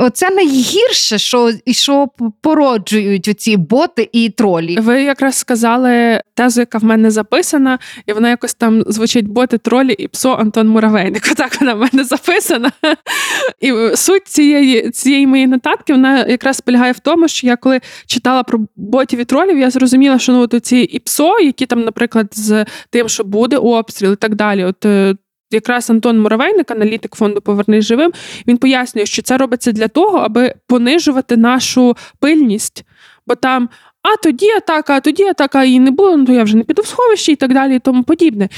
оце 0.00 0.30
найгірше, 0.30 1.18
що 1.18 1.52
і 1.64 1.74
що 1.74 2.08
породжують 2.40 3.28
оці 3.28 3.56
боти 3.56 4.08
і 4.12 4.30
тролі. 4.30 4.80
Ви 4.80 5.02
якраз 5.02 5.34
сказали 5.34 6.22
тезу, 6.34 6.60
яка 6.60 6.78
в 6.78 6.84
мене 6.84 7.10
записана, 7.10 7.78
і 8.06 8.12
вона 8.12 8.28
якось 8.28 8.54
там 8.54 8.82
звучить 8.86 9.28
боти, 9.28 9.58
тролі 9.58 9.92
і 9.92 10.08
псо 10.08 10.32
Антон 10.32 10.68
Муравейник. 10.68 11.28
Отак 11.32 11.60
вона 11.60 11.74
в 11.74 11.78
мене 11.78 12.04
записана. 12.04 12.72
І 13.60 13.72
суть 14.10 14.28
цієї 14.28 14.90
цієї 14.90 15.26
моєї 15.26 15.46
нотатки 15.46 15.92
вона 15.92 16.26
якраз 16.26 16.60
полягає 16.60 16.92
в 16.92 16.98
тому, 16.98 17.28
що 17.28 17.46
я 17.46 17.56
коли 17.56 17.80
читала 18.06 18.42
про 18.42 18.60
ботів 18.76 19.20
і 19.20 19.24
тролів, 19.24 19.58
я 19.58 19.70
зрозуміла, 19.70 20.18
що 20.18 20.32
ну 20.32 20.40
от 20.40 20.64
ці 20.64 20.76
і 20.76 20.98
псо, 20.98 21.40
які 21.40 21.66
там, 21.66 21.80
наприклад, 21.80 22.28
з 22.32 22.64
тим, 22.90 23.08
що 23.08 23.24
буде 23.24 23.56
обстріл 23.56 24.12
і 24.12 24.16
так 24.16 24.34
далі. 24.34 24.64
От 24.64 24.84
е, 24.84 25.14
Якраз 25.52 25.90
Антон 25.90 26.20
Муравейник, 26.20 26.70
аналітик 26.70 27.14
фонду 27.14 27.40
Повернись 27.40 27.84
живим, 27.84 28.12
він 28.46 28.56
пояснює, 28.56 29.06
що 29.06 29.22
це 29.22 29.38
робиться 29.38 29.72
для 29.72 29.88
того, 29.88 30.18
аби 30.18 30.54
понижувати 30.66 31.36
нашу 31.36 31.96
пильність, 32.20 32.84
бо 33.26 33.34
там. 33.34 33.68
А 34.02 34.16
тоді 34.22 34.50
атака, 34.50 34.96
а 34.96 35.00
тоді 35.00 35.24
атака 35.24 35.64
її 35.64 35.80
не 35.80 35.90
було, 35.90 36.16
ну 36.16 36.24
то 36.24 36.32
я 36.32 36.42
вже 36.42 36.56
не 36.56 36.62
піду 36.62 36.82
в 36.82 36.86
сховище 36.86 37.32
і 37.32 37.36
так 37.36 37.54
далі, 37.54 37.76
і 37.76 37.78
тому 37.78 38.02
подібне. 38.02 38.48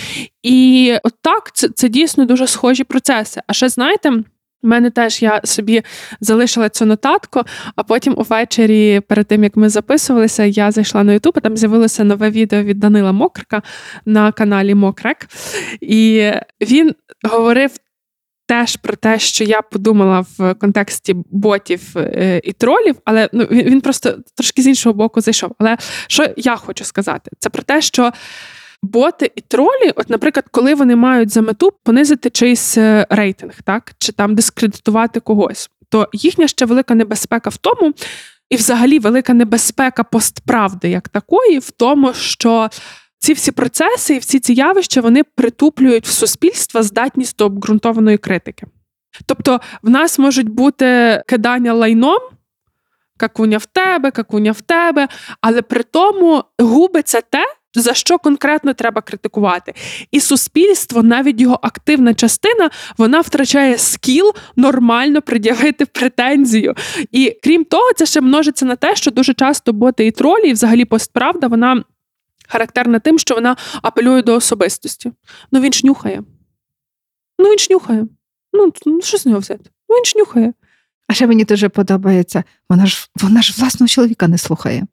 І 0.43 0.95
от 1.03 1.15
так, 1.23 1.51
це 1.55 1.69
це 1.69 1.89
дійсно 1.89 2.25
дуже 2.25 2.47
схожі 2.47 2.85
процеси. 2.85 3.41
А 3.47 3.53
ще 3.53 3.69
знаєте, 3.69 4.13
у 4.63 4.69
мене 4.69 4.91
теж 4.91 5.23
я 5.23 5.41
собі 5.45 5.83
залишила 6.21 6.69
цю 6.69 6.87
нотатку, 6.87 7.43
а 7.77 7.83
потім 7.83 8.15
увечері, 8.17 9.01
перед 9.01 9.27
тим 9.27 9.45
як 9.45 9.57
ми 9.57 9.69
записувалися, 9.69 10.45
я 10.45 10.71
зайшла 10.71 11.05
на 11.05 11.13
Ютуб, 11.13 11.41
там 11.41 11.57
з'явилося 11.57 12.05
нове 12.05 12.31
відео 12.31 12.63
від 12.63 12.79
Данила 12.79 13.13
Мокрика 13.13 13.63
на 14.07 14.33
каналі 14.33 14.75
Мокрек. 14.75 15.29
І 15.81 16.31
він 16.61 16.95
говорив 17.25 17.71
теж 18.47 18.77
про 18.77 18.97
те, 18.97 19.19
що 19.19 19.45
я 19.45 19.63
подумала 19.63 20.25
в 20.39 20.55
контексті 20.55 21.17
ботів 21.31 21.81
е, 21.97 22.41
і 22.45 22.53
тролів, 22.53 22.97
але 23.05 23.29
ну, 23.33 23.45
він 23.45 23.81
просто 23.81 24.17
трошки 24.37 24.63
з 24.63 24.67
іншого 24.67 24.95
боку 24.95 25.21
зайшов. 25.21 25.55
Але 25.59 25.77
що 26.07 26.27
я 26.37 26.57
хочу 26.57 26.85
сказати, 26.85 27.31
це 27.39 27.51
про 27.51 27.63
те, 27.63 27.83
що 27.83 28.13
боти 28.83 29.33
і 29.37 29.41
тролі, 29.41 29.93
от, 29.97 30.11
наприклад, 30.11 30.45
коли 30.51 30.75
вони 30.75 30.97
мають 30.97 31.31
за 31.31 31.43
мету 31.43 31.73
понизити 31.85 32.31
чийсь 32.31 32.79
е, 32.79 33.07
рейтинг, 33.11 33.63
так 33.65 33.93
чи 33.99 34.13
там 34.13 34.35
дискредитувати 34.35 35.21
когось, 35.21 35.71
то 35.89 36.09
їхня 36.13 36.49
ще 36.49 36.67
велика 36.67 36.95
небезпека 36.95 37.51
в 37.51 37.57
тому, 37.57 37.93
і 38.51 38.57
взагалі 38.57 38.99
велика 38.99 39.35
небезпека 39.35 40.05
постправди 40.05 40.91
як 40.91 41.09
такої, 41.09 41.59
в 41.59 41.71
тому, 41.71 42.15
що. 42.15 42.71
Ці 43.19 43.33
всі 43.33 43.53
процеси 43.53 44.15
і 44.15 44.19
всі 44.19 44.41
ці 44.41 44.53
явища 44.53 45.01
вони 45.01 45.25
притуплюють 45.25 46.07
в 46.07 46.11
суспільство 46.11 46.83
здатність 46.83 47.37
до 47.37 47.47
обґрунтованої 47.47 48.19
критики. 48.19 48.67
Тобто 49.27 49.61
в 49.83 49.91
нас 49.91 50.19
можуть 50.19 50.49
бути 50.49 51.23
кидання 51.27 51.75
лайном, 51.75 52.19
какуня 53.17 53.59
в 53.59 53.67
тебе, 53.67 54.11
какуня 54.11 54.53
в 54.53 54.61
тебе, 54.61 55.09
але 55.41 55.63
при 55.63 55.83
тому 55.83 56.45
губиться 56.59 57.21
те, 57.21 57.45
за 57.75 57.95
що 57.95 58.19
конкретно 58.19 58.75
треба 58.75 59.03
критикувати. 59.03 59.75
І 60.11 60.21
суспільство, 60.21 61.03
навіть 61.03 61.41
його 61.41 61.59
активна 61.63 62.15
частина, 62.15 62.71
вона 62.99 63.21
втрачає 63.21 63.79
скіл 63.79 64.33
нормально 64.57 65.23
пред'явити 65.23 65.87
претензію. 65.87 66.75
І 67.11 67.39
крім 67.43 67.65
того, 67.65 67.93
це 67.97 68.07
ще 68.07 68.21
множиться 68.21 68.65
на 68.65 68.77
те, 68.77 68.97
що 68.97 69.11
дуже 69.11 69.35
часто 69.35 69.73
боти 69.73 70.07
і 70.07 70.11
тролі, 70.11 70.49
і 70.49 70.53
взагалі 70.53 70.85
постправда, 70.85 71.47
вона 71.47 71.85
характерна 72.49 72.99
тим, 72.99 73.19
що 73.19 73.35
вона 73.35 73.57
апелює 73.83 74.23
до 74.23 74.35
особистості. 74.35 75.13
Ну 75.53 75.61
він 75.61 75.73
ж 75.73 75.87
нюхає. 75.87 76.23
Ну 77.39 77.51
він 77.51 77.59
ж 77.59 77.69
нюхає. 77.71 78.07
Ну, 78.53 78.73
ну 78.87 79.01
що 79.03 79.19
з 79.19 79.27
нього 79.27 79.39
взяти? 79.39 79.71
Ну 79.89 79.97
він 79.97 80.05
ж 80.05 80.19
нюхає. 80.19 80.53
А 81.09 81.15
ще 81.15 81.27
мені 81.27 81.45
дуже 81.45 81.69
подобається, 81.69 82.45
вона 82.69 82.87
ж 82.87 83.09
вона 83.21 83.43
ж 83.43 83.55
власного 83.59 83.89
чоловіка 83.89 84.29
не 84.29 84.39
слухає. 84.39 84.87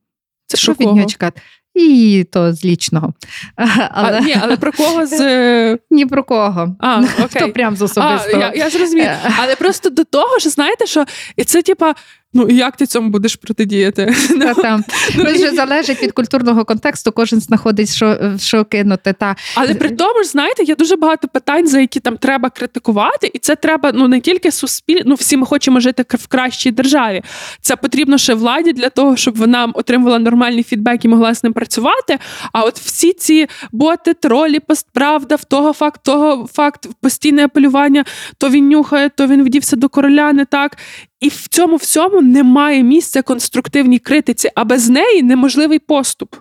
Це 0.48 0.58
що 0.58 0.72
від 0.72 0.80
нього 0.80 1.06
чекати? 1.06 1.42
І 1.80 2.24
то 2.32 2.54
з 2.54 2.66
лічного. 2.66 3.14
Але... 3.92 4.18
А, 4.18 4.20
ні, 4.20 4.38
але 4.42 4.58
про 4.58 4.72
кого 4.72 5.06
з 5.06 5.78
ні 5.92 6.06
про 6.06 6.24
кого. 6.24 6.76
А, 6.80 7.04
окей. 7.24 7.42
То 7.42 7.52
прям 7.52 7.76
з 7.76 7.82
особистого. 7.82 8.44
А, 8.44 8.46
Я 8.46 8.54
я 8.56 8.70
зрозуміла. 8.70 9.18
Е. 9.26 9.34
Але 9.40 9.56
просто 9.56 9.90
до 9.90 10.04
того, 10.04 10.40
що 10.40 10.50
знаєте, 10.50 10.86
що 10.86 11.06
це 11.46 11.62
типа 11.62 11.94
Ну 12.34 12.48
і 12.48 12.56
як 12.56 12.76
ти 12.76 12.86
цьому 12.86 13.10
будеш 13.10 13.36
протидіяти? 13.36 14.16
Та, 14.40 14.54
там. 14.54 14.84
Ну, 15.16 15.24
вже 15.24 15.52
залежить 15.52 16.04
від 16.04 16.12
культурного 16.12 16.66
контексту, 16.66 17.12
кожен 17.12 17.40
знаходить, 17.40 17.94
що 17.96 18.38
що 18.38 18.66
кинути. 18.66 19.14
Та. 19.14 19.36
Але 19.56 19.74
при 19.74 19.90
тому 19.90 20.24
ж, 20.24 20.30
знаєте, 20.30 20.64
є 20.64 20.76
дуже 20.76 20.96
багато 20.96 21.28
питань, 21.28 21.68
за 21.68 21.80
які 21.80 22.00
там 22.00 22.18
треба 22.18 22.50
критикувати, 22.50 23.32
і 23.34 23.40
це 23.40 23.56
треба 23.56 23.92
ну 23.94 24.08
не 24.08 24.20
тільки 24.20 24.52
суспіль... 24.52 25.02
ну 25.06 25.16
всі 25.16 25.38
ми 25.38 25.46
хочемо 25.46 25.80
жити 25.80 26.06
в 26.10 26.28
кращій 26.28 26.72
державі. 26.72 27.22
Це 27.62 27.76
потрібно 27.76 28.18
ще 28.18 28.34
владі 28.34 28.74
для 28.74 28.90
того, 28.90 29.16
щоб 29.16 29.38
вона 29.38 29.66
отримувала 29.74 30.20
нормальний 30.20 30.64
фідбек 30.64 31.06
і 31.06 31.08
могла 31.08 31.34
з 31.34 31.44
ним 31.44 31.54
працювати. 31.54 32.18
А 32.54 32.64
от 32.64 32.80
всі 32.80 33.14
ці 33.14 33.48
боти, 33.72 34.14
тролі, 34.14 34.60
постправда, 34.60 35.36
в 35.36 35.44
того 35.44 35.74
факт, 35.74 36.02
того 36.04 36.48
факт, 36.54 36.88
постійне 37.02 37.46
апелювання, 37.46 38.06
то 38.38 38.50
він 38.50 38.70
нюхає, 38.70 39.10
то 39.10 39.28
він 39.28 39.44
вдівся 39.44 39.76
до 39.76 39.90
короля, 39.90 40.34
не 40.34 40.46
так. 40.46 40.78
І 41.20 41.30
в 41.30 41.48
цьому 41.48 41.76
всьому 41.76 42.22
немає 42.22 42.84
місця 42.84 43.22
конструктивній 43.22 44.00
критиці, 44.00 44.50
а 44.56 44.64
без 44.64 44.90
неї 44.90 45.24
неможливий 45.24 45.80
поступ. 45.80 46.36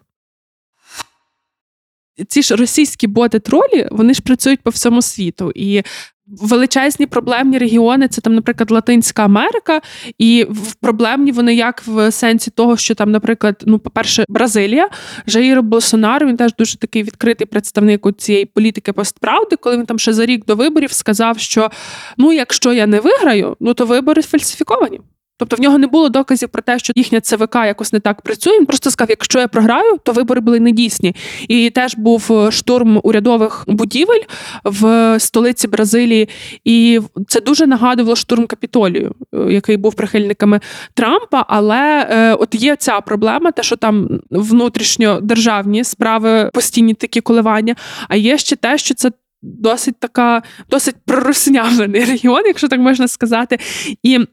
Ці 2.29 2.43
ж 2.43 2.57
російські 2.57 3.07
боти 3.07 3.41
тролі 3.41 3.89
вони 3.91 4.15
ж 4.15 4.23
працюють 4.23 4.61
по 4.61 4.71
всьому 4.71 5.03
світу. 5.03 5.53
І 5.55 5.83
величезні 6.29 7.07
проблемні 7.07 7.59
регіони 7.59 8.09
це 8.09 8.21
там, 8.21 8.35
наприклад, 8.35 8.71
Латинська 8.71 9.25
Америка, 9.25 9.81
і 10.19 10.47
в 10.51 10.75
проблемні 10.75 11.33
вони 11.33 11.55
як 11.55 11.83
в 11.87 12.11
сенсі 12.11 12.51
того, 12.51 12.77
що 12.77 12.95
там, 12.95 13.11
наприклад, 13.11 13.63
ну, 13.67 13.79
по-перше, 13.79 14.25
Бразилія, 14.29 14.89
Жаїр 15.27 15.63
Болсонaro, 15.63 16.27
він 16.27 16.37
теж 16.37 16.55
дуже 16.55 16.79
такий 16.79 17.03
відкритий 17.03 17.47
представник 17.47 18.07
у 18.07 18.13
цієї 18.13 18.45
політики 18.45 18.93
постправди, 18.93 19.57
коли 19.57 19.77
він 19.77 19.87
там 19.87 19.99
ще 19.99 20.13
за 20.13 20.27
рік 20.27 20.47
до 20.47 20.57
виборів 20.57 20.93
сказав, 20.93 21.39
що 21.39 21.71
ну, 22.17 22.33
якщо 22.33 22.73
я 22.73 22.87
не 22.87 23.01
виграю, 23.01 23.57
ну 23.61 23.75
то 23.75 23.87
вибори 23.87 24.23
фальсифіковані. 24.23 25.01
Тобто 25.39 25.57
в 25.57 25.61
нього 25.61 25.79
не 25.79 25.87
було 25.87 26.09
доказів 26.09 26.49
про 26.49 26.63
те, 26.63 26.79
що 26.79 26.93
їхня 26.97 27.21
ЦВК 27.21 27.55
якось 27.55 27.93
не 27.93 28.01
так 28.01 28.23
працює. 28.23 28.59
Він 28.59 28.67
просто 28.67 28.91
сказав: 28.91 29.11
якщо 29.11 29.39
я 29.39 29.49
програю, 29.49 29.99
то 30.03 30.13
вибори 30.13 30.41
були 30.41 30.61
недійсні. 30.61 31.15
І 31.49 31.71
теж 31.71 31.95
був 31.95 32.29
е, 32.31 32.51
штурм 32.51 33.01
урядових 33.03 33.65
будівель 33.67 34.21
в 34.65 35.17
столиці 35.21 35.69
Бразилії, 35.69 36.29
і 36.65 37.01
це 37.29 37.41
дуже 37.41 37.67
нагадувало 37.67 38.17
штурм 38.17 38.47
капітолію, 38.47 39.15
е, 39.35 39.53
який 39.53 39.77
був 39.77 39.95
прихильниками 39.95 40.61
Трампа. 40.95 41.45
Але 41.49 42.07
е, 42.11 42.35
от 42.35 42.55
є 42.55 42.77
ця 42.77 43.01
проблема, 43.01 43.53
те, 43.53 43.63
що 43.63 43.77
там 43.77 44.21
внутрішньодержавні 44.31 45.85
справи 45.85 46.51
постійні 46.55 46.95
такі 46.95 47.21
коливання. 47.21 47.77
А 48.09 48.17
є 48.17 48.39
ще 48.39 48.57
те, 48.57 48.79
що 48.79 48.95
це. 48.95 49.11
Досить 49.43 50.01
така, 50.01 50.43
досить 50.71 50.95
пророснявлений 51.07 52.05
регіон, 52.05 52.43
якщо 52.47 52.69
так 52.69 52.81
можна 52.81 53.09
сказати, 53.09 53.59
і 54.03 54.27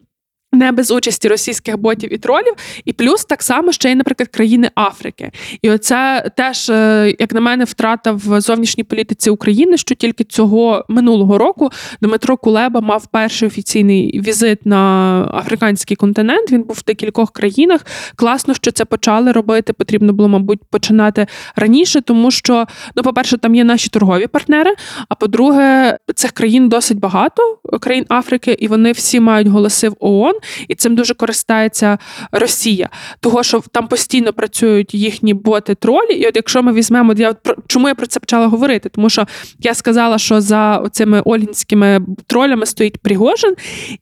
не 0.55 0.71
без 0.71 0.91
участі 0.91 1.27
російських 1.27 1.77
ботів 1.77 2.13
і 2.13 2.17
тролів, 2.17 2.53
і 2.85 2.93
плюс 2.93 3.25
так 3.25 3.43
само 3.43 3.71
ще 3.71 3.91
й, 3.91 3.95
наприклад, 3.95 4.29
країни 4.29 4.69
Африки. 4.75 5.31
І 5.61 5.69
оце 5.69 6.31
теж, 6.37 6.69
е, 6.69 7.15
як 7.19 7.33
на 7.33 7.41
мене, 7.41 7.63
втрата 7.63 8.11
в 8.11 8.41
зовнішній 8.41 8.83
політиці 8.83 9.29
України, 9.29 9.77
що 9.77 9.95
тільки 9.95 10.23
цього 10.23 10.85
минулого 10.89 11.37
року 11.37 11.69
Дмитро 12.01 12.37
Кулеба 12.37 12.81
мав 12.81 13.07
перший 13.07 13.47
офіційний 13.47 14.21
візит 14.21 14.65
на 14.65 15.21
африканський 15.33 15.97
континент. 15.97 16.51
Він 16.51 16.63
був 16.63 16.75
в 16.75 16.83
декількох 16.83 17.31
країнах. 17.31 17.85
Класно, 18.15 18.53
що 18.53 18.71
це 18.71 18.85
почали 18.85 19.31
робити. 19.31 19.73
Потрібно 19.73 20.13
було, 20.13 20.29
мабуть, 20.29 20.59
починати 20.69 21.27
раніше, 21.55 22.01
тому 22.01 22.31
що, 22.31 22.65
ну, 22.95 23.03
по-перше, 23.03 23.37
там 23.37 23.55
є 23.55 23.63
наші 23.63 23.89
торгові 23.89 24.27
партнери. 24.27 24.75
А 25.09 25.15
по-друге, 25.15 25.97
цих 26.15 26.31
країн 26.31 26.69
досить 26.69 26.99
багато 26.99 27.57
країн 27.81 28.05
Африки, 28.09 28.57
і 28.59 28.67
вони 28.67 28.91
всі 28.91 29.19
мають 29.19 29.47
голоси 29.47 29.89
в 29.89 29.95
ООН 29.99 30.34
і 30.67 30.75
цим 30.75 30.95
дуже 30.95 31.13
користається 31.13 31.97
Росія, 32.31 32.89
того 33.19 33.43
що 33.43 33.63
там 33.71 33.87
постійно 33.87 34.33
працюють 34.33 34.93
їхні 34.93 35.33
боти-тролі. 35.33 36.11
І 36.11 36.27
от 36.27 36.35
якщо 36.35 36.63
ми 36.63 36.73
візьмемо, 36.73 37.13
я 37.17 37.35
чому 37.67 37.87
я 37.87 37.95
про 37.95 38.07
це 38.07 38.19
почала 38.19 38.47
говорити? 38.47 38.89
Тому 38.89 39.09
що 39.09 39.27
я 39.59 39.73
сказала, 39.73 40.17
що 40.17 40.41
за 40.41 40.89
цими 40.91 41.21
ольгінськими 41.25 42.01
тролями 42.27 42.65
стоїть 42.65 42.97
Пригожин, 42.97 43.55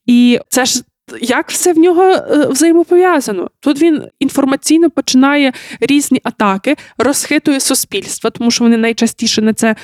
і 0.06 0.40
це 0.50 0.66
ж. 0.66 0.84
Як 1.22 1.50
все 1.50 1.74
в 1.74 1.78
нього 1.78 2.04
е, 2.04 2.48
взаємопов'язано? 2.50 3.50
Тут 3.60 3.82
він 3.82 4.04
інформаційно 4.20 4.90
починає 4.90 5.54
різні 5.80 6.20
атаки, 6.24 6.76
розхитує 6.98 7.60
суспільство, 7.60 8.30
тому 8.30 8.52
що 8.52 8.64
вони 8.64 8.78
найчастіше 8.78 9.42
на 9.42 9.54
це 9.54 9.76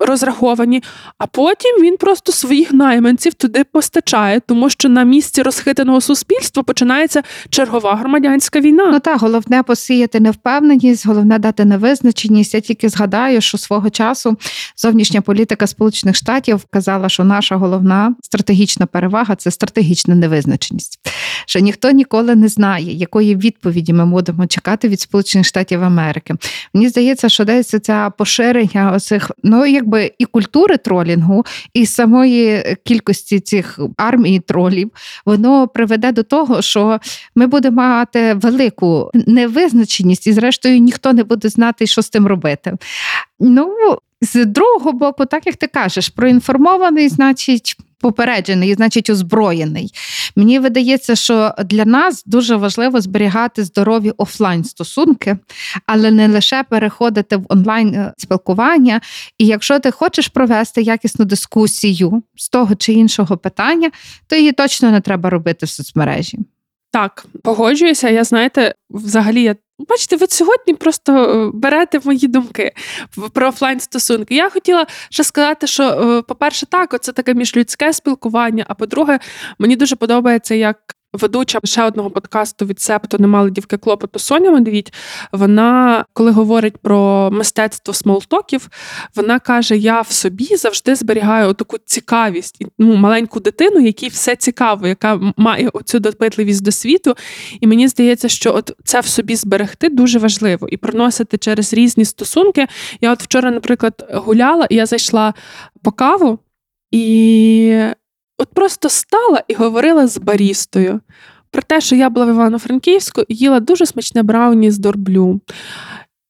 розраховані, 0.00 0.82
а 1.18 1.26
потім 1.26 1.82
він 1.82 1.96
просто 1.96 2.32
своїх 2.32 2.72
найманців 2.72 3.34
туди 3.34 3.64
постачає, 3.64 4.40
тому 4.40 4.70
що 4.70 4.88
на 4.88 5.04
місці 5.04 5.42
розхитаного 5.42 6.00
суспільства 6.00 6.62
починається 6.62 7.22
чергова 7.50 7.96
громадянська 7.96 8.60
війна. 8.60 8.90
Ну 8.92 9.00
так, 9.00 9.20
головне 9.20 9.62
посіяти 9.62 10.20
невпевненість, 10.20 11.06
головне 11.06 11.38
дати 11.38 11.64
невизначеність. 11.64 12.54
Я 12.54 12.60
тільки 12.60 12.88
згадаю, 12.88 13.40
що 13.40 13.58
свого 13.58 13.90
часу 13.90 14.36
зовнішня 14.76 15.20
політика 15.20 15.66
Сполучених 15.66 16.16
Штатів 16.16 16.64
казала, 16.70 17.08
що 17.08 17.24
наша 17.24 17.56
головна 17.56 18.14
стратегічна 18.22 18.86
перевага 18.86 19.36
це 19.36 19.50
стратегічна 19.50 20.14
невизначеність. 20.14 21.00
Що 21.46 21.58
ніхто 21.58 21.90
ніколи 21.90 22.34
не 22.34 22.48
знає, 22.48 22.92
якої 22.92 23.36
відповіді 23.36 23.92
ми 23.92 24.06
будемо 24.06 24.46
чекати 24.46 24.88
від 24.88 25.00
Сполучених 25.00 25.46
Штатів 25.46 25.84
Америки. 25.84 26.34
Мені 26.74 26.88
здається, 26.88 27.28
що 27.28 27.44
десь 27.44 27.74
це 27.82 28.10
поширення 28.18 28.92
оцих, 28.92 29.30
ну 29.42 29.66
якби 29.88 30.12
і 30.18 30.24
культури 30.24 30.76
тролінгу, 30.76 31.44
і 31.74 31.86
самої 31.86 32.76
кількості 32.84 33.40
цих 33.40 33.78
армії 33.96 34.40
тролів, 34.40 34.90
воно 35.26 35.68
приведе 35.68 36.12
до 36.12 36.22
того, 36.22 36.62
що 36.62 37.00
ми 37.34 37.46
будемо 37.46 37.76
мати 37.76 38.34
велику 38.34 39.10
невизначеність, 39.14 40.26
і 40.26 40.32
зрештою 40.32 40.78
ніхто 40.78 41.12
не 41.12 41.24
буде 41.24 41.48
знати, 41.48 41.86
що 41.86 42.02
з 42.02 42.08
тим 42.08 42.26
робити. 42.26 42.76
Ну, 43.40 43.98
з 44.20 44.44
другого 44.44 44.92
боку, 44.92 45.26
так 45.26 45.46
як 45.46 45.56
ти 45.56 45.66
кажеш, 45.66 46.08
проінформований, 46.08 47.08
значить. 47.08 47.76
Попереджений, 48.00 48.74
значить, 48.74 49.10
озброєний. 49.10 49.92
Мені 50.36 50.58
видається, 50.58 51.16
що 51.16 51.54
для 51.64 51.84
нас 51.84 52.22
дуже 52.26 52.56
важливо 52.56 53.00
зберігати 53.00 53.64
здорові 53.64 54.12
офлайн 54.16 54.64
стосунки, 54.64 55.36
але 55.86 56.10
не 56.10 56.28
лише 56.28 56.62
переходити 56.62 57.36
в 57.36 57.44
онлайн 57.48 57.94
е, 57.94 58.12
спілкування. 58.16 59.00
І 59.38 59.46
якщо 59.46 59.78
ти 59.78 59.90
хочеш 59.90 60.28
провести 60.28 60.82
якісну 60.82 61.24
дискусію 61.24 62.22
з 62.36 62.48
того 62.48 62.74
чи 62.74 62.92
іншого 62.92 63.36
питання, 63.36 63.90
то 64.26 64.36
її 64.36 64.52
точно 64.52 64.90
не 64.90 65.00
треба 65.00 65.30
робити 65.30 65.66
в 65.66 65.68
соцмережі. 65.68 66.38
Так, 66.90 67.26
погоджуюся. 67.44 68.08
Я 68.08 68.24
знаєте, 68.24 68.74
взагалі 68.90 69.42
я. 69.42 69.56
Бачите, 69.88 70.16
ви 70.16 70.26
сьогодні 70.28 70.74
просто 70.74 71.12
е, 71.14 71.50
берете 71.54 72.00
мої 72.04 72.28
думки 72.28 72.72
про 73.32 73.48
офлайн 73.48 73.80
стосунки. 73.80 74.34
Я 74.34 74.50
хотіла 74.50 74.86
ще 75.10 75.24
сказати, 75.24 75.66
що, 75.66 75.82
е, 75.84 76.22
по-перше, 76.22 76.66
так, 76.66 77.02
це 77.02 77.12
таке 77.12 77.34
міжлюдське 77.34 77.92
спілкування. 77.92 78.64
А 78.68 78.74
по-друге, 78.74 79.18
мені 79.58 79.76
дуже 79.76 79.96
подобається, 79.96 80.54
як 80.54 80.76
ведуча 81.12 81.58
ще 81.64 81.82
одного 81.82 82.10
подкасту 82.10 82.66
від 82.66 82.80
Септо 82.80 83.18
немали 83.18 83.50
дівки 83.50 83.76
клопоту 83.76 84.18
Соня 84.18 84.50
Медвідь. 84.50 84.92
Вона, 85.32 86.04
коли 86.12 86.30
говорить 86.30 86.76
про 86.76 87.30
мистецтво 87.32 87.94
смолтоків, 87.94 88.68
вона 89.14 89.38
каже: 89.38 89.76
Я 89.76 90.00
в 90.00 90.12
собі 90.12 90.56
завжди 90.56 90.94
зберігаю 90.94 91.52
таку 91.52 91.78
цікавість, 91.84 92.64
ну, 92.78 92.96
маленьку 92.96 93.40
дитину, 93.40 93.80
якій 93.80 94.08
все 94.08 94.36
цікаво, 94.36 94.86
яка 94.86 95.20
має 95.36 95.68
оцю 95.68 95.98
допитливість 95.98 96.62
до 96.62 96.72
світу. 96.72 97.14
І 97.60 97.66
мені 97.66 97.88
здається, 97.88 98.28
що 98.28 98.54
от 98.54 98.72
це 98.84 99.00
в 99.00 99.06
собі 99.06 99.36
зберегти 99.36 99.88
дуже 99.88 100.18
важливо 100.18 100.68
і 100.68 100.76
проносити 100.76 101.38
через 101.38 101.74
різні 101.74 102.04
стосунки. 102.04 102.66
Я 103.00 103.12
от 103.12 103.22
вчора, 103.22 103.50
наприклад, 103.50 104.06
гуляла, 104.14 104.66
і 104.70 104.74
я 104.74 104.86
зайшла 104.86 105.34
по 105.82 105.92
каву. 105.92 106.38
І 106.90 107.82
от 108.38 108.48
просто 108.54 108.88
стала 108.88 109.42
і 109.48 109.54
говорила 109.54 110.06
з 110.06 110.18
барістою 110.18 111.00
про 111.50 111.62
те, 111.62 111.80
що 111.80 111.96
я 111.96 112.10
була 112.10 112.26
в 112.26 112.28
Івано-Франківську 112.28 113.22
і 113.28 113.34
їла 113.34 113.60
дуже 113.60 113.86
смачне 113.86 114.22
брауні 114.22 114.70
з 114.70 114.78
дорблю. 114.78 115.40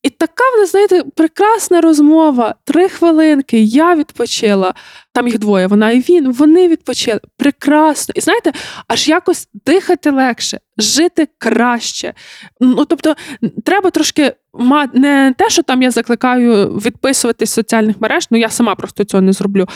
І 0.03 0.11
така, 0.11 0.45
ви 0.59 0.67
знаєте, 0.67 1.05
прекрасна 1.17 1.81
розмова. 1.81 2.55
Три 2.65 2.89
хвилинки. 2.89 3.61
Я 3.61 3.95
відпочила. 3.95 4.75
Там 5.13 5.29
їх 5.29 5.39
двоє. 5.39 5.67
Вона 5.67 5.91
і 5.91 6.01
він. 6.01 6.33
Вони 6.33 6.69
відпочили. 6.69 7.21
Прекрасно. 7.37 8.13
І 8.17 8.21
знаєте, 8.21 8.53
аж 8.89 9.09
якось 9.09 9.49
дихати 9.67 10.11
легше, 10.11 10.61
жити 10.77 11.29
краще. 11.39 12.15
Ну 12.61 12.85
тобто, 12.85 13.15
треба 13.65 13.91
трошки 13.91 14.35
мати 14.55 14.99
не 14.99 15.35
те, 15.39 15.51
що 15.51 15.63
там 15.63 15.83
я 15.83 15.91
закликаю 15.91 16.67
відписуватись 16.67 17.51
з 17.51 17.53
соціальних 17.53 18.01
мереж. 18.01 18.27
Ну 18.31 18.39
я 18.39 18.49
сама 18.49 18.75
просто 18.75 19.05
цього 19.05 19.21
не 19.21 19.33
зроблю. 19.33 19.67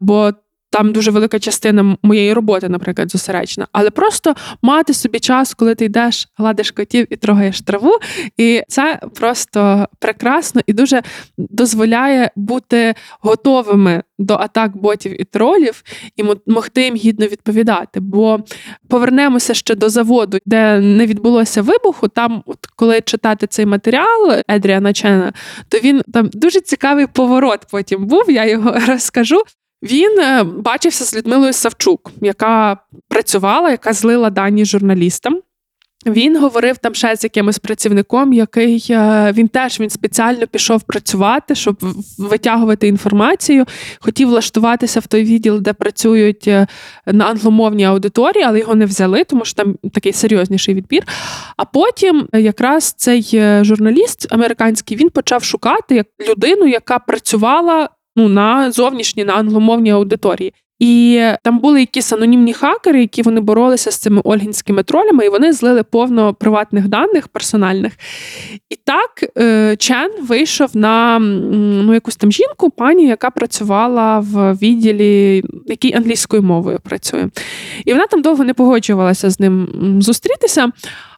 Бо 0.00 0.32
там 0.78 0.92
дуже 0.92 1.10
велика 1.10 1.38
частина 1.38 1.96
моєї 2.02 2.32
роботи, 2.32 2.68
наприклад, 2.68 3.10
зосереджена, 3.10 3.66
але 3.72 3.90
просто 3.90 4.34
мати 4.62 4.94
собі 4.94 5.20
час, 5.20 5.54
коли 5.54 5.74
ти 5.74 5.84
йдеш, 5.84 6.28
гладиш 6.36 6.70
котів 6.70 7.06
і 7.10 7.16
трогаєш 7.16 7.60
траву. 7.60 7.98
І 8.36 8.62
це 8.68 9.00
просто 9.14 9.86
прекрасно 9.98 10.60
і 10.66 10.72
дуже 10.72 11.02
дозволяє 11.38 12.30
бути 12.36 12.94
готовими 13.20 14.02
до 14.18 14.34
атак 14.34 14.76
ботів 14.76 15.20
і 15.20 15.24
тролів 15.24 15.82
і 16.16 16.24
могти 16.46 16.82
їм 16.82 16.96
гідно 16.96 17.26
відповідати. 17.26 18.00
Бо 18.00 18.40
повернемося 18.88 19.54
ще 19.54 19.74
до 19.74 19.88
заводу, 19.88 20.38
де 20.46 20.80
не 20.80 21.06
відбулося 21.06 21.62
вибуху. 21.62 22.08
Там, 22.08 22.42
от 22.46 22.58
коли 22.76 23.00
читати 23.00 23.46
цей 23.46 23.66
матеріал 23.66 24.42
Едріана 24.48 24.92
Чена, 24.92 25.32
то 25.68 25.78
він 25.78 26.02
там 26.12 26.30
дуже 26.32 26.60
цікавий 26.60 27.06
поворот 27.06 27.66
потім 27.70 28.06
був. 28.06 28.30
Я 28.30 28.44
його 28.46 28.74
розкажу. 28.88 29.42
Він 29.82 30.18
е, 30.18 30.42
бачився 30.42 31.04
з 31.04 31.16
Людмилою 31.16 31.52
Савчук, 31.52 32.10
яка 32.20 32.76
працювала, 33.08 33.70
яка 33.70 33.92
злила 33.92 34.30
дані 34.30 34.64
журналістам. 34.64 35.40
Він 36.06 36.40
говорив 36.40 36.78
там 36.78 36.94
ще 36.94 37.16
з 37.16 37.24
якимось 37.24 37.58
працівником, 37.58 38.32
який 38.32 38.86
е, 38.90 39.32
він 39.32 39.48
теж 39.48 39.80
він 39.80 39.90
спеціально 39.90 40.46
пішов 40.46 40.82
працювати, 40.82 41.54
щоб 41.54 41.76
витягувати 42.18 42.88
інформацію. 42.88 43.64
Хотів 44.00 44.28
влаштуватися 44.28 45.00
в 45.00 45.06
той 45.06 45.24
відділ, 45.24 45.60
де 45.60 45.72
працюють 45.72 46.48
е, 46.48 46.66
на 47.06 47.24
англомовній 47.24 47.84
аудиторії, 47.84 48.44
але 48.44 48.58
його 48.58 48.74
не 48.74 48.86
взяли, 48.86 49.24
тому 49.24 49.44
що 49.44 49.54
там 49.54 49.76
такий 49.94 50.12
серйозніший 50.12 50.74
відбір. 50.74 51.02
А 51.56 51.64
потім 51.64 52.28
якраз 52.32 52.92
цей 52.92 53.22
журналіст 53.64 54.26
американський 54.30 54.96
він 54.96 55.10
почав 55.10 55.44
шукати 55.44 55.94
як 55.94 56.06
людину, 56.28 56.66
яка 56.66 56.98
працювала 56.98 57.88
ну 58.18 58.28
на 58.28 58.70
зовнішні 58.70 59.24
на 59.24 59.32
англомовній 59.32 59.90
аудиторії. 59.90 60.52
І 60.78 61.22
там 61.44 61.58
були 61.58 61.80
якісь 61.80 62.12
анонімні 62.12 62.52
хакери, 62.52 63.00
які 63.00 63.22
вони 63.22 63.40
боролися 63.40 63.90
з 63.90 63.96
цими 63.96 64.20
ольгінськими 64.24 64.82
тролями, 64.82 65.26
і 65.26 65.28
вони 65.28 65.52
злили 65.52 65.82
повно 65.82 66.34
приватних 66.34 66.88
даних 66.88 67.28
персональних. 67.28 67.92
І 68.70 68.76
так 68.84 69.24
е, 69.38 69.76
Чен 69.76 70.10
вийшов 70.22 70.76
на 70.76 71.18
ну, 71.18 71.94
якусь 71.94 72.16
там 72.16 72.32
жінку, 72.32 72.70
пані, 72.70 73.06
яка 73.06 73.30
працювала 73.30 74.18
в 74.18 74.54
відділі, 74.54 75.42
який 75.66 75.94
англійською 75.94 76.42
мовою 76.42 76.78
працює. 76.82 77.28
І 77.84 77.92
вона 77.92 78.06
там 78.06 78.22
довго 78.22 78.44
не 78.44 78.54
погоджувалася 78.54 79.30
з 79.30 79.40
ним 79.40 79.68
зустрітися, 80.00 80.72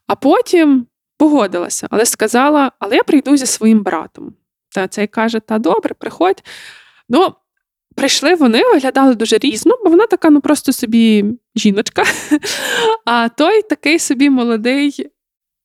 а 0.07 0.15
потім 0.15 0.87
погодилася, 1.19 1.87
але 1.91 2.05
сказала: 2.05 2.73
Але 2.79 2.97
я 2.97 3.03
прийду 3.03 3.37
зі 3.37 3.47
своїм 3.47 3.83
братом. 3.83 4.33
Та 4.75 4.89
цей 4.89 5.07
каже: 5.07 5.41
Та 5.41 5.59
добре, 5.59 5.95
приходь. 5.99 6.43
Ну, 7.11 7.35
прийшли 7.97 8.35
вони, 8.35 8.63
виглядали 8.63 9.15
дуже 9.15 9.39
різно, 9.39 9.79
бо 9.85 9.91
вона 9.91 10.07
така, 10.07 10.31
ну 10.31 10.41
просто 10.41 10.73
собі 10.73 11.25
жіночка. 11.57 12.05
А 13.05 13.29
той 13.29 13.63
такий 13.63 13.99
собі 13.99 14.31
молодий 14.31 15.11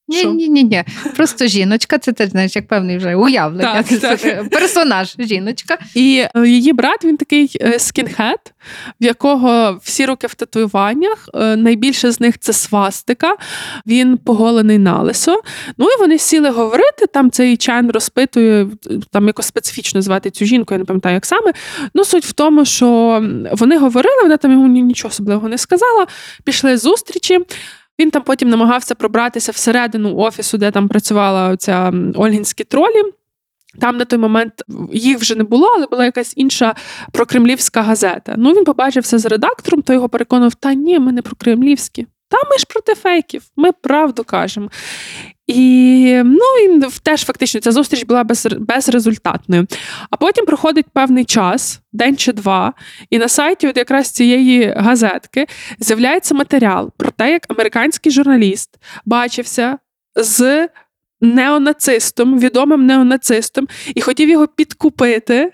ні, 0.07 0.25
ні, 0.25 0.49
ні, 0.49 0.63
ні. 0.63 0.83
Просто 1.15 1.47
жіночка, 1.47 1.97
це 1.97 2.13
теж 2.13 2.29
знаєш, 2.29 2.55
як 2.55 2.67
певний 2.67 2.97
вже 2.97 3.15
уявлення. 3.15 3.73
Так, 3.73 3.87
це 3.87 3.97
так. 3.97 4.49
Персонаж 4.49 5.15
жіночка. 5.19 5.77
І 5.95 6.25
е, 6.35 6.47
її 6.47 6.73
брат 6.73 7.05
він 7.05 7.17
такий 7.17 7.57
е, 7.61 7.79
скінхед, 7.79 8.53
в 9.01 9.05
якого 9.05 9.79
всі 9.83 10.05
руки 10.05 10.27
в 10.27 10.33
татуюваннях. 10.33 11.29
Е, 11.33 11.55
найбільше 11.55 12.11
з 12.11 12.19
них 12.19 12.39
це 12.39 12.53
свастика, 12.53 13.35
він 13.87 14.17
поголений 14.17 14.77
на 14.77 15.01
лисо. 15.01 15.41
Ну 15.77 15.85
і 15.85 15.99
вони 15.99 16.17
сіли 16.17 16.49
говорити. 16.49 17.07
Там 17.13 17.31
цей 17.31 17.57
чан 17.57 17.91
розпитує, 17.91 18.67
там 19.11 19.27
якось 19.27 19.45
специфічно 19.45 20.01
звати 20.01 20.31
цю 20.31 20.45
жінку, 20.45 20.73
я 20.73 20.77
не 20.77 20.85
пам'ятаю, 20.85 21.13
як 21.13 21.25
саме. 21.25 21.53
Ну, 21.93 22.05
суть 22.05 22.25
в 22.25 22.31
тому, 22.31 22.65
що 22.65 22.87
вони 23.51 23.77
говорили, 23.77 24.21
вона 24.23 24.37
там 24.37 24.51
йому 24.51 24.67
нічого 24.67 25.09
особливого 25.09 25.49
не 25.49 25.57
сказала. 25.57 26.07
Пішли 26.43 26.77
зустрічі. 26.77 27.39
Він 27.99 28.11
там 28.11 28.21
потім 28.21 28.49
намагався 28.49 28.95
пробратися 28.95 29.51
всередину 29.51 30.15
офісу, 30.15 30.57
де 30.57 30.71
там 30.71 30.87
працювала 30.87 31.49
оця 31.49 31.93
Ольгінські 32.15 32.63
тролі. 32.63 33.03
Там 33.81 33.97
на 33.97 34.05
той 34.05 34.19
момент 34.19 34.53
їх 34.93 35.19
вже 35.19 35.35
не 35.35 35.43
було, 35.43 35.67
але 35.75 35.87
була 35.87 36.05
якась 36.05 36.33
інша 36.35 36.75
прокремлівська 37.11 37.81
газета. 37.81 38.35
Ну 38.37 38.53
він 38.53 38.63
побачився 38.63 39.19
з 39.19 39.25
редактором, 39.25 39.81
то 39.81 39.93
його 39.93 40.09
переконав, 40.09 40.55
та 40.55 40.73
ні, 40.73 40.99
ми 40.99 41.11
не 41.11 41.21
прокремлівські. 41.21 42.07
Та 42.29 42.37
ми 42.51 42.57
ж 42.57 42.65
проти 42.69 42.95
фейків, 42.95 43.43
ми 43.55 43.71
правду 43.71 44.23
кажемо. 44.23 44.69
І 45.47 46.21
ну, 46.25 46.39
і 46.63 46.89
теж 47.03 47.25
фактично 47.25 47.61
ця 47.61 47.71
зустріч 47.71 48.03
була 48.03 48.23
без, 48.23 48.47
безрезультатною. 48.59 49.67
А 50.09 50.17
потім 50.17 50.45
проходить 50.45 50.85
певний 50.93 51.25
час, 51.25 51.81
день 51.93 52.17
чи 52.17 52.33
два, 52.33 52.73
і 53.09 53.17
на 53.17 53.27
сайті 53.27 53.67
от 53.67 53.77
якраз 53.77 54.11
цієї 54.11 54.73
газетки 54.77 55.47
з'являється 55.79 56.35
матеріал 56.35 56.91
про 56.97 57.11
те, 57.11 57.31
як 57.31 57.45
американський 57.49 58.11
журналіст 58.11 58.69
бачився 59.05 59.77
з 60.15 60.69
неонацистом, 61.21 62.39
відомим 62.39 62.85
неонацистом, 62.85 63.67
і 63.95 64.01
хотів 64.01 64.29
його 64.29 64.47
підкупити 64.47 65.51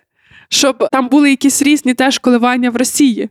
щоб 0.51 0.87
там 0.91 1.09
були 1.09 1.29
якісь 1.29 1.61
різні 1.61 1.93
теж 1.93 2.19
коливання 2.19 2.69
в 2.69 2.75
Росії. 2.75 3.29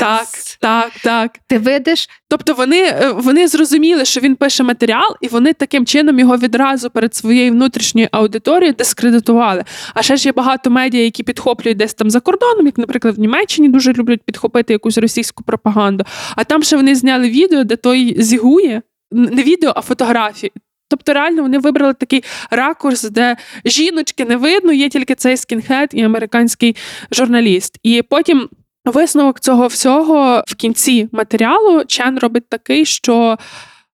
Капець. 0.00 0.58
Так, 0.60 0.90
так, 0.92 0.92
так. 1.02 1.38
Ти 1.46 1.58
видиш, 1.58 2.08
Тобто 2.30 2.54
вони, 2.54 2.82
е, 2.82 3.12
вони 3.12 3.48
зрозуміли, 3.48 4.04
що 4.04 4.20
він 4.20 4.36
пише 4.36 4.62
матеріал, 4.62 5.16
і 5.20 5.28
вони 5.28 5.52
таким 5.52 5.86
чином 5.86 6.18
його 6.18 6.36
відразу 6.36 6.90
перед 6.90 7.14
своєю 7.14 7.52
внутрішньою 7.52 8.08
аудиторією 8.12 8.74
дискредитували. 8.78 9.64
А 9.94 10.02
ще 10.02 10.16
ж 10.16 10.28
є 10.28 10.32
багато 10.32 10.70
медіа, 10.70 11.04
які 11.04 11.22
підхоплюють 11.22 11.78
десь 11.78 11.94
там 11.94 12.10
за 12.10 12.20
кордоном, 12.20 12.66
як, 12.66 12.78
наприклад, 12.78 13.16
в 13.16 13.20
Німеччині 13.20 13.68
дуже 13.68 13.92
люблять 13.92 14.22
підхопити 14.22 14.72
якусь 14.72 14.98
російську 14.98 15.44
пропаганду. 15.44 16.04
А 16.36 16.44
там 16.44 16.62
ще 16.62 16.76
вони 16.76 16.94
зняли 16.94 17.30
відео, 17.30 17.64
де 17.64 17.76
той 17.76 18.22
зігує, 18.22 18.82
не 19.12 19.42
відео, 19.42 19.72
а 19.76 19.80
фотографії. 19.80 20.52
Тобто, 20.90 21.12
реально 21.12 21.42
вони 21.42 21.58
вибрали 21.58 21.94
такий 21.94 22.24
ракурс, 22.50 23.02
де 23.02 23.36
жіночки 23.64 24.24
не 24.24 24.36
видно, 24.36 24.72
є 24.72 24.88
тільки 24.88 25.14
цей 25.14 25.36
скінхед 25.36 25.90
і 25.92 26.02
американський 26.02 26.76
журналіст. 27.10 27.78
І 27.82 28.02
потім 28.02 28.48
висновок 28.90 29.40
цього 29.40 29.66
всього 29.66 30.42
в 30.46 30.54
кінці 30.54 31.08
матеріалу 31.12 31.84
Чен 31.84 32.18
робить 32.18 32.48
такий, 32.48 32.84
що 32.84 33.38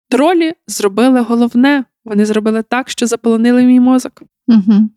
тролі 0.09 0.53
зробили 0.67 1.21
головне. 1.21 1.85
Вони 2.05 2.27
зробили 2.27 2.63
так, 2.63 2.91
що 2.91 3.07
заполонили 3.07 3.63
мій 3.63 3.81
мозок. 3.81 4.23
Угу. 4.49 4.91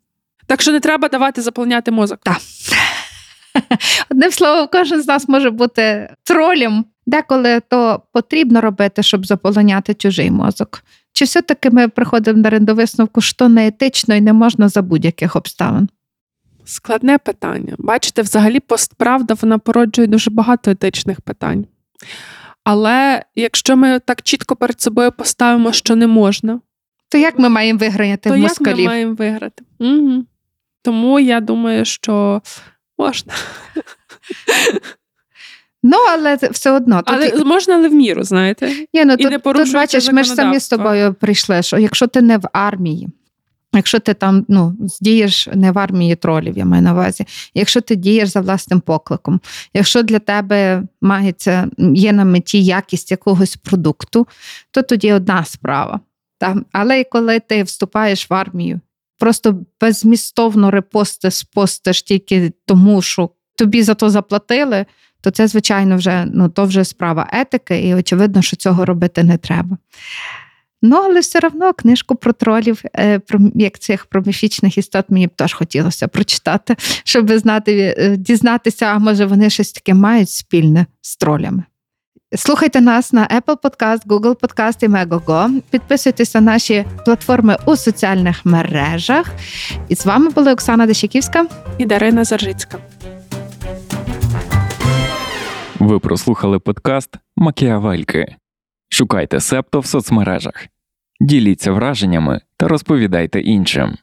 Так 0.46 0.62
що 0.62 0.72
не 0.72 0.80
треба 0.80 1.08
давати 1.08 1.42
заполоняти 1.42 1.90
мозок. 1.90 2.18
Так. 2.22 2.38
Одним 4.10 4.30
словом, 4.30 4.68
кожен 4.72 5.02
з 5.02 5.06
нас 5.06 5.28
може 5.28 5.50
бути 5.50 6.14
тролем. 6.24 6.84
Деколи 7.06 7.60
то 7.70 8.02
потрібно 8.12 8.60
робити, 8.60 9.02
щоб 9.02 9.26
заполоняти 9.26 9.94
чужий 9.94 10.30
мозок. 10.30 10.84
Чи 11.12 11.24
все-таки 11.24 11.70
ми 11.70 11.88
приходимо 11.88 12.38
на 12.38 12.50
рендовисновку, 12.50 13.20
що 13.20 13.48
не 13.48 13.66
етично 13.66 14.14
і 14.14 14.20
не 14.20 14.32
можна 14.32 14.68
за 14.68 14.82
будь-яких 14.82 15.36
обставин? 15.36 15.88
Складне 16.64 17.18
питання. 17.18 17.74
Бачите, 17.78 18.22
взагалі 18.22 18.60
постправда 18.60 19.34
вона 19.42 19.58
породжує 19.58 20.06
дуже 20.06 20.30
багато 20.30 20.70
етичних 20.70 21.20
питань. 21.20 21.66
Але 22.64 23.22
якщо 23.34 23.76
ми 23.76 23.98
так 23.98 24.22
чітко 24.22 24.56
перед 24.56 24.80
собою 24.80 25.12
поставимо, 25.12 25.72
що 25.72 25.96
не 25.96 26.06
можна, 26.06 26.60
То 27.08 27.18
як 27.18 27.38
ми 27.38 27.48
маємо 27.48 27.78
виграти 27.78 28.30
то 28.30 28.36
в 28.36 28.38
як 28.38 28.60
ми 28.60 28.74
маємо 28.74 29.14
виграти? 29.14 29.64
Угу. 29.78 30.24
Тому 30.82 31.20
я 31.20 31.40
думаю, 31.40 31.84
що 31.84 32.42
можна. 32.98 33.32
Ну, 35.86 35.96
але 36.12 36.34
все 36.36 36.70
одно. 36.70 37.02
Тут... 37.02 37.16
Але 37.16 37.44
можна, 37.44 37.74
але 37.74 37.88
в 37.88 37.94
міру, 37.94 38.22
знаєте. 38.22 38.68
Ні, 38.94 39.04
ну, 39.04 39.12
і 39.12 39.22
тут, 39.22 39.30
не 39.30 39.38
тут 39.38 39.72
бачиш, 39.72 40.12
ми 40.12 40.24
ж 40.24 40.34
самі 40.34 40.60
з 40.60 40.68
тобою 40.68 41.14
прийшли, 41.14 41.62
що 41.62 41.78
якщо 41.78 42.06
ти 42.06 42.22
не 42.22 42.38
в 42.38 42.48
армії, 42.52 43.08
якщо 43.76 43.98
ти 43.98 44.14
там 44.14 44.44
ну, 44.48 44.76
дієш 45.00 45.48
не 45.54 45.72
в 45.72 45.78
армії 45.78 46.16
тролів, 46.16 46.58
я 46.58 46.64
маю 46.64 46.82
на 46.82 46.92
увазі, 46.92 47.26
якщо 47.54 47.80
ти 47.80 47.96
дієш 47.96 48.28
за 48.28 48.40
власним 48.40 48.80
покликом, 48.80 49.40
якщо 49.74 50.02
для 50.02 50.18
тебе 50.18 50.82
мається, 51.00 51.68
є 51.78 52.12
на 52.12 52.24
меті 52.24 52.64
якість 52.64 53.10
якогось 53.10 53.56
продукту, 53.56 54.26
то 54.70 54.82
тоді 54.82 55.12
одна 55.12 55.44
справа. 55.44 56.00
Та? 56.38 56.56
Але 56.72 57.04
коли 57.04 57.40
ти 57.40 57.62
вступаєш 57.62 58.30
в 58.30 58.34
армію, 58.34 58.80
просто 59.18 59.60
безмістовно 59.80 60.70
репостиш, 60.70 61.42
постиш 61.42 62.02
тільки 62.02 62.52
тому, 62.66 63.02
що 63.02 63.30
тобі 63.56 63.82
за 63.82 63.94
то 63.94 64.10
заплатили, 64.10 64.86
то 65.20 65.30
це, 65.30 65.46
звичайно, 65.46 65.96
вже 65.96 66.24
ну, 66.32 66.48
то 66.48 66.64
вже 66.64 66.84
справа 66.84 67.28
етики, 67.32 67.88
і 67.88 67.94
очевидно, 67.94 68.42
що 68.42 68.56
цього 68.56 68.84
робити 68.84 69.22
не 69.22 69.38
треба. 69.38 69.76
Ну, 70.86 70.96
але 70.96 71.20
все 71.20 71.38
одно 71.46 71.72
книжку 71.72 72.14
про 72.14 72.32
тролів, 72.32 72.82
е, 72.98 73.18
про 73.18 73.38
як 73.54 73.78
цих 73.78 74.06
про 74.06 74.22
міфічних 74.22 74.78
істот, 74.78 75.04
мені 75.08 75.26
б 75.26 75.30
теж 75.36 75.52
хотілося 75.52 76.08
прочитати, 76.08 76.76
щоб 77.04 77.30
знати, 77.30 77.94
е, 77.98 78.16
дізнатися, 78.16 78.86
а 78.86 78.98
може 78.98 79.26
вони 79.26 79.50
щось 79.50 79.72
таке 79.72 79.94
мають 79.94 80.30
спільне 80.30 80.86
з 81.00 81.16
тролями. 81.16 81.62
Слухайте 82.36 82.80
нас 82.80 83.12
на 83.12 83.28
Apple 83.28 83.56
Podcast, 83.56 84.06
Google 84.06 84.36
Podcast 84.36 84.84
і 84.84 84.88
Megogo. 84.88 85.62
Підписуйтесь 85.70 86.34
на 86.34 86.40
наші 86.40 86.84
платформи 87.04 87.56
у 87.66 87.76
соціальних 87.76 88.46
мережах. 88.46 89.32
І 89.88 89.96
з 89.96 90.06
вами 90.06 90.30
була 90.30 90.52
Оксана 90.52 90.86
Дещаківська. 90.86 91.46
І 91.78 91.86
Дарина 91.86 92.24
Заржицька. 92.24 92.78
Ви 95.78 95.98
прослухали 95.98 96.58
подкаст 96.58 97.10
Макіавельки. 97.36 98.36
Шукайте 98.94 99.40
септо 99.40 99.80
в 99.80 99.86
соцмережах, 99.86 100.66
діліться 101.24 101.72
враженнями 101.72 102.40
та 102.56 102.68
розповідайте 102.68 103.40
іншим. 103.40 103.96